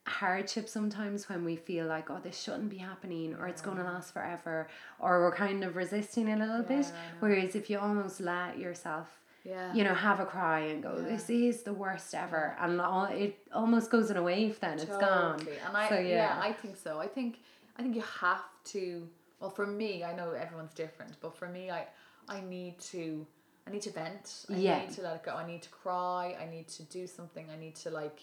hardship 0.07 0.69
sometimes 0.69 1.27
when 1.29 1.43
we 1.43 1.55
feel 1.55 1.87
like 1.87 2.11
oh 2.11 2.19
this 2.21 2.39
shouldn't 2.39 2.69
be 2.69 2.77
happening 2.77 3.33
or 3.35 3.47
it's 3.47 3.61
going 3.61 3.77
to 3.77 3.83
last 3.83 4.13
forever 4.13 4.67
or 4.99 5.21
we're 5.21 5.31
kind 5.33 5.63
of 5.63 5.75
resisting 5.75 6.29
a 6.31 6.37
little 6.37 6.61
bit 6.61 6.85
Yeah, 6.85 6.91
know. 6.91 7.17
whereas 7.21 7.55
if 7.55 7.69
you 7.71 7.79
almost 7.79 8.19
let 8.19 8.59
yourself 8.59 9.07
yeah 9.43 9.73
you 9.73 9.83
know, 9.83 9.93
have 9.93 10.19
a 10.19 10.25
cry 10.25 10.59
and 10.61 10.81
go, 10.83 11.01
this 11.01 11.29
is 11.29 11.63
the 11.63 11.73
worst 11.73 12.13
ever. 12.15 12.55
And 12.59 12.79
all, 12.81 13.05
it 13.05 13.37
almost 13.53 13.91
goes 13.91 14.09
in 14.11 14.17
a 14.17 14.23
wave 14.23 14.59
then, 14.59 14.79
it's 14.79 14.85
gone. 14.85 15.39
And 15.67 15.75
I 15.77 15.89
So, 15.89 15.95
yeah. 15.99 16.07
yeah. 16.07 16.39
I 16.39 16.51
think 16.51 16.77
so 16.77 16.99
I 16.99 17.07
think 17.07 17.39
I 17.77 17.81
think 17.81 17.95
you 17.95 18.03
have 18.21 18.43
to 18.73 19.07
well 19.39 19.49
for 19.49 19.65
me 19.67 20.03
I 20.03 20.15
know 20.15 20.31
everyone's 20.31 20.73
different 20.73 21.13
but 21.19 21.35
for 21.35 21.47
me 21.47 21.71
I 21.71 21.87
I 22.29 22.41
need 22.41 22.79
to 22.93 23.25
I 23.67 23.71
need 23.71 23.81
to 23.83 23.91
vent 23.91 24.45
I 24.51 24.55
Yeah. 24.57 24.79
need 24.81 24.91
to 24.91 25.01
let 25.01 25.15
it 25.15 25.23
go 25.23 25.33
I 25.35 25.45
need 25.47 25.63
to 25.63 25.69
cry 25.69 26.35
I 26.39 26.45
need 26.49 26.67
to 26.69 26.83
do 26.83 27.05
something 27.07 27.45
I 27.55 27.57
need 27.59 27.75
to 27.85 27.89
like 27.89 28.19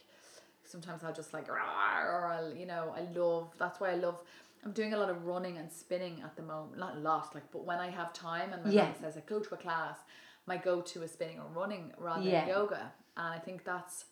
sometimes 0.64 1.04
I'll 1.04 1.12
just 1.12 1.32
like 1.32 1.48
or 1.48 1.58
I'll 1.58 2.52
you 2.54 2.66
know 2.66 2.94
I 2.96 3.02
love 3.18 3.52
that's 3.58 3.80
why 3.80 3.90
I 3.90 3.94
love 3.96 4.18
I'm 4.64 4.72
doing 4.72 4.94
a 4.94 4.96
lot 4.96 5.10
of 5.10 5.26
running 5.26 5.58
and 5.58 5.70
spinning 5.70 6.22
at 6.24 6.36
the 6.36 6.42
moment 6.42 6.78
not 6.78 6.96
a 6.96 6.98
lot 7.00 7.34
like 7.34 7.50
but 7.52 7.64
when 7.64 7.78
I 7.78 7.90
have 7.90 8.12
time 8.12 8.52
and 8.52 8.64
my 8.64 8.70
Yeah. 8.70 8.84
mom 8.84 8.94
says 9.00 9.14
like 9.16 9.26
go 9.26 9.40
to 9.40 9.54
a 9.54 9.58
class 9.58 9.98
my 10.46 10.56
go-to 10.56 11.02
is 11.02 11.12
spinning 11.12 11.38
or 11.38 11.46
running 11.54 11.92
rather 11.98 12.22
Yeah. 12.22 12.40
than 12.40 12.48
yoga 12.48 12.92
and 13.16 13.26
I 13.34 13.38
think 13.38 13.64
that's 13.64 14.06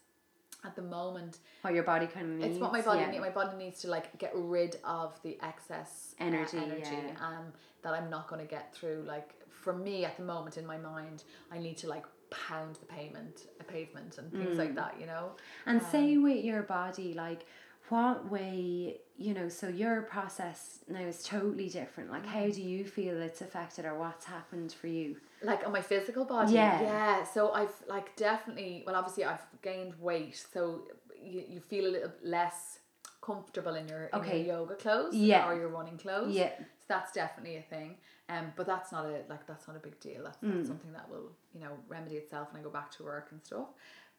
at 0.64 0.76
the 0.76 0.82
moment 0.82 1.38
What 1.62 1.72
your 1.74 1.84
body 1.84 2.06
kind 2.06 2.26
of 2.26 2.38
needs. 2.38 2.52
it's 2.56 2.60
what 2.60 2.72
my 2.72 2.82
body 2.82 3.00
yeah. 3.00 3.10
needs. 3.10 3.20
My 3.22 3.30
body 3.30 3.56
needs 3.56 3.80
to 3.82 3.88
like 3.88 4.16
get 4.18 4.32
rid 4.34 4.76
of 4.84 5.18
the 5.22 5.38
excess 5.42 6.14
uh, 6.20 6.24
Energy, 6.24 6.58
energy 6.58 6.90
yeah. 6.92 7.26
um, 7.26 7.46
that 7.82 7.94
I'm 7.94 8.10
not 8.10 8.28
going 8.28 8.42
to 8.42 8.46
get 8.46 8.74
through. 8.74 9.04
Like 9.06 9.30
for 9.48 9.72
me 9.72 10.04
at 10.04 10.18
the 10.18 10.22
moment 10.22 10.58
in 10.58 10.66
my 10.66 10.76
mind, 10.76 11.24
I 11.50 11.56
need 11.58 11.78
to 11.78 11.88
like 11.88 12.04
pound 12.30 12.76
the 12.76 12.86
pavement, 12.86 13.46
a 13.60 13.64
pavement, 13.64 14.18
and 14.18 14.32
things 14.32 14.58
like 14.58 14.72
mm. 14.72 14.76
that. 14.76 14.96
You 14.98 15.06
know. 15.06 15.32
And 15.66 15.80
um, 15.80 15.86
say 15.90 16.16
with 16.16 16.44
your 16.44 16.62
body, 16.62 17.14
like 17.14 17.46
what 17.90 18.30
way, 18.30 18.98
you 19.18 19.34
know, 19.34 19.48
so 19.48 19.68
your 19.68 20.02
process 20.02 20.78
now 20.88 21.00
is 21.00 21.22
totally 21.22 21.68
different. 21.68 22.10
Like, 22.10 22.24
how 22.24 22.44
mm. 22.44 22.54
do 22.54 22.62
you 22.62 22.84
feel 22.84 23.20
it's 23.20 23.40
affected 23.40 23.84
or 23.84 23.98
what's 23.98 24.24
happened 24.24 24.72
for 24.72 24.86
you? 24.86 25.16
Like 25.42 25.66
on 25.66 25.72
my 25.72 25.82
physical 25.82 26.24
body. 26.24 26.52
Yeah. 26.54 26.80
Yeah. 26.80 27.24
So 27.24 27.52
I've 27.52 27.74
like 27.88 28.14
definitely 28.16 28.84
well 28.86 28.94
obviously 28.94 29.24
I've 29.24 29.44
gained 29.62 29.94
weight. 30.00 30.44
So 30.52 30.82
you, 31.20 31.42
you 31.48 31.60
feel 31.60 31.86
a 31.86 31.92
little 31.92 32.12
less 32.22 32.78
comfortable 33.22 33.74
in 33.74 33.88
your, 33.88 34.04
in 34.04 34.20
Okay. 34.20 34.44
your 34.44 34.58
yoga 34.58 34.74
clothes 34.76 35.14
Yeah. 35.14 35.48
or 35.48 35.54
your 35.54 35.68
running 35.68 35.98
clothes. 35.98 36.34
Yeah. 36.34 36.52
So 36.58 36.64
that's 36.88 37.12
definitely 37.12 37.56
a 37.56 37.62
thing. 37.62 37.96
Um 38.30 38.46
but 38.56 38.66
that's 38.66 38.90
not 38.92 39.04
a 39.06 39.22
like 39.28 39.44
that's 39.46 39.66
not 39.68 39.76
a 39.76 39.80
big 39.80 39.98
deal. 40.00 40.22
That's, 40.24 40.38
Mm. 40.44 40.66
something 40.66 40.92
that 40.92 41.08
will, 41.10 41.28
you 41.54 41.60
know, 41.60 41.72
remedy 41.88 42.16
itself 42.16 42.48
when 42.52 42.60
I 42.60 42.64
go 42.64 42.70
back 42.70 42.90
to 42.96 43.02
work 43.04 43.28
and 43.32 43.40
stuff. 43.44 43.68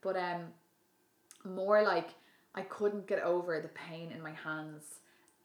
But 0.01 0.15
um 0.17 0.41
more 1.45 1.81
like 1.83 2.09
I 2.53 2.61
couldn't 2.61 3.07
get 3.07 3.23
over 3.23 3.59
the 3.61 3.69
pain 3.69 4.11
in 4.11 4.21
my 4.21 4.31
hands 4.31 4.83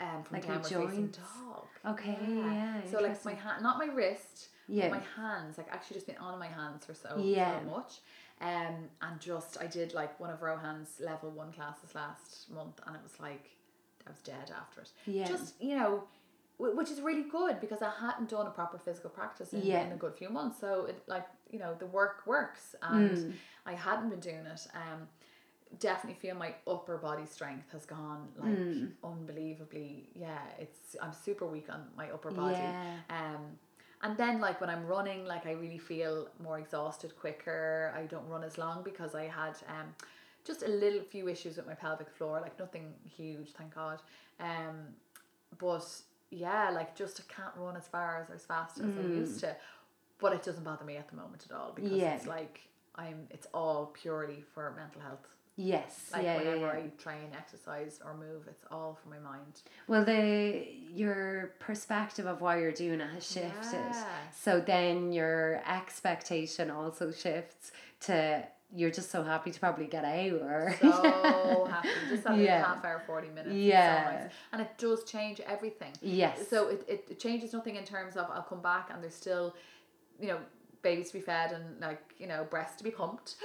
um 0.00 0.22
from 0.24 0.34
Like 0.36 0.46
downward 0.46 0.64
facing 0.88 1.08
dog. 1.08 1.68
Okay, 1.86 2.18
yeah, 2.20 2.80
So 2.90 2.98
like 3.00 3.24
my 3.24 3.34
hand 3.34 3.62
not 3.62 3.78
my 3.78 3.86
wrist, 3.86 4.48
Yeah. 4.68 4.88
but 4.88 4.98
my 4.98 5.04
hands, 5.22 5.56
like 5.58 5.68
actually 5.70 5.94
just 5.94 6.06
been 6.06 6.18
on 6.18 6.38
my 6.38 6.48
hands 6.48 6.84
for 6.84 6.94
so 6.94 7.10
Yeah. 7.18 7.58
so 7.60 7.66
much. 7.76 7.92
Um 8.40 8.76
and 9.00 9.20
just 9.20 9.56
I 9.60 9.66
did 9.66 9.94
like 9.94 10.18
one 10.20 10.30
of 10.30 10.42
Rohan's 10.42 11.00
level 11.00 11.30
one 11.30 11.52
classes 11.52 11.94
last 11.94 12.50
month 12.50 12.80
and 12.86 12.94
it 12.96 13.02
was 13.02 13.18
like 13.20 13.50
I 14.06 14.10
was 14.10 14.20
dead 14.20 14.52
after 14.56 14.82
it. 14.82 14.90
Yeah. 15.06 15.26
Just, 15.26 15.60
you 15.60 15.76
know, 15.76 16.04
which 16.58 16.90
is 16.90 17.00
really 17.02 17.22
good 17.38 17.60
because 17.60 17.82
I 17.82 17.90
hadn't 18.00 18.30
done 18.30 18.46
a 18.46 18.50
proper 18.50 18.78
physical 18.78 19.10
practice 19.10 19.52
in, 19.52 19.62
Yeah. 19.62 19.84
in 19.84 19.92
a 19.92 19.96
good 19.96 20.14
few 20.14 20.30
months. 20.30 20.58
So 20.58 20.86
it 20.86 21.02
like, 21.06 21.26
you 21.50 21.58
know, 21.58 21.74
the 21.74 21.86
work 21.86 22.22
works 22.26 22.74
and 22.82 23.10
Mm. 23.18 23.32
I 23.66 23.74
hadn't 23.74 24.08
been 24.10 24.20
doing 24.20 24.46
it. 24.46 24.66
Um 24.74 25.08
definitely 25.80 26.18
feel 26.20 26.34
my 26.36 26.54
upper 26.66 26.96
body 26.96 27.26
strength 27.26 27.70
has 27.72 27.84
gone 27.84 28.28
like 28.36 28.56
Mm. 28.56 28.92
unbelievably 29.02 30.08
yeah 30.14 30.38
it's 30.58 30.94
i'm 31.02 31.12
super 31.12 31.44
weak 31.46 31.68
on 31.68 31.80
my 31.96 32.08
upper 32.10 32.30
body 32.30 32.54
Yeah. 32.54 32.96
um 33.10 33.58
and 34.02 34.16
then 34.16 34.40
like 34.40 34.60
when 34.60 34.70
i'm 34.70 34.86
running 34.86 35.24
like 35.26 35.44
i 35.44 35.52
really 35.52 35.78
feel 35.78 36.28
more 36.38 36.58
exhausted 36.60 37.16
quicker 37.18 37.92
i 37.96 38.02
don't 38.06 38.26
run 38.28 38.44
as 38.44 38.56
long 38.58 38.82
because 38.84 39.14
i 39.16 39.24
had 39.26 39.54
um 39.68 39.88
just 40.44 40.62
a 40.62 40.68
little 40.68 41.02
few 41.02 41.28
issues 41.28 41.56
with 41.56 41.66
my 41.66 41.74
pelvic 41.74 42.08
floor 42.10 42.40
like 42.40 42.56
nothing 42.60 42.94
huge 43.18 43.50
thank 43.58 43.74
god 43.74 44.00
um 44.40 44.76
but 45.58 45.86
yeah 46.30 46.70
like 46.70 46.96
just 46.96 47.20
I 47.20 47.32
can't 47.32 47.54
run 47.56 47.76
as 47.76 47.86
far 47.86 48.20
as 48.22 48.30
as 48.34 48.44
fast 48.44 48.78
as 48.78 48.84
I 48.84 49.00
used 49.02 49.40
to 49.40 49.56
but 50.18 50.32
it 50.32 50.42
doesn't 50.42 50.64
bother 50.64 50.84
me 50.84 50.96
at 50.96 51.08
the 51.08 51.16
moment 51.16 51.44
at 51.48 51.54
all 51.56 51.72
because 51.74 51.90
Mm. 51.92 52.00
Yeah. 52.00 52.14
it's 52.16 52.26
like 52.26 52.60
I'm 52.94 53.26
it's 53.30 53.46
all 53.54 53.86
purely 54.00 54.42
for 54.54 54.72
mental 54.76 55.00
health 55.02 55.26
Yes. 55.58 56.10
like 56.12 56.22
yeah, 56.24 56.34
yeah, 56.34 56.38
whenever 56.38 56.78
yeah. 56.78 56.84
I 56.84 56.90
train, 57.02 57.28
exercise 57.34 57.98
or 58.04 58.12
move, 58.14 58.42
it's 58.46 58.64
all 58.70 58.98
for 59.02 59.08
my 59.08 59.18
mind. 59.18 59.62
Well, 59.88 60.04
the 60.04 60.66
your 60.94 61.54
perspective 61.60 62.26
of 62.26 62.42
why 62.42 62.58
you're 62.60 62.72
doing 62.72 63.00
it 63.00 63.08
has 63.08 63.24
shifted. 63.26 63.72
Yeah. 63.72 64.04
So 64.38 64.60
then 64.60 65.12
your 65.12 65.62
expectation 65.66 66.70
also 66.70 67.10
shifts 67.10 67.72
to 68.00 68.46
you're 68.74 68.90
just 68.90 69.10
so 69.10 69.22
happy 69.22 69.50
to 69.50 69.60
probably 69.60 69.86
get 69.86 70.04
out 70.04 70.32
or 70.42 70.76
So 70.80 71.66
happy. 71.70 71.88
Just 72.10 72.24
that 72.24 72.36
Yeah. 72.38 72.64
half 72.64 72.84
hour, 72.84 73.02
forty 73.06 73.28
minutes. 73.28 73.54
Yeah. 73.54 74.20
nice. 74.24 74.32
And 74.52 74.60
it 74.62 74.70
does 74.78 75.04
change 75.04 75.40
everything. 75.40 75.92
yes. 76.02 76.48
So 76.48 76.68
it, 76.68 76.84
it, 76.88 77.18
changes 77.20 77.52
nothing 77.52 77.76
in 77.76 77.84
terms 77.84 78.16
of 78.16 78.28
I'll 78.30 78.42
come 78.42 78.60
back 78.62 78.90
and 78.92 79.02
there's 79.02 79.14
still, 79.14 79.54
you 80.20 80.28
know, 80.28 80.38
babies 80.82 81.08
to 81.08 81.14
be 81.14 81.20
fed 81.20 81.52
and 81.52 81.80
like, 81.80 82.00
you 82.18 82.26
know, 82.26 82.46
breasts 82.50 82.76
to 82.78 82.84
be 82.84 82.90
pumped. 82.90 83.36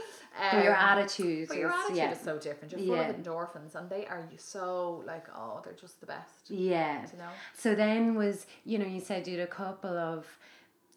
but 0.52 0.64
your 0.64 0.76
Um, 0.76 0.98
attitude 0.98 1.48
But 1.48 1.58
your 1.58 1.70
is 1.70 1.76
attitude 1.76 1.98
yeah. 1.98 2.12
is 2.12 2.20
so 2.22 2.38
different. 2.38 2.72
You're 2.74 2.82
full 2.86 2.96
Yeah. 2.98 3.10
of 3.10 3.16
endorphins 3.16 3.76
and 3.76 3.90
they 3.90 4.06
are 4.08 4.24
so 4.38 5.04
like, 5.08 5.26
oh, 5.36 5.62
they're 5.64 5.74
just 5.74 6.00
the 6.02 6.06
best. 6.08 6.50
Yeah. 6.50 7.02
You 7.12 7.18
know? 7.20 7.30
So 7.56 7.74
then 7.76 8.16
was 8.16 8.46
you 8.66 8.78
know 8.80 8.86
you 8.86 9.00
said 9.00 9.28
you 9.28 9.38
had 9.40 9.48
a 9.48 9.52
couple 9.52 9.96
of 9.98 10.26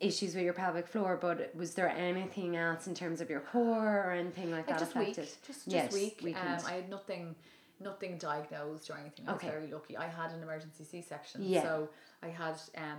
issues 0.01 0.34
with 0.34 0.45
your 0.45 0.53
pelvic 0.53 0.86
floor, 0.86 1.16
but 1.20 1.55
was 1.55 1.74
there 1.74 1.88
anything 1.88 2.57
else 2.57 2.86
in 2.86 2.95
terms 2.95 3.20
of 3.20 3.30
your 3.30 3.40
core 3.40 4.05
or 4.07 4.12
anything 4.12 4.51
like 4.51 4.66
Like 4.68 4.78
that 4.78 4.78
just 4.80 4.97
weak, 4.97 5.09
affected? 5.11 5.24
just 5.24 5.45
just 5.45 5.66
Yes, 5.66 5.92
weak. 5.92 6.36
Um. 6.36 6.59
I 6.66 6.72
had 6.72 6.88
nothing, 6.90 7.34
nothing 7.80 8.18
diagnosed 8.18 8.90
or 8.90 8.97
anything. 8.99 9.28
I 9.28 9.32
was 9.32 9.42
Okay. 9.42 9.51
very 9.51 9.66
lucky. 9.70 9.97
I 9.97 10.07
had 10.09 10.30
an 10.32 10.42
emergency 10.42 10.84
C 10.84 11.01
section, 11.03 11.42
Yeah. 11.47 11.62
so 11.62 11.88
I 12.22 12.28
had 12.28 12.61
um, 12.76 12.99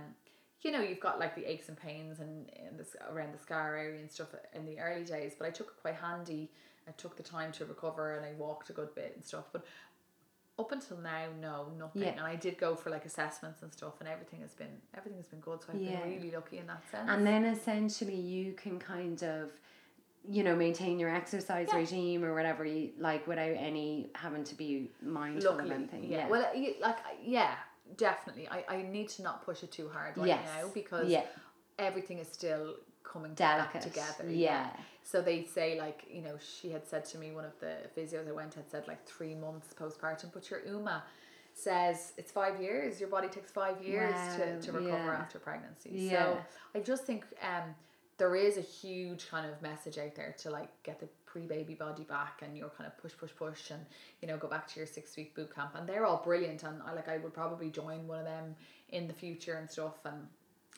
you 0.62 0.72
know, 0.72 0.80
you've 0.80 1.00
got 1.00 1.20
like 1.20 1.34
the 1.36 1.44
aches 1.44 1.68
and 1.68 1.78
pains 1.78 2.20
and 2.20 2.48
in 2.70 2.76
this 2.76 2.96
around 3.10 3.32
the 3.34 3.38
scar 3.38 3.76
area 3.76 4.00
and 4.00 4.10
stuff 4.10 4.28
in 4.54 4.64
the 4.64 4.78
early 4.80 5.04
days, 5.04 5.34
but 5.38 5.46
I 5.46 5.50
took 5.50 5.68
it 5.68 5.80
quite 5.80 5.94
handy. 5.96 6.50
I 6.88 6.92
took 6.92 7.16
the 7.16 7.22
time 7.22 7.52
to 7.52 7.64
recover 7.66 8.16
and 8.16 8.24
I 8.24 8.32
walked 8.38 8.70
a 8.70 8.72
good 8.72 8.94
bit 8.94 9.12
and 9.14 9.24
stuff, 9.24 9.44
but. 9.52 9.64
Up 10.58 10.72
until 10.72 10.96
now, 10.98 11.26
no, 11.38 11.66
nothing. 11.78 12.02
Yeah. 12.02 12.08
And 12.12 12.20
I 12.20 12.34
did 12.34 12.56
go 12.56 12.74
for 12.76 12.88
like 12.88 13.04
assessments 13.04 13.60
and 13.62 13.70
stuff, 13.70 13.94
and 14.00 14.08
everything 14.08 14.40
has 14.40 14.54
been 14.54 14.80
everything 14.96 15.18
has 15.18 15.26
been 15.26 15.40
good. 15.40 15.62
So 15.62 15.72
I've 15.74 15.80
Yeah. 15.80 16.00
been 16.00 16.14
really 16.16 16.30
lucky 16.30 16.58
in 16.58 16.66
that 16.68 16.82
sense. 16.90 17.10
And 17.10 17.26
then 17.26 17.44
essentially 17.44 18.14
you 18.16 18.54
can 18.54 18.78
kind 18.78 19.22
of, 19.22 19.50
you 20.26 20.42
know, 20.42 20.56
maintain 20.56 20.98
your 20.98 21.10
exercise 21.14 21.68
Yeah. 21.70 21.76
regime 21.76 22.24
or 22.24 22.34
whatever 22.34 22.64
you 22.64 22.92
like 22.98 23.26
without 23.26 23.54
any 23.54 24.10
having 24.14 24.44
to 24.44 24.54
be 24.54 24.90
mindful 25.02 25.50
Luckily, 25.52 25.70
of 25.70 25.76
anything. 25.76 26.04
yeah. 26.04 26.18
Yeah. 26.20 26.28
Well, 26.28 26.50
like 26.80 26.96
yeah, 27.22 27.56
definitely. 27.98 28.48
I, 28.48 28.64
I 28.66 28.82
need 28.82 29.10
to 29.10 29.22
not 29.22 29.44
push 29.44 29.62
it 29.62 29.70
too 29.72 29.90
hard 29.90 30.16
right 30.16 30.26
yes. 30.26 30.48
now 30.56 30.70
because 30.72 31.12
everything 31.78 32.18
is 32.18 32.28
still 32.28 32.76
coming 33.16 33.34
Delicate. 33.34 33.72
back 33.72 33.82
together. 33.82 34.30
Yeah. 34.30 34.68
So 35.02 35.22
they 35.22 35.44
say 35.44 35.78
like 35.78 36.04
you 36.10 36.22
know 36.22 36.36
she 36.38 36.70
had 36.70 36.86
said 36.86 37.04
to 37.06 37.18
me 37.18 37.30
one 37.30 37.44
of 37.44 37.58
the 37.60 37.76
physios 37.96 38.28
I 38.28 38.32
went 38.32 38.54
had 38.54 38.70
said 38.70 38.86
like 38.88 39.04
three 39.06 39.34
months 39.34 39.74
postpartum, 39.78 40.32
but 40.32 40.50
your 40.50 40.60
UMA 40.66 41.02
says 41.54 42.12
it's 42.18 42.30
five 42.30 42.60
years. 42.60 43.00
Your 43.00 43.08
body 43.08 43.28
takes 43.28 43.50
five 43.50 43.82
years 43.82 44.14
to, 44.36 44.60
to 44.60 44.72
recover 44.72 45.12
yeah. 45.12 45.18
after 45.18 45.38
pregnancy. 45.38 45.90
Yeah. 45.92 46.10
So 46.10 46.38
I 46.74 46.80
just 46.80 47.04
think 47.04 47.24
um 47.42 47.74
there 48.18 48.34
is 48.34 48.56
a 48.56 48.62
huge 48.62 49.28
kind 49.28 49.46
of 49.50 49.60
message 49.60 49.98
out 49.98 50.14
there 50.14 50.34
to 50.38 50.50
like 50.50 50.70
get 50.82 50.98
the 50.98 51.08
pre-baby 51.26 51.74
body 51.74 52.02
back 52.04 52.40
and 52.42 52.56
you're 52.56 52.70
kind 52.70 52.86
of 52.86 52.96
push 52.96 53.12
push 53.18 53.30
push 53.36 53.70
and 53.70 53.84
you 54.22 54.28
know 54.28 54.38
go 54.38 54.48
back 54.48 54.66
to 54.66 54.80
your 54.80 54.86
six 54.86 55.16
week 55.16 55.34
boot 55.34 55.54
camp 55.54 55.72
and 55.74 55.86
they're 55.86 56.06
all 56.06 56.22
brilliant 56.24 56.62
and 56.62 56.80
I 56.82 56.94
like 56.94 57.08
I 57.08 57.18
would 57.18 57.34
probably 57.34 57.70
join 57.70 58.06
one 58.06 58.20
of 58.20 58.24
them 58.24 58.56
in 58.88 59.06
the 59.06 59.12
future 59.12 59.54
and 59.54 59.70
stuff 59.70 59.98
and 60.04 60.26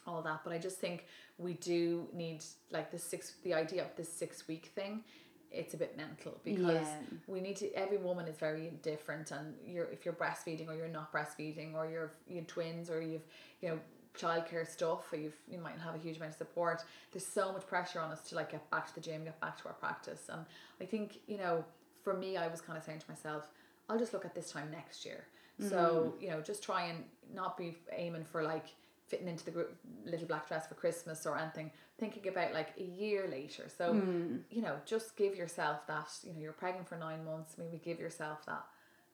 all 0.08 0.22
that 0.22 0.40
but 0.44 0.52
I 0.52 0.58
just 0.58 0.78
think 0.78 1.06
we 1.38 1.54
do 1.54 2.08
need 2.12 2.44
like 2.70 2.90
the 2.90 2.98
six 2.98 3.34
the 3.44 3.54
idea 3.54 3.82
of 3.82 3.94
this 3.96 4.12
six 4.12 4.48
week 4.48 4.72
thing 4.74 5.04
it's 5.50 5.74
a 5.74 5.76
bit 5.76 5.96
mental 5.96 6.40
because 6.44 6.86
Yeah. 6.86 7.00
we 7.26 7.40
need 7.40 7.56
to 7.56 7.72
every 7.72 7.96
woman 7.96 8.26
is 8.28 8.36
very 8.36 8.70
different 8.82 9.30
and 9.30 9.54
you're 9.64 9.86
if 9.86 10.04
you're 10.04 10.14
breastfeeding 10.14 10.68
or 10.68 10.74
you're 10.74 10.88
not 10.88 11.12
breastfeeding 11.12 11.74
or 11.74 11.88
you're 11.88 12.12
you 12.26 12.42
twins 12.42 12.90
or 12.90 13.00
you've 13.00 13.24
you 13.62 13.68
know 13.68 13.80
childcare 14.16 14.66
stuff 14.66 15.12
or 15.12 15.16
you've 15.16 15.36
you 15.48 15.58
might 15.58 15.78
have 15.78 15.94
a 15.94 15.98
huge 15.98 16.16
amount 16.16 16.32
of 16.32 16.38
support 16.38 16.82
there's 17.12 17.26
so 17.26 17.52
much 17.52 17.66
pressure 17.66 18.00
on 18.00 18.10
us 18.10 18.22
to 18.28 18.34
like 18.34 18.50
get 18.50 18.68
back 18.70 18.86
to 18.86 18.94
the 18.94 19.00
gym 19.00 19.24
get 19.24 19.40
back 19.40 19.60
to 19.60 19.68
our 19.68 19.74
practice. 19.74 20.28
And 20.28 20.44
I 20.80 20.84
think 20.84 21.20
you 21.26 21.38
know 21.38 21.64
for 22.02 22.14
me 22.14 22.36
I 22.36 22.48
was 22.48 22.60
kind 22.60 22.76
of 22.76 22.84
saying 22.84 23.00
to 23.00 23.08
myself 23.08 23.44
I'll 23.88 23.98
just 23.98 24.12
look 24.12 24.24
at 24.26 24.34
this 24.34 24.50
time 24.50 24.70
next 24.70 25.06
year. 25.06 25.24
So 25.60 26.12
mm. 26.16 26.22
you 26.22 26.30
know 26.30 26.40
just 26.40 26.62
try 26.62 26.84
and 26.86 27.04
not 27.32 27.56
be 27.56 27.76
aiming 27.92 28.24
for 28.24 28.42
like 28.42 28.66
fitting 29.08 29.28
into 29.28 29.44
the 29.44 29.50
group 29.50 29.74
little 30.04 30.26
black 30.26 30.46
dress 30.46 30.66
for 30.66 30.74
Christmas 30.74 31.26
or 31.26 31.38
anything 31.38 31.70
thinking 31.98 32.28
about 32.28 32.52
like 32.52 32.68
a 32.78 32.84
year 32.84 33.26
later 33.30 33.64
so 33.76 33.92
hmm. 33.92 34.36
you 34.50 34.62
know 34.62 34.76
just 34.84 35.16
give 35.16 35.34
yourself 35.34 35.86
that 35.86 36.08
you 36.22 36.32
know 36.32 36.40
you're 36.40 36.52
pregnant 36.52 36.88
for 36.88 36.96
nine 36.96 37.24
months 37.24 37.56
maybe 37.58 37.80
give 37.82 37.98
yourself 37.98 38.44
that 38.46 38.64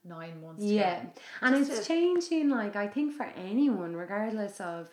nine 0.05 0.41
months 0.41 0.63
Yeah. 0.63 1.03
And 1.41 1.57
just 1.57 1.71
it's 1.71 1.81
to- 1.81 1.87
changing, 1.87 2.51
like, 2.51 2.77
I 2.77 2.87
think 2.87 3.15
for 3.15 3.25
anyone, 3.37 3.97
regardless 3.97 4.61
of 4.61 4.91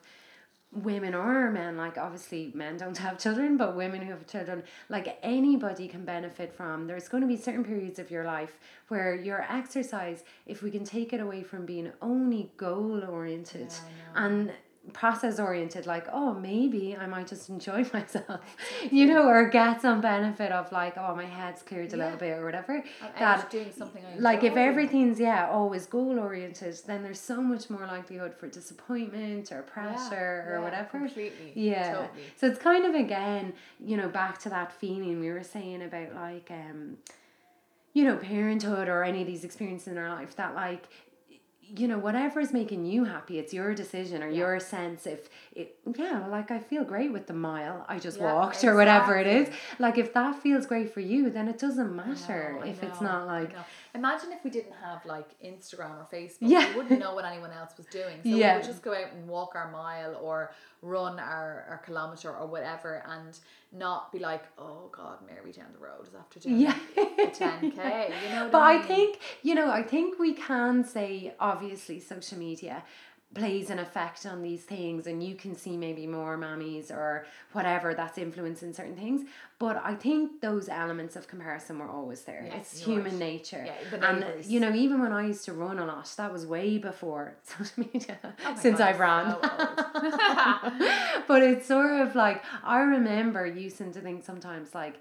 women 0.72 1.14
or 1.14 1.52
men, 1.52 1.76
like, 1.76 1.98
obviously 1.98 2.52
men 2.56 2.78
don't 2.78 2.98
have 2.98 3.20
children, 3.20 3.58
but 3.58 3.76
women 3.76 4.02
who 4.02 4.12
have 4.12 4.26
children, 4.26 4.64
like, 4.88 5.18
anybody 5.22 5.88
can 5.88 6.06
benefit 6.06 6.54
from. 6.54 6.88
There's 6.88 7.10
going 7.10 7.22
to 7.22 7.28
be 7.28 7.36
certain 7.36 7.66
periods 7.66 8.00
of 8.00 8.10
your 8.10 8.24
life 8.24 8.58
where 8.88 9.14
your 9.14 9.42
exercise, 9.50 10.24
if 10.46 10.64
we 10.64 10.72
can 10.72 10.86
take 10.86 11.12
it 11.12 11.20
away 11.20 11.44
from 11.44 11.66
being 11.66 11.92
only 12.02 12.52
goal 12.56 13.04
oriented 13.04 13.68
Yeah, 13.70 14.26
and 14.26 14.54
process 14.94 15.40
oriented 15.40 15.86
like 15.86 16.08
oh 16.12 16.34
maybe 16.34 16.98
i 17.00 17.06
might 17.06 17.28
just 17.28 17.50
enjoy 17.50 17.86
myself. 17.94 18.42
You 18.92 19.06
know 19.06 19.28
or 19.28 19.48
get 19.48 19.80
some 19.80 20.02
benefit 20.02 20.52
of 20.52 20.72
like 20.72 20.98
oh 20.98 21.16
my 21.16 21.26
head's 21.26 21.62
cleared 21.62 21.94
a 21.94 21.98
Yeah. 21.98 22.04
little 22.06 22.20
bit 22.20 22.32
or 22.40 22.44
whatever. 22.44 22.84
I'm 23.02 23.12
that 23.20 23.52
doing 23.52 23.72
something 23.78 24.04
like 24.18 24.44
if 24.44 24.56
everything's 24.56 25.20
yeah 25.20 25.48
always 25.52 25.86
goal 25.86 26.18
oriented 26.20 26.76
then 26.88 27.04
there's 27.04 27.20
so 27.20 27.42
much 27.42 27.70
more 27.70 27.86
likelihood 27.86 28.34
for 28.34 28.48
disappointment 28.48 29.52
or 29.52 29.58
Yeah, 29.58 29.74
pressure 29.74 30.46
or 30.50 30.54
yeah, 30.56 30.64
whatever. 30.64 30.90
completely. 31.00 31.52
Yeah. 31.54 31.92
Totally. 31.94 32.24
so 32.38 32.48
it's 32.48 32.60
kind 32.60 32.84
of 32.86 32.96
again 32.96 33.54
you 33.80 33.96
know 33.98 34.10
back 34.10 34.40
to 34.40 34.50
that 34.50 34.74
feeling 34.74 35.20
we 35.20 35.30
were 35.30 35.44
saying 35.44 35.84
about 35.84 36.16
like 36.16 36.50
um 36.50 36.98
you 37.94 38.04
know 38.04 38.18
parenthood 38.18 38.88
or 38.90 39.04
any 39.04 39.22
of 39.22 39.28
these 39.28 39.44
experiences 39.44 39.90
in 39.90 39.98
our 40.00 40.10
life 40.10 40.36
that 40.38 40.56
like 40.56 40.88
you 41.76 41.88
know 41.88 41.98
whatever 41.98 42.40
is 42.40 42.52
making 42.52 42.86
you 42.86 43.06
happy 43.06 43.40
it's 43.40 43.54
your 43.54 43.74
decision 43.74 44.22
or 44.22 44.30
yeah. 44.30 44.38
your 44.38 44.60
sense 44.60 45.08
if 45.08 45.30
it 45.56 45.78
yeah 45.96 46.26
like 46.28 46.52
i 46.52 46.60
feel 46.60 46.84
great 46.84 47.12
with 47.12 47.28
the 47.28 47.34
mile 47.34 47.86
i 47.88 47.98
just 47.98 48.18
yeah, 48.18 48.34
walked 48.34 48.56
exactly. 48.56 48.70
or 48.70 48.76
whatever 48.76 49.18
it 49.18 49.28
is 49.28 49.50
like 49.80 49.98
if 49.98 50.14
that 50.14 50.36
feels 50.42 50.66
great 50.66 50.94
for 50.94 51.00
you 51.00 51.30
then 51.30 51.48
it 51.48 51.58
doesn't 51.58 51.96
matter 51.96 52.60
if 52.66 52.84
it's 52.84 53.02
not 53.02 53.26
like 53.26 53.56
imagine 53.96 54.32
if 54.32 54.44
we 54.44 54.50
didn't 54.50 54.74
have 54.84 55.06
like 55.06 55.30
instagram 55.44 55.98
or 55.98 56.08
facebook 56.12 56.38
yeah. 56.42 56.70
we 56.70 56.78
wouldn't 56.78 57.00
know 57.00 57.14
what 57.14 57.26
anyone 57.26 57.52
else 57.52 57.72
was 57.78 57.86
doing 57.88 58.18
so 58.24 58.30
yeah. 58.30 58.54
we 58.54 58.60
would 58.60 58.68
just 58.68 58.82
go 58.82 58.94
out 58.94 59.12
and 59.14 59.28
walk 59.28 59.54
our 59.56 59.72
mile 59.72 60.16
or 60.22 60.52
run 60.82 61.20
our, 61.20 61.66
our 61.70 61.82
kilometer 61.86 62.36
or 62.36 62.48
whatever 62.48 63.04
and 63.08 63.38
not 63.72 64.12
be 64.12 64.20
like, 64.20 64.44
oh 64.58 64.90
God, 64.92 65.20
Mary 65.26 65.52
down 65.52 65.68
the 65.74 65.80
road 65.80 66.08
is 66.08 66.16
after 66.16 66.40
doing 66.40 66.60
yeah. 66.60 66.76
a 66.98 67.28
10k. 67.28 68.12
You 68.24 68.36
know 68.36 68.50
but 68.52 68.58
I, 68.58 68.74
mean? 68.74 68.82
I 68.82 68.86
think, 68.86 69.20
you 69.44 69.56
know, 69.56 69.70
I 69.70 69.84
think 69.84 70.20
we 70.20 70.34
can 70.34 70.84
say 70.84 71.34
obviously 71.40 72.00
social 72.00 72.38
media 72.38 72.84
plays 73.34 73.70
an 73.70 73.80
effect 73.80 74.26
on 74.26 74.42
these 74.42 74.64
things 74.64 75.08
and 75.08 75.24
you 75.24 75.36
can 75.36 75.56
see 75.56 75.78
maybe 75.78 76.06
more 76.06 76.38
mammies 76.38 76.92
or 76.92 77.26
whatever 77.54 77.94
that's 77.94 78.18
influencing 78.18 78.74
certain 78.74 78.96
things. 78.96 79.22
But 79.60 79.80
i 79.84 79.94
think 79.94 80.42
those 80.42 80.68
elements 80.70 81.16
of 81.16 81.28
comparison 81.28 81.80
were 81.80 81.90
always 81.90 82.24
there. 82.24 82.44
Yes, 82.46 82.74
it's 82.74 82.84
human 82.84 83.06
right. 83.06 83.14
nature. 83.14 83.66
Yeah, 83.66 84.10
and 84.10 84.46
you 84.46 84.60
know 84.60 84.74
even 84.74 85.02
when 85.02 85.12
i 85.12 85.28
used 85.28 85.46
to 85.46 85.54
run 85.54 85.80
a 85.80 85.86
lot 85.86 86.12
that 86.18 86.32
was 86.32 86.46
way 86.46 86.78
before 86.78 87.36
social 87.44 87.86
media 87.94 88.18
oh 88.46 88.56
since 88.56 88.80
God, 88.80 88.88
i've 88.88 89.00
run 89.00 89.38
so 89.42 91.24
but 91.28 91.44
it's 91.44 91.68
sort 91.68 92.02
of 92.02 92.16
like 92.16 92.44
i 92.64 92.80
remember 92.80 93.46
using 93.46 93.92
to 93.94 94.02
think 94.02 94.24
sometimes 94.24 94.74
like 94.74 95.00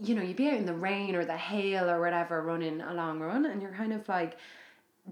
you 0.00 0.14
know 0.14 0.22
you'd 0.22 0.36
be 0.36 0.48
out 0.48 0.54
in 0.54 0.66
the 0.66 0.74
rain 0.74 1.14
or 1.14 1.24
the 1.24 1.36
hail 1.36 1.88
or 1.90 2.00
whatever 2.00 2.42
running 2.42 2.80
a 2.80 2.94
long 2.94 3.18
run 3.18 3.46
and 3.46 3.60
you're 3.60 3.72
kind 3.72 3.92
of 3.92 4.08
like 4.08 4.36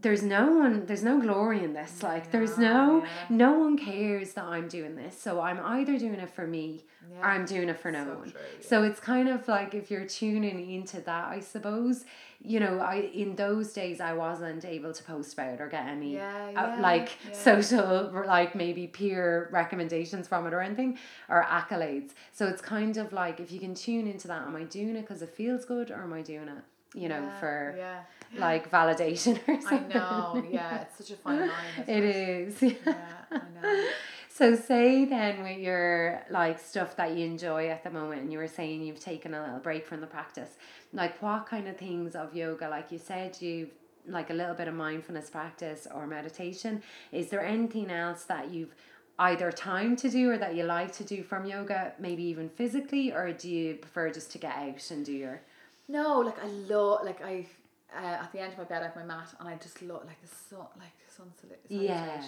there's 0.00 0.22
no 0.22 0.52
one 0.52 0.84
there's 0.86 1.02
no 1.02 1.20
glory 1.20 1.64
in 1.64 1.72
this 1.72 2.02
like 2.02 2.30
there's 2.30 2.58
no 2.58 3.02
yeah. 3.02 3.08
no 3.30 3.58
one 3.58 3.78
cares 3.78 4.34
that 4.34 4.44
i'm 4.44 4.68
doing 4.68 4.94
this 4.94 5.18
so 5.18 5.40
i'm 5.40 5.58
either 5.64 5.98
doing 5.98 6.14
it 6.14 6.28
for 6.28 6.46
me 6.46 6.84
yeah. 7.10 7.20
or 7.20 7.24
i'm 7.24 7.46
doing 7.46 7.68
it 7.68 7.78
for 7.78 7.90
no 7.90 8.04
so 8.04 8.14
one 8.14 8.30
true, 8.30 8.40
yeah. 8.40 8.66
so 8.66 8.82
it's 8.82 9.00
kind 9.00 9.28
of 9.28 9.46
like 9.48 9.74
if 9.74 9.90
you're 9.90 10.06
tuning 10.06 10.70
into 10.70 11.00
that 11.00 11.28
i 11.28 11.40
suppose 11.40 12.04
you 12.42 12.60
know 12.60 12.78
i 12.78 12.96
in 13.14 13.34
those 13.36 13.72
days 13.72 14.00
i 14.00 14.12
wasn't 14.12 14.64
able 14.64 14.92
to 14.92 15.02
post 15.02 15.32
about 15.32 15.60
or 15.60 15.68
get 15.68 15.86
any 15.86 16.18
uh, 16.18 16.80
like 16.80 17.10
social 17.32 18.12
like 18.26 18.54
maybe 18.54 18.86
peer 18.86 19.48
recommendations 19.50 20.28
from 20.28 20.46
it 20.46 20.52
or 20.52 20.60
anything 20.60 20.98
or 21.30 21.42
accolades 21.44 22.10
so 22.32 22.46
it's 22.46 22.60
kind 22.60 22.98
of 22.98 23.12
like 23.12 23.40
if 23.40 23.50
you 23.50 23.58
can 23.58 23.74
tune 23.74 24.06
into 24.06 24.28
that 24.28 24.42
am 24.42 24.56
i 24.56 24.64
doing 24.64 24.96
it 24.96 25.00
because 25.02 25.22
it 25.22 25.30
feels 25.30 25.64
good 25.64 25.90
or 25.90 26.02
am 26.02 26.12
i 26.12 26.20
doing 26.20 26.48
it 26.48 26.64
you 26.94 27.08
know 27.08 27.28
for 27.40 27.74
yeah 27.76 28.00
like 28.38 28.70
validation 28.70 29.38
or 29.48 29.60
something. 29.60 29.92
I 29.92 29.94
know, 29.94 30.44
yeah, 30.50 30.82
it's 30.82 30.98
such 30.98 31.10
a 31.10 31.16
fine 31.16 31.40
line. 31.40 31.50
It 31.86 32.04
is. 32.04 32.62
Yeah, 32.62 32.94
I 33.30 33.40
know. 33.54 33.88
So 34.28 34.54
say 34.54 35.06
then 35.06 35.42
with 35.42 35.58
your 35.58 36.22
like 36.28 36.58
stuff 36.58 36.96
that 36.96 37.16
you 37.16 37.24
enjoy 37.24 37.68
at 37.68 37.82
the 37.84 37.90
moment 37.90 38.20
and 38.22 38.30
you 38.30 38.38
were 38.38 38.48
saying 38.48 38.82
you've 38.82 39.00
taken 39.00 39.32
a 39.32 39.42
little 39.42 39.60
break 39.60 39.86
from 39.86 40.02
the 40.02 40.06
practice, 40.06 40.50
like 40.92 41.22
what 41.22 41.46
kind 41.46 41.66
of 41.68 41.78
things 41.78 42.14
of 42.14 42.34
yoga, 42.36 42.68
like 42.68 42.92
you 42.92 42.98
said 42.98 43.40
you've 43.40 43.70
like 44.06 44.30
a 44.30 44.34
little 44.34 44.54
bit 44.54 44.68
of 44.68 44.74
mindfulness 44.74 45.30
practice 45.30 45.86
or 45.92 46.06
meditation. 46.06 46.82
Is 47.12 47.30
there 47.30 47.44
anything 47.44 47.90
else 47.90 48.24
that 48.24 48.50
you've 48.50 48.74
either 49.18 49.50
time 49.50 49.96
to 49.96 50.10
do 50.10 50.30
or 50.30 50.38
that 50.38 50.54
you 50.54 50.64
like 50.64 50.92
to 50.92 51.04
do 51.04 51.22
from 51.22 51.46
yoga, 51.46 51.94
maybe 51.98 52.22
even 52.24 52.50
physically, 52.50 53.12
or 53.12 53.32
do 53.32 53.48
you 53.48 53.74
prefer 53.76 54.10
just 54.10 54.30
to 54.32 54.38
get 54.38 54.54
out 54.54 54.90
and 54.90 55.06
do 55.06 55.12
your 55.12 55.40
No, 55.88 56.20
like 56.20 56.42
I 56.42 56.48
love 56.48 57.04
like 57.04 57.22
I 57.22 57.46
uh, 57.94 58.22
at 58.22 58.32
the 58.32 58.40
end 58.40 58.52
of 58.52 58.58
my 58.58 58.64
bed 58.64 58.82
I 58.82 58.86
have 58.86 58.96
my 58.96 59.04
mat 59.04 59.34
and 59.38 59.48
I 59.48 59.56
just 59.56 59.82
look 59.82 60.04
like 60.04 60.20
the 60.20 60.28
sun 60.28 60.66
like 60.78 60.92
sun 61.08 61.32
salutations. 61.40 61.70
Yeah. 61.70 62.22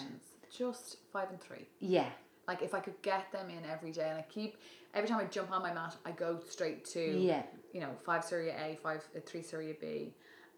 Just 0.55 0.97
five 1.11 1.29
and 1.29 1.39
three. 1.41 1.67
Yeah. 1.79 2.09
Like 2.47 2.61
if 2.61 2.73
I 2.73 2.79
could 2.79 2.99
get 3.01 3.31
them 3.31 3.49
in 3.49 3.69
every 3.69 3.91
day 3.91 4.09
and 4.09 4.17
I 4.17 4.25
keep 4.29 4.57
every 4.93 5.09
time 5.09 5.19
I 5.19 5.25
jump 5.25 5.51
on 5.51 5.61
my 5.61 5.73
mat 5.73 5.95
I 6.05 6.11
go 6.11 6.39
straight 6.47 6.85
to 6.85 7.01
yeah. 7.01 7.43
you 7.73 7.81
know 7.81 7.91
five 8.05 8.23
Surya 8.23 8.55
A, 8.57 8.77
five 8.81 9.05
uh, 9.15 9.19
three 9.25 9.41
Surya 9.41 9.73
B, 9.79 10.13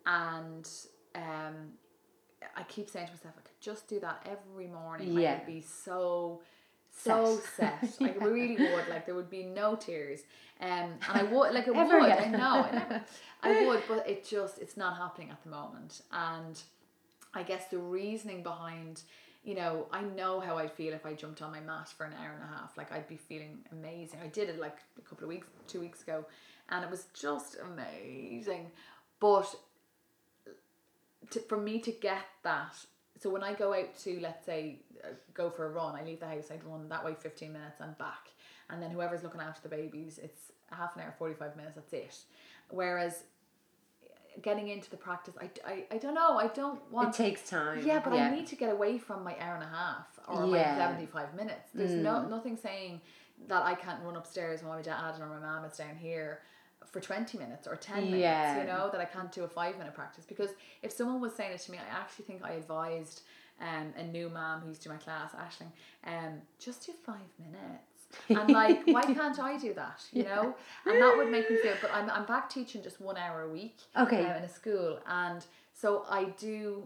and 0.06 0.70
um, 1.16 1.72
I 2.56 2.64
keep 2.64 2.90
saying 2.90 3.08
to 3.08 3.14
myself 3.14 3.34
I 3.38 3.42
could 3.42 3.60
just 3.60 3.88
do 3.88 4.00
that 4.00 4.28
every 4.30 4.68
morning. 4.68 5.20
Yeah. 5.20 5.32
I 5.32 5.38
would 5.38 5.48
be 5.48 5.62
so 5.62 6.42
so 6.92 7.40
set. 7.56 7.80
set. 7.82 7.96
Like 8.02 8.18
yeah. 8.20 8.26
really 8.26 8.58
would. 8.58 8.88
Like 8.90 9.06
there 9.06 9.16
would 9.16 9.30
be 9.30 9.44
no 9.44 9.76
tears. 9.76 10.22
Um, 10.60 10.70
and 10.70 11.00
I 11.08 11.24
would 11.32 11.54
like 11.54 11.68
it 11.68 11.76
would. 11.76 11.92
I 11.92 12.28
know. 12.28 12.68
I, 12.72 13.02
I 13.44 13.66
would, 13.66 13.82
but 13.88 14.08
it 14.08 14.28
just 14.28 14.60
it's 14.60 14.78
not 14.78 14.98
happening 14.98 15.30
at 15.32 15.42
the 15.44 15.50
moment. 15.50 16.02
And 16.12 16.62
I 17.34 17.44
guess 17.44 17.68
the 17.68 17.80
reasoning 17.80 18.44
behind, 18.44 19.02
you 19.44 19.56
know, 19.56 19.88
I 19.92 20.02
know 20.02 20.40
how 20.40 20.58
I'd 20.58 20.72
feel 20.72 20.94
if 20.94 21.06
I 21.06 21.14
jumped 21.14 21.42
on 21.42 21.52
my 21.52 21.62
mat 21.62 21.90
for 21.98 22.06
an 22.06 22.14
hour 22.14 22.34
and 22.34 22.44
a 22.44 22.58
half. 22.58 22.78
Like 22.78 22.92
I'd 22.92 23.08
be 23.08 23.18
feeling 23.18 23.60
amazing. 23.72 24.20
I 24.24 24.28
did 24.28 24.50
it 24.50 24.60
like 24.60 24.78
a 24.98 25.02
couple 25.02 25.24
of 25.24 25.30
weeks, 25.30 25.48
two 25.68 25.80
weeks 25.80 26.04
ago, 26.04 26.26
and 26.70 26.84
it 26.84 26.92
was 26.92 27.06
just 27.14 27.58
amazing. 27.60 28.68
But 29.20 29.56
to, 31.32 31.40
for 31.42 31.58
me 31.58 31.80
to 31.80 31.92
get 31.92 32.26
that 32.44 32.76
so 33.22 33.30
when 33.30 33.44
I 33.44 33.54
go 33.54 33.74
out 33.74 33.98
to 34.00 34.20
let's 34.20 34.46
say 34.46 34.80
uh, 35.04 35.10
go 35.34 35.50
for 35.50 35.68
a 35.68 35.70
run, 35.70 35.96
I 35.96 36.04
leave 36.04 36.20
the 36.20 36.28
house, 36.28 36.50
I'd 36.52 36.64
run 36.64 36.90
that 36.90 37.06
way 37.06 37.14
fifteen 37.14 37.54
minutes 37.54 37.80
and 37.80 37.98
back, 37.98 38.30
and 38.70 38.82
then 38.82 38.90
whoever's 38.92 39.24
looking 39.24 39.42
after 39.42 39.62
the 39.62 39.76
babies, 39.76 40.20
it's 40.22 40.52
half 40.72 40.96
an 40.96 41.04
hour, 41.04 41.14
forty 41.18 41.36
five 41.36 41.56
minutes. 41.56 41.76
That's 41.76 41.94
it. 41.94 42.18
Whereas 42.70 43.24
getting 44.42 44.70
into 44.70 44.90
the 44.90 44.98
practice, 44.98 45.36
I, 45.40 45.50
I, 45.68 45.84
I 45.92 45.98
don't 45.98 46.16
know, 46.16 46.38
I 46.38 46.48
don't 46.48 46.80
want. 46.92 47.14
It 47.14 47.24
takes 47.24 47.48
time. 47.50 47.86
Yeah, 47.86 48.00
but 48.04 48.14
yeah. 48.14 48.28
I 48.28 48.36
need 48.36 48.48
to 48.48 48.56
get 48.56 48.72
away 48.72 48.98
from 48.98 49.24
my 49.24 49.36
hour 49.40 49.56
and 49.56 49.64
a 49.64 49.68
half 49.68 50.08
or 50.28 50.46
yeah. 50.48 50.72
my 50.72 50.78
seventy 50.78 51.06
five 51.06 51.36
minutes. 51.36 51.70
There's 51.74 51.92
mm. 51.92 52.02
no 52.02 52.28
nothing 52.28 52.58
saying 52.58 53.02
that 53.48 53.64
I 53.64 53.76
can't 53.76 54.02
run 54.04 54.16
upstairs 54.16 54.64
while 54.64 54.76
my 54.76 54.82
dad 54.82 55.20
or 55.20 55.28
my 55.28 55.40
mom 55.40 55.66
is 55.66 55.78
down 55.78 55.96
here 55.96 56.42
for 56.86 57.00
20 57.00 57.38
minutes 57.38 57.68
or 57.68 57.76
10 57.76 58.06
minutes, 58.06 58.20
yeah. 58.20 58.60
you 58.60 58.68
know, 58.68 58.90
that 58.92 59.00
I 59.00 59.06
can't 59.06 59.32
do 59.32 59.44
a 59.44 59.48
five 59.48 59.78
minute 59.78 59.94
practice. 59.94 60.26
Because 60.26 60.52
if 60.82 60.92
someone 60.92 61.22
was 61.22 61.34
saying 61.34 61.54
it 61.54 61.60
to 61.62 61.72
me, 61.72 61.78
I 61.78 62.00
actually 62.00 62.26
think 62.26 62.42
I 62.44 62.52
advised 62.54 63.22
um, 63.62 63.94
a 63.98 64.04
new 64.04 64.30
mom 64.30 64.62
who 64.62 64.70
used 64.70 64.82
to 64.84 64.90
my 64.90 64.98
class, 64.98 65.32
Ashling, 65.34 65.72
um, 66.06 66.42
just 66.60 66.86
do 66.86 66.94
five 67.06 67.18
minutes. 67.40 67.88
and 68.30 68.50
like, 68.50 68.82
why 68.88 69.04
can't 69.04 69.40
I 69.40 69.58
do 69.58 69.74
that? 69.76 70.04
You 70.12 70.24
know, 70.24 70.56
and 70.86 71.02
that 71.02 71.16
would 71.16 71.32
make 71.32 71.50
me 71.50 71.58
feel. 71.58 71.76
But 71.82 71.92
I'm 71.94 72.10
I'm 72.10 72.26
back 72.26 72.50
teaching 72.50 72.84
just 72.84 73.00
one 73.00 73.16
hour 73.18 73.44
a 73.44 73.50
week. 73.50 73.78
Okay. 73.98 74.26
Um, 74.26 74.38
in 74.38 74.44
a 74.44 74.50
school, 74.50 75.00
and 75.08 75.46
so 75.82 76.06
I 76.08 76.26
do 76.40 76.84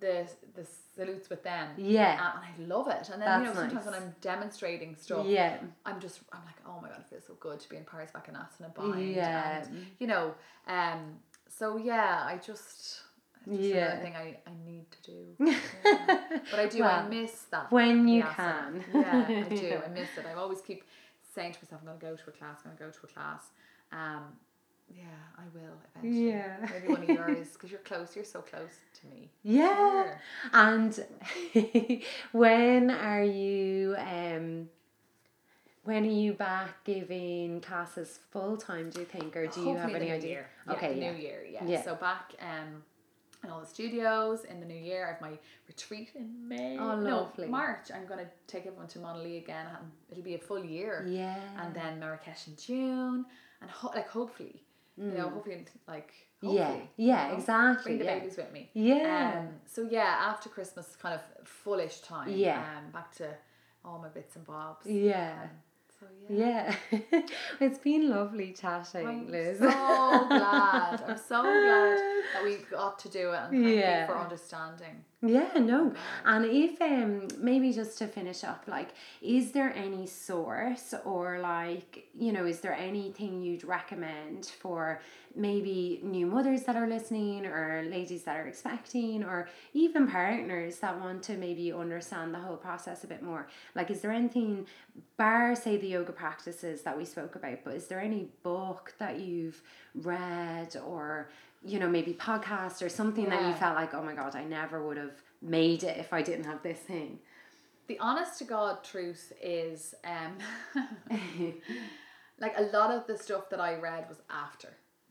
the 0.00 0.26
the 0.54 0.66
salutes 0.96 1.30
with 1.30 1.44
them. 1.44 1.68
Yeah. 1.76 2.12
And 2.12 2.20
I 2.20 2.74
love 2.74 2.88
it. 2.88 3.08
And 3.12 3.22
then 3.22 3.28
That's 3.28 3.40
you 3.40 3.46
know 3.46 3.54
sometimes 3.54 3.86
nice. 3.86 3.94
when 3.94 3.94
I'm 3.94 4.14
demonstrating 4.20 4.96
stuff, 4.96 5.26
yeah, 5.26 5.58
I'm 5.86 6.00
just 6.00 6.20
I'm 6.32 6.40
like, 6.44 6.56
oh 6.66 6.80
my 6.82 6.88
god, 6.88 6.98
it 7.00 7.06
feels 7.08 7.24
so 7.26 7.34
good 7.38 7.60
to 7.60 7.68
be 7.68 7.76
in 7.76 7.84
Parasvakonasana 7.84 8.74
bind. 8.74 9.14
Yeah. 9.14 9.62
And, 9.62 9.86
you 9.98 10.06
know, 10.06 10.34
um. 10.66 11.18
So 11.48 11.76
yeah, 11.76 12.24
I 12.24 12.38
just. 12.44 13.02
yeah. 13.46 14.00
thing 14.00 14.16
I, 14.16 14.38
I 14.46 14.52
need 14.64 14.86
to 14.90 15.10
do. 15.10 15.26
Yeah. 15.38 15.58
but 16.50 16.60
I 16.60 16.66
do, 16.66 16.80
well, 16.80 17.04
I 17.04 17.08
miss 17.08 17.42
that. 17.50 17.70
When 17.70 18.08
you 18.08 18.22
can. 18.22 18.84
Yeah, 18.94 19.26
I 19.28 19.54
do. 19.54 19.80
I 19.86 19.88
miss 19.88 20.08
it. 20.16 20.24
I 20.26 20.34
always 20.34 20.60
keep 20.60 20.84
saying 21.34 21.52
to 21.52 21.58
myself, 21.62 21.80
I'm 21.82 21.88
going 21.88 21.98
to 21.98 22.06
go 22.06 22.16
to 22.16 22.30
a 22.30 22.32
class, 22.32 22.58
I'm 22.64 22.70
going 22.70 22.78
to 22.78 22.84
go 22.84 22.90
to 22.90 23.06
a 23.06 23.12
class. 23.14 23.42
Um, 23.92 24.22
yeah, 24.96 25.04
I 25.36 25.42
will 25.54 25.78
eventually. 25.96 26.30
Yeah. 26.30 26.56
Maybe 26.72 26.88
one 26.88 27.02
of 27.02 27.08
yours, 27.08 27.48
because 27.52 27.70
you're 27.70 27.80
close. 27.80 28.14
You're 28.14 28.24
so 28.24 28.40
close 28.40 28.80
to 29.00 29.06
me. 29.06 29.30
Yeah. 29.42 30.04
yeah. 30.04 30.14
And 30.52 32.02
when 32.32 32.90
are 32.90 33.24
you? 33.24 33.96
Um, 33.98 34.68
when 35.84 36.04
are 36.04 36.10
you 36.10 36.32
back 36.32 36.84
giving 36.84 37.60
classes 37.60 38.20
full 38.30 38.56
time? 38.56 38.90
Do 38.90 39.00
you 39.00 39.06
think, 39.06 39.36
or 39.36 39.46
do 39.46 39.46
Hopefully 39.46 39.70
you 39.70 39.76
have 39.76 39.94
any 39.94 40.10
idea? 40.12 40.30
Year. 40.30 40.46
Okay, 40.70 40.96
yeah, 40.96 41.10
new 41.10 41.18
year. 41.18 41.44
Yeah. 41.50 41.64
yeah. 41.66 41.82
So 41.82 41.96
back 41.96 42.34
um, 42.40 42.82
in 43.42 43.50
all 43.50 43.60
the 43.60 43.66
studios 43.66 44.44
in 44.44 44.60
the 44.60 44.66
new 44.66 44.78
year. 44.78 45.06
I 45.06 45.12
have 45.12 45.20
my 45.20 45.38
retreat 45.66 46.10
in 46.14 46.48
May. 46.48 46.78
Oh, 46.78 46.94
lovely. 46.94 47.46
No, 47.46 47.50
March. 47.50 47.88
I'm 47.94 48.06
gonna 48.06 48.28
take 48.46 48.66
everyone 48.66 48.86
to 48.88 49.00
Manali 49.00 49.38
again. 49.42 49.66
It'll 50.10 50.22
be 50.22 50.34
a 50.34 50.38
full 50.38 50.64
year. 50.64 51.04
Yeah. 51.08 51.36
And 51.58 51.74
then 51.74 51.98
Marrakesh 51.98 52.46
in 52.46 52.56
June, 52.56 53.24
and 53.60 53.70
ho- 53.70 53.92
like 53.94 54.08
hopefully. 54.08 54.62
You 55.10 55.18
know, 55.18 55.28
hopefully, 55.30 55.64
like 55.88 56.12
hopefully, 56.42 56.58
yeah, 56.58 56.76
yeah, 56.96 57.24
you 57.26 57.32
know, 57.32 57.38
exactly. 57.38 57.96
Bring 57.96 57.98
the 57.98 58.04
yeah. 58.04 58.18
babies 58.18 58.36
with 58.36 58.52
me. 58.52 58.70
Yeah. 58.74 59.34
Um. 59.38 59.48
So 59.66 59.88
yeah, 59.90 60.16
after 60.30 60.48
Christmas, 60.48 60.96
kind 61.00 61.14
of 61.14 61.20
fullish 61.48 62.00
time. 62.00 62.28
Yeah. 62.30 62.58
Um. 62.78 62.90
Back 62.92 63.14
to 63.16 63.28
all 63.84 63.98
my 63.98 64.08
bits 64.08 64.36
and 64.36 64.46
bobs. 64.46 64.86
Yeah. 64.86 65.34
Um, 65.42 65.50
So 66.00 66.06
yeah. 66.28 66.74
Yeah. 66.90 67.20
it's 67.60 67.78
been 67.78 68.08
lovely 68.10 68.52
chatting, 68.52 69.06
I'm 69.06 69.30
Liz. 69.30 69.58
so 69.58 69.66
glad. 69.68 71.02
I'm 71.06 71.16
so 71.18 71.42
glad 71.42 71.98
that 72.34 72.44
we 72.44 72.56
got 72.70 72.98
to 73.00 73.08
do 73.08 73.32
it 73.32 73.38
and 73.44 73.64
thank 73.64 73.76
Yeah. 73.76 74.00
you 74.02 74.06
for 74.12 74.18
understanding. 74.18 75.04
Yeah, 75.24 75.52
no. 75.60 75.94
And 76.24 76.44
if 76.44 76.82
um 76.82 77.28
maybe 77.38 77.72
just 77.72 77.96
to 77.98 78.08
finish 78.08 78.42
up, 78.42 78.64
like, 78.66 78.88
is 79.20 79.52
there 79.52 79.72
any 79.72 80.04
source 80.08 80.94
or 81.04 81.38
like, 81.38 82.08
you 82.18 82.32
know, 82.32 82.44
is 82.44 82.58
there 82.58 82.74
anything 82.74 83.40
you'd 83.40 83.62
recommend 83.62 84.46
for 84.46 85.00
maybe 85.36 86.00
new 86.02 86.26
mothers 86.26 86.64
that 86.64 86.74
are 86.74 86.88
listening 86.88 87.46
or 87.46 87.84
ladies 87.88 88.24
that 88.24 88.36
are 88.36 88.48
expecting 88.48 89.22
or 89.22 89.48
even 89.74 90.08
partners 90.08 90.78
that 90.80 90.98
want 91.00 91.22
to 91.22 91.36
maybe 91.36 91.72
understand 91.72 92.34
the 92.34 92.38
whole 92.40 92.56
process 92.56 93.04
a 93.04 93.06
bit 93.06 93.22
more? 93.22 93.46
Like 93.76 93.92
is 93.92 94.00
there 94.00 94.10
anything 94.10 94.66
bar 95.16 95.54
say 95.54 95.76
the 95.76 95.86
yoga 95.86 96.12
practices 96.12 96.82
that 96.82 96.98
we 96.98 97.04
spoke 97.04 97.36
about, 97.36 97.58
but 97.64 97.74
is 97.74 97.86
there 97.86 98.00
any 98.00 98.28
book 98.42 98.92
that 98.98 99.20
you've 99.20 99.62
read 99.94 100.76
or 100.84 101.28
you 101.64 101.78
know, 101.78 101.88
maybe 101.88 102.12
podcast 102.14 102.84
or 102.84 102.88
something 102.88 103.28
that 103.28 103.46
you 103.46 103.54
felt 103.54 103.76
like, 103.76 103.94
oh 103.94 104.02
my 104.02 104.14
god, 104.14 104.34
I 104.34 104.44
never 104.44 104.86
would 104.86 104.96
have 104.96 105.22
made 105.40 105.82
it 105.84 105.96
if 105.98 106.12
I 106.12 106.22
didn't 106.22 106.44
have 106.44 106.62
this 106.62 106.78
thing. 106.78 107.18
The 107.88 107.98
honest 107.98 108.38
to 108.38 108.44
God 108.44 108.82
truth 108.84 109.32
is 109.42 109.94
um 110.04 110.38
like 112.40 112.54
a 112.58 112.62
lot 112.76 112.90
of 112.90 113.06
the 113.06 113.16
stuff 113.16 113.48
that 113.50 113.60
I 113.60 113.76
read 113.76 114.08
was 114.08 114.18
after 114.30 114.68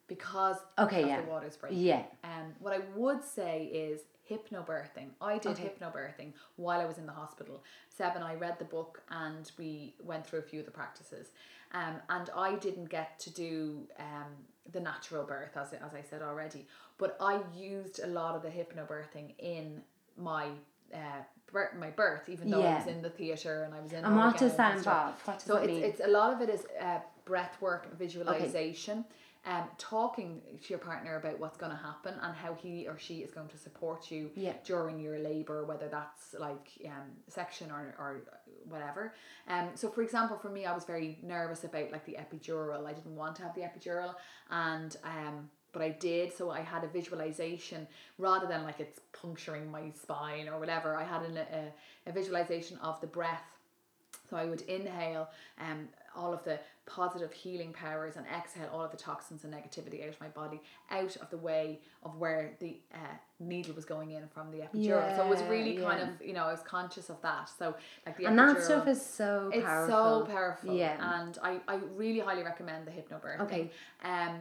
because 0.07 0.57
Okay, 0.77 1.07
yeah. 1.07 1.21
the 1.21 1.27
waters 1.29 1.55
breaking. 1.55 1.79
Yeah. 1.79 2.03
Um, 2.23 2.53
what 2.59 2.73
I 2.73 2.79
would 2.95 3.23
say 3.23 3.65
is 3.65 4.01
hypnobirthing. 4.29 5.09
I 5.21 5.37
did 5.37 5.51
Okay. 5.53 5.71
hypnobirthing 5.79 6.33
while 6.57 6.81
I 6.81 6.85
was 6.85 6.97
in 6.97 7.05
the 7.05 7.13
hospital. 7.13 7.63
Seven, 7.89 8.21
I 8.21 8.35
read 8.35 8.59
the 8.59 8.65
book 8.65 9.01
and 9.09 9.49
we 9.57 9.95
went 10.03 10.25
through 10.25 10.39
a 10.39 10.43
few 10.43 10.59
of 10.59 10.65
the 10.65 10.71
practices. 10.71 11.29
Um, 11.73 11.95
and 12.09 12.29
I 12.35 12.55
didn't 12.55 12.89
get 12.89 13.19
to 13.19 13.29
do 13.29 13.87
um, 13.99 14.31
the 14.71 14.79
natural 14.79 15.23
birth, 15.23 15.55
as, 15.57 15.73
as 15.73 15.93
I 15.93 16.01
said 16.01 16.21
already, 16.21 16.67
but 16.97 17.17
I 17.19 17.39
used 17.55 17.99
a 18.03 18.07
lot 18.07 18.35
of 18.35 18.41
the 18.43 18.49
hypnobirthing 18.49 19.33
in 19.39 19.81
my 20.17 20.47
uh, 20.93 20.97
birth, 21.51 21.73
my 21.79 21.89
birth, 21.89 22.29
even 22.29 22.49
though 22.49 22.61
I 22.61 22.75
was 22.77 22.87
in 22.87 23.01
the 23.01 23.09
theatre 23.09 23.63
and 23.63 23.73
I 23.73 23.81
was 23.81 23.91
in. 23.91 24.03
And 24.05 24.15
what 24.15 24.37
does 24.37 24.55
that 24.57 24.77
involve? 24.77 25.15
What 25.25 25.39
does 25.39 25.47
So 25.47 25.55
it 25.57 25.63
it's, 25.63 25.67
mean? 25.73 25.83
it's 25.83 26.01
a 26.01 26.07
lot 26.07 26.33
of 26.33 26.41
it 26.41 26.49
is 26.49 26.65
uh, 26.79 26.99
breath 27.25 27.55
work, 27.61 27.97
visualization, 27.97 29.05
um, 29.45 29.63
talking 29.79 30.41
to 30.61 30.69
your 30.69 30.77
partner 30.77 31.17
about 31.17 31.39
what's 31.39 31.57
going 31.57 31.71
to 31.71 31.77
happen 31.77 32.13
and 32.21 32.35
how 32.35 32.53
he 32.53 32.87
or 32.87 32.99
she 32.99 33.15
is 33.15 33.31
going 33.31 33.47
to 33.49 33.57
support 33.57 34.11
you 34.11 34.29
Yeah. 34.35 34.53
during 34.63 34.99
your 34.99 35.17
labor, 35.17 35.65
whether 35.65 35.87
that's 35.87 36.35
like 36.37 36.69
um, 36.85 37.11
section 37.27 37.71
or, 37.71 37.95
or 37.97 38.21
whatever. 38.69 39.15
Um, 39.47 39.69
so 39.73 39.89
for 39.89 40.03
example, 40.03 40.37
for 40.37 40.49
me, 40.49 40.65
I 40.65 40.73
was 40.73 40.83
very 40.83 41.17
nervous 41.23 41.63
about 41.63 41.91
like 41.91 42.05
the 42.05 42.17
epidural. 42.19 42.85
I 42.85 42.93
didn't 42.93 43.15
want 43.15 43.35
to 43.37 43.43
have 43.43 43.55
the 43.55 43.61
epidural, 43.61 44.13
and 44.51 44.95
um, 45.03 45.49
but 45.73 45.81
I 45.81 45.89
did. 45.89 46.33
So 46.33 46.51
I 46.51 46.61
had 46.61 46.83
a 46.83 46.87
visualization 46.87 47.87
rather 48.19 48.45
than 48.45 48.63
like 48.63 48.79
it's 48.79 48.99
puncturing 49.19 49.71
my 49.71 49.89
spine 49.99 50.49
or 50.49 50.59
whatever. 50.59 50.95
I 50.95 51.03
had 51.03 51.23
an, 51.23 51.37
a, 51.37 52.09
a 52.09 52.11
visualization 52.11 52.77
of 52.77 53.01
the 53.01 53.07
breath 53.07 53.41
so 54.29 54.37
I 54.37 54.45
would 54.45 54.61
inhale 54.61 55.29
um, 55.59 55.89
all 56.15 56.33
of 56.33 56.43
the 56.43 56.59
positive 56.85 57.31
healing 57.31 57.71
powers 57.71 58.15
and 58.17 58.25
exhale 58.27 58.69
all 58.73 58.83
of 58.83 58.91
the 58.91 58.97
toxins 58.97 59.43
and 59.43 59.53
negativity 59.53 60.03
out 60.03 60.09
of 60.09 60.19
my 60.19 60.27
body, 60.27 60.59
out 60.89 61.15
of 61.17 61.29
the 61.29 61.37
way 61.37 61.79
of 62.03 62.15
where 62.17 62.53
the 62.59 62.77
uh, 62.93 62.97
needle 63.39 63.73
was 63.75 63.85
going 63.85 64.11
in 64.11 64.27
from 64.27 64.51
the 64.51 64.57
epidural. 64.57 65.15
so 65.15 65.25
it 65.25 65.29
was 65.29 65.41
Yeah, 65.41 65.49
really 65.49 65.77
kind 65.77 66.01
of, 66.01 66.09
you 66.25 66.33
know, 66.33 66.43
I 66.45 66.51
was 66.51 66.61
conscious 66.61 67.09
of 67.09 67.21
that. 67.21 67.49
So 67.57 67.75
like 68.05 68.17
the 68.17 68.25
and 68.25 68.37
epidural, 68.37 68.55
that 68.55 68.63
stuff 68.63 68.87
is 68.87 69.05
so 69.05 69.49
it's 69.53 69.63
powerful. 69.65 70.25
so 70.25 70.31
powerful. 70.31 70.75
Yeah. 70.75 71.21
And 71.23 71.37
I, 71.43 71.59
I 71.67 71.75
really 71.95 72.19
highly 72.19 72.43
recommend 72.43 72.87
the 72.87 72.91
hypnobirthing. 72.91 73.41
Okay. 73.41 73.71
Um, 74.03 74.39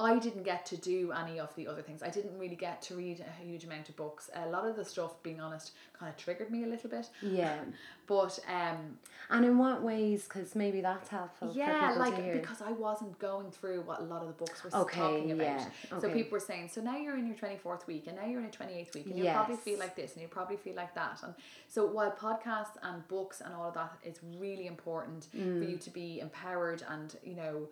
I 0.00 0.18
didn't 0.18 0.42
get 0.44 0.64
to 0.66 0.76
do 0.76 1.12
any 1.12 1.38
of 1.38 1.54
the 1.56 1.66
other 1.68 1.82
things. 1.82 2.02
I 2.02 2.08
didn't 2.10 2.38
really 2.38 2.56
get 2.56 2.80
to 2.82 2.94
read 2.96 3.20
a 3.20 3.42
huge 3.44 3.64
amount 3.64 3.88
of 3.88 3.96
books. 3.96 4.30
A 4.34 4.48
lot 4.48 4.66
of 4.66 4.76
the 4.76 4.84
stuff, 4.84 5.22
being 5.22 5.40
honest, 5.40 5.72
kind 5.98 6.08
of 6.10 6.16
triggered 6.16 6.50
me 6.50 6.64
a 6.64 6.66
little 6.66 6.90
bit. 6.90 7.08
Yeah. 7.22 7.58
But 8.06 8.40
um, 8.48 8.98
And 9.30 9.44
in 9.44 9.56
what 9.56 9.82
ways? 9.82 10.24
Because 10.24 10.56
maybe 10.56 10.80
that's 10.80 11.08
helpful. 11.08 11.52
for 11.52 11.56
yeah, 11.56 11.94
like 11.96 12.32
because 12.32 12.60
I 12.60 12.72
wasn't 12.72 13.16
going 13.20 13.52
through 13.52 13.82
what 13.82 14.00
a 14.00 14.02
lot 14.02 14.22
of 14.22 14.26
the 14.26 14.34
books 14.34 14.64
were 14.64 14.74
Okay, 14.80 14.98
talking 14.98 15.30
about. 15.30 15.44
yeah, 15.44 15.98
So 16.00 16.10
people 16.10 16.32
were 16.32 16.40
saying, 16.40 16.70
so 16.72 16.80
now 16.80 16.96
you're 16.96 17.16
in 17.16 17.24
your 17.28 17.36
24th 17.36 17.86
week 17.86 18.08
and 18.08 18.16
now 18.16 18.24
you're 18.26 18.40
in 18.40 18.46
your 18.46 18.52
28th 18.52 18.94
week 18.94 19.06
and 19.06 19.16
you'll 19.16 19.32
probably 19.32 19.54
feel 19.54 19.78
like 19.78 19.94
this 19.94 20.14
and 20.14 20.22
you'll 20.22 20.30
probably 20.32 20.56
feel 20.56 20.74
like 20.74 20.92
that. 20.96 21.20
And 21.22 21.34
so 21.68 21.86
while 21.86 22.10
podcasts 22.10 22.76
and 22.82 23.06
books 23.06 23.40
and 23.42 23.54
all 23.54 23.68
of 23.68 23.74
that 23.74 23.92
is 24.02 24.18
really 24.40 24.66
important 24.66 25.28
for 25.30 25.36
Mm. 25.38 25.70
you 25.70 25.76
to 25.76 25.90
be 25.90 26.18
empowered 26.18 26.82
and, 26.88 27.14
you 27.22 27.36
know, 27.36 27.68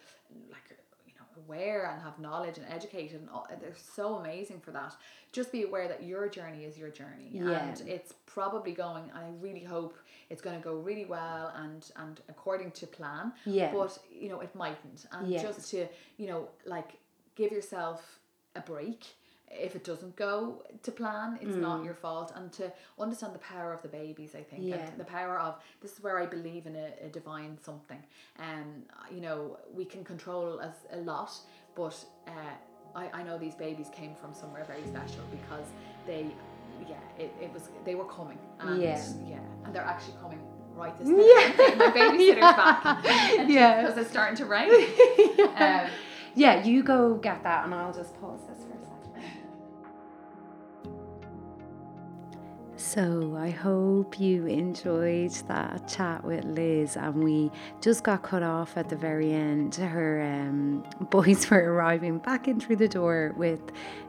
like 0.52 0.62
you 0.70 0.76
aware 1.46 1.90
and 1.92 2.02
have 2.02 2.18
knowledge 2.18 2.58
and 2.58 2.66
educated 2.72 3.20
and 3.20 3.28
all, 3.30 3.46
they're 3.60 3.72
so 3.94 4.16
amazing 4.16 4.60
for 4.60 4.70
that. 4.72 4.94
Just 5.32 5.52
be 5.52 5.62
aware 5.64 5.88
that 5.88 6.02
your 6.02 6.28
journey 6.28 6.64
is 6.64 6.76
your 6.78 6.90
journey. 6.90 7.28
Yeah. 7.32 7.50
And 7.68 7.80
it's 7.86 8.14
probably 8.26 8.72
going 8.72 9.04
and 9.10 9.18
I 9.18 9.28
really 9.40 9.64
hope 9.64 9.96
it's 10.30 10.42
going 10.42 10.56
to 10.56 10.62
go 10.62 10.74
really 10.74 11.04
well 11.06 11.52
and 11.56 11.90
and 11.96 12.20
according 12.28 12.70
to 12.72 12.86
plan 12.86 13.32
Yeah. 13.44 13.72
but 13.72 13.98
you 14.10 14.28
know 14.28 14.40
it 14.40 14.54
mightn't 14.54 15.06
and 15.12 15.28
Yeah. 15.28 15.42
just 15.42 15.70
to 15.70 15.86
you 16.18 16.26
know 16.28 16.48
like 16.64 16.90
give 17.34 17.50
yourself 17.52 18.18
a 18.54 18.60
break 18.60 19.04
if 19.50 19.74
it 19.74 19.82
doesn't 19.84 20.14
go 20.16 20.62
to 20.82 20.90
plan 20.92 21.38
it's 21.40 21.56
not 21.56 21.82
your 21.84 21.94
fault 21.94 22.32
and 22.36 22.52
to 22.52 22.70
understand 22.98 23.34
the 23.34 23.38
power 23.38 23.72
of 23.72 23.80
the 23.82 23.88
babies 23.88 24.34
i 24.34 24.42
think 24.42 24.62
Mm. 24.64 24.68
Yeah. 24.68 24.76
and 24.76 24.98
the 24.98 25.04
power 25.04 25.38
of 25.38 25.56
this 25.80 25.92
is 25.92 26.02
where 26.02 26.18
i 26.18 26.26
believe 26.26 26.66
in 26.66 26.76
a, 26.76 26.88
a 27.06 27.08
divine 27.08 27.56
something 27.62 28.02
and 28.38 28.84
you 29.14 29.20
know 29.20 29.56
we 29.74 29.84
can 29.84 30.04
control 30.04 30.60
as 30.60 30.74
a 30.92 30.98
lot 30.98 31.32
but 31.74 31.96
uh, 32.26 32.30
I, 32.94 33.20
I 33.20 33.22
know 33.22 33.38
these 33.38 33.54
babies 33.54 33.88
came 33.94 34.14
from 34.14 34.34
somewhere 34.34 34.64
very 34.64 34.84
special 34.86 35.22
because 35.30 35.66
they 36.06 36.26
yeah 36.88 36.96
it, 37.18 37.32
it 37.40 37.52
was 37.52 37.70
they 37.84 37.94
were 37.94 38.04
coming 38.18 38.38
and 38.60 38.80
Yeah. 38.82 39.02
yeah 39.26 39.38
and 39.64 39.74
they're 39.74 39.82
actually 39.94 40.16
coming 40.20 40.40
right 40.74 40.96
this 40.98 41.08
Yeah. 41.08 41.14
minute. 41.16 41.78
my 41.78 41.90
babysitter's 41.98 42.56
back 42.62 43.04
Yeah. 43.48 43.80
because 43.82 43.96
it's 43.98 44.10
starting 44.10 44.36
to 44.36 44.44
rain 44.44 44.70
um, 45.56 45.88
yeah, 46.34 46.62
you 46.62 46.84
go 46.84 47.14
get 47.16 47.42
that, 47.42 47.64
and 47.64 47.74
I'll 47.74 47.92
just 47.92 48.12
pause 48.20 48.38
this 48.48 48.62
for 48.64 48.77
So, 52.88 53.36
I 53.38 53.50
hope 53.50 54.18
you 54.18 54.46
enjoyed 54.46 55.32
that 55.46 55.86
chat 55.88 56.24
with 56.24 56.42
Liz, 56.46 56.96
and 56.96 57.22
we 57.22 57.50
just 57.82 58.02
got 58.02 58.22
cut 58.22 58.42
off 58.42 58.78
at 58.78 58.88
the 58.88 58.96
very 58.96 59.30
end. 59.30 59.74
Her 59.74 60.22
um, 60.22 60.82
boys 61.10 61.50
were 61.50 61.70
arriving 61.70 62.16
back 62.16 62.48
in 62.48 62.58
through 62.58 62.76
the 62.76 62.88
door 62.88 63.34
with 63.36 63.60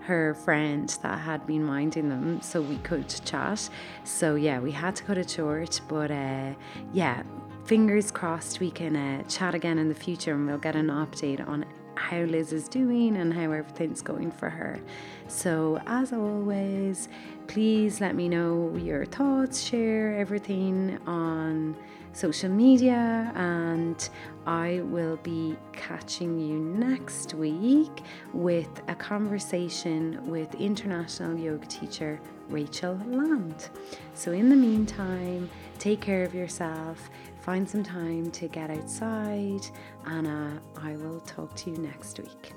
her 0.03 0.33
friend 0.33 0.87
that 1.01 1.19
had 1.19 1.45
been 1.45 1.65
minding 1.65 2.07
them, 2.07 2.41
so 2.41 2.61
we 2.61 2.77
could 2.77 3.09
chat. 3.25 3.69
So, 4.05 4.35
yeah, 4.35 4.61
we 4.61 4.71
had 4.71 4.95
to 4.95 5.03
cut 5.03 5.17
it 5.17 5.29
short, 5.29 5.81
but 5.89 6.09
uh, 6.09 6.53
yeah, 6.93 7.23
fingers 7.65 8.11
crossed 8.11 8.61
we 8.61 8.71
can 8.71 8.95
uh, 8.95 9.23
chat 9.23 9.55
again 9.55 9.77
in 9.77 9.89
the 9.89 9.93
future 9.93 10.33
and 10.33 10.47
we'll 10.47 10.57
get 10.57 10.77
an 10.77 10.87
update 10.87 11.45
on 11.45 11.65
how 11.95 12.21
Liz 12.21 12.53
is 12.53 12.69
doing 12.69 13.17
and 13.17 13.33
how 13.33 13.51
everything's 13.51 14.01
going 14.01 14.31
for 14.31 14.49
her. 14.49 14.79
So, 15.27 15.81
as 15.85 16.13
always, 16.13 17.09
please 17.49 17.99
let 17.99 18.15
me 18.15 18.29
know 18.29 18.71
your 18.77 19.05
thoughts, 19.05 19.59
share 19.59 20.15
everything 20.19 20.99
on 21.07 21.75
social 22.13 22.47
media, 22.47 23.33
and 23.35 24.07
I 24.45 24.81
will 24.83 25.17
be 25.17 25.57
catching 25.73 26.39
you 26.39 26.59
next 26.59 27.33
week 27.33 28.03
with 28.33 28.69
a 28.87 28.93
conversation 28.93 30.29
with 30.29 30.53
international 30.55 31.39
yoga 31.39 31.65
teacher 31.65 32.21
Rachel 32.49 33.01
Land. 33.07 33.69
So, 34.13 34.31
in 34.31 34.49
the 34.49 34.55
meantime, 34.55 35.49
take 35.79 36.01
care 36.01 36.23
of 36.23 36.35
yourself, 36.35 37.09
find 37.41 37.67
some 37.67 37.83
time 37.83 38.29
to 38.29 38.47
get 38.47 38.69
outside, 38.69 39.65
and 40.05 40.27
I 40.27 40.97
will 40.97 41.19
talk 41.21 41.55
to 41.55 41.71
you 41.71 41.77
next 41.77 42.19
week. 42.19 42.53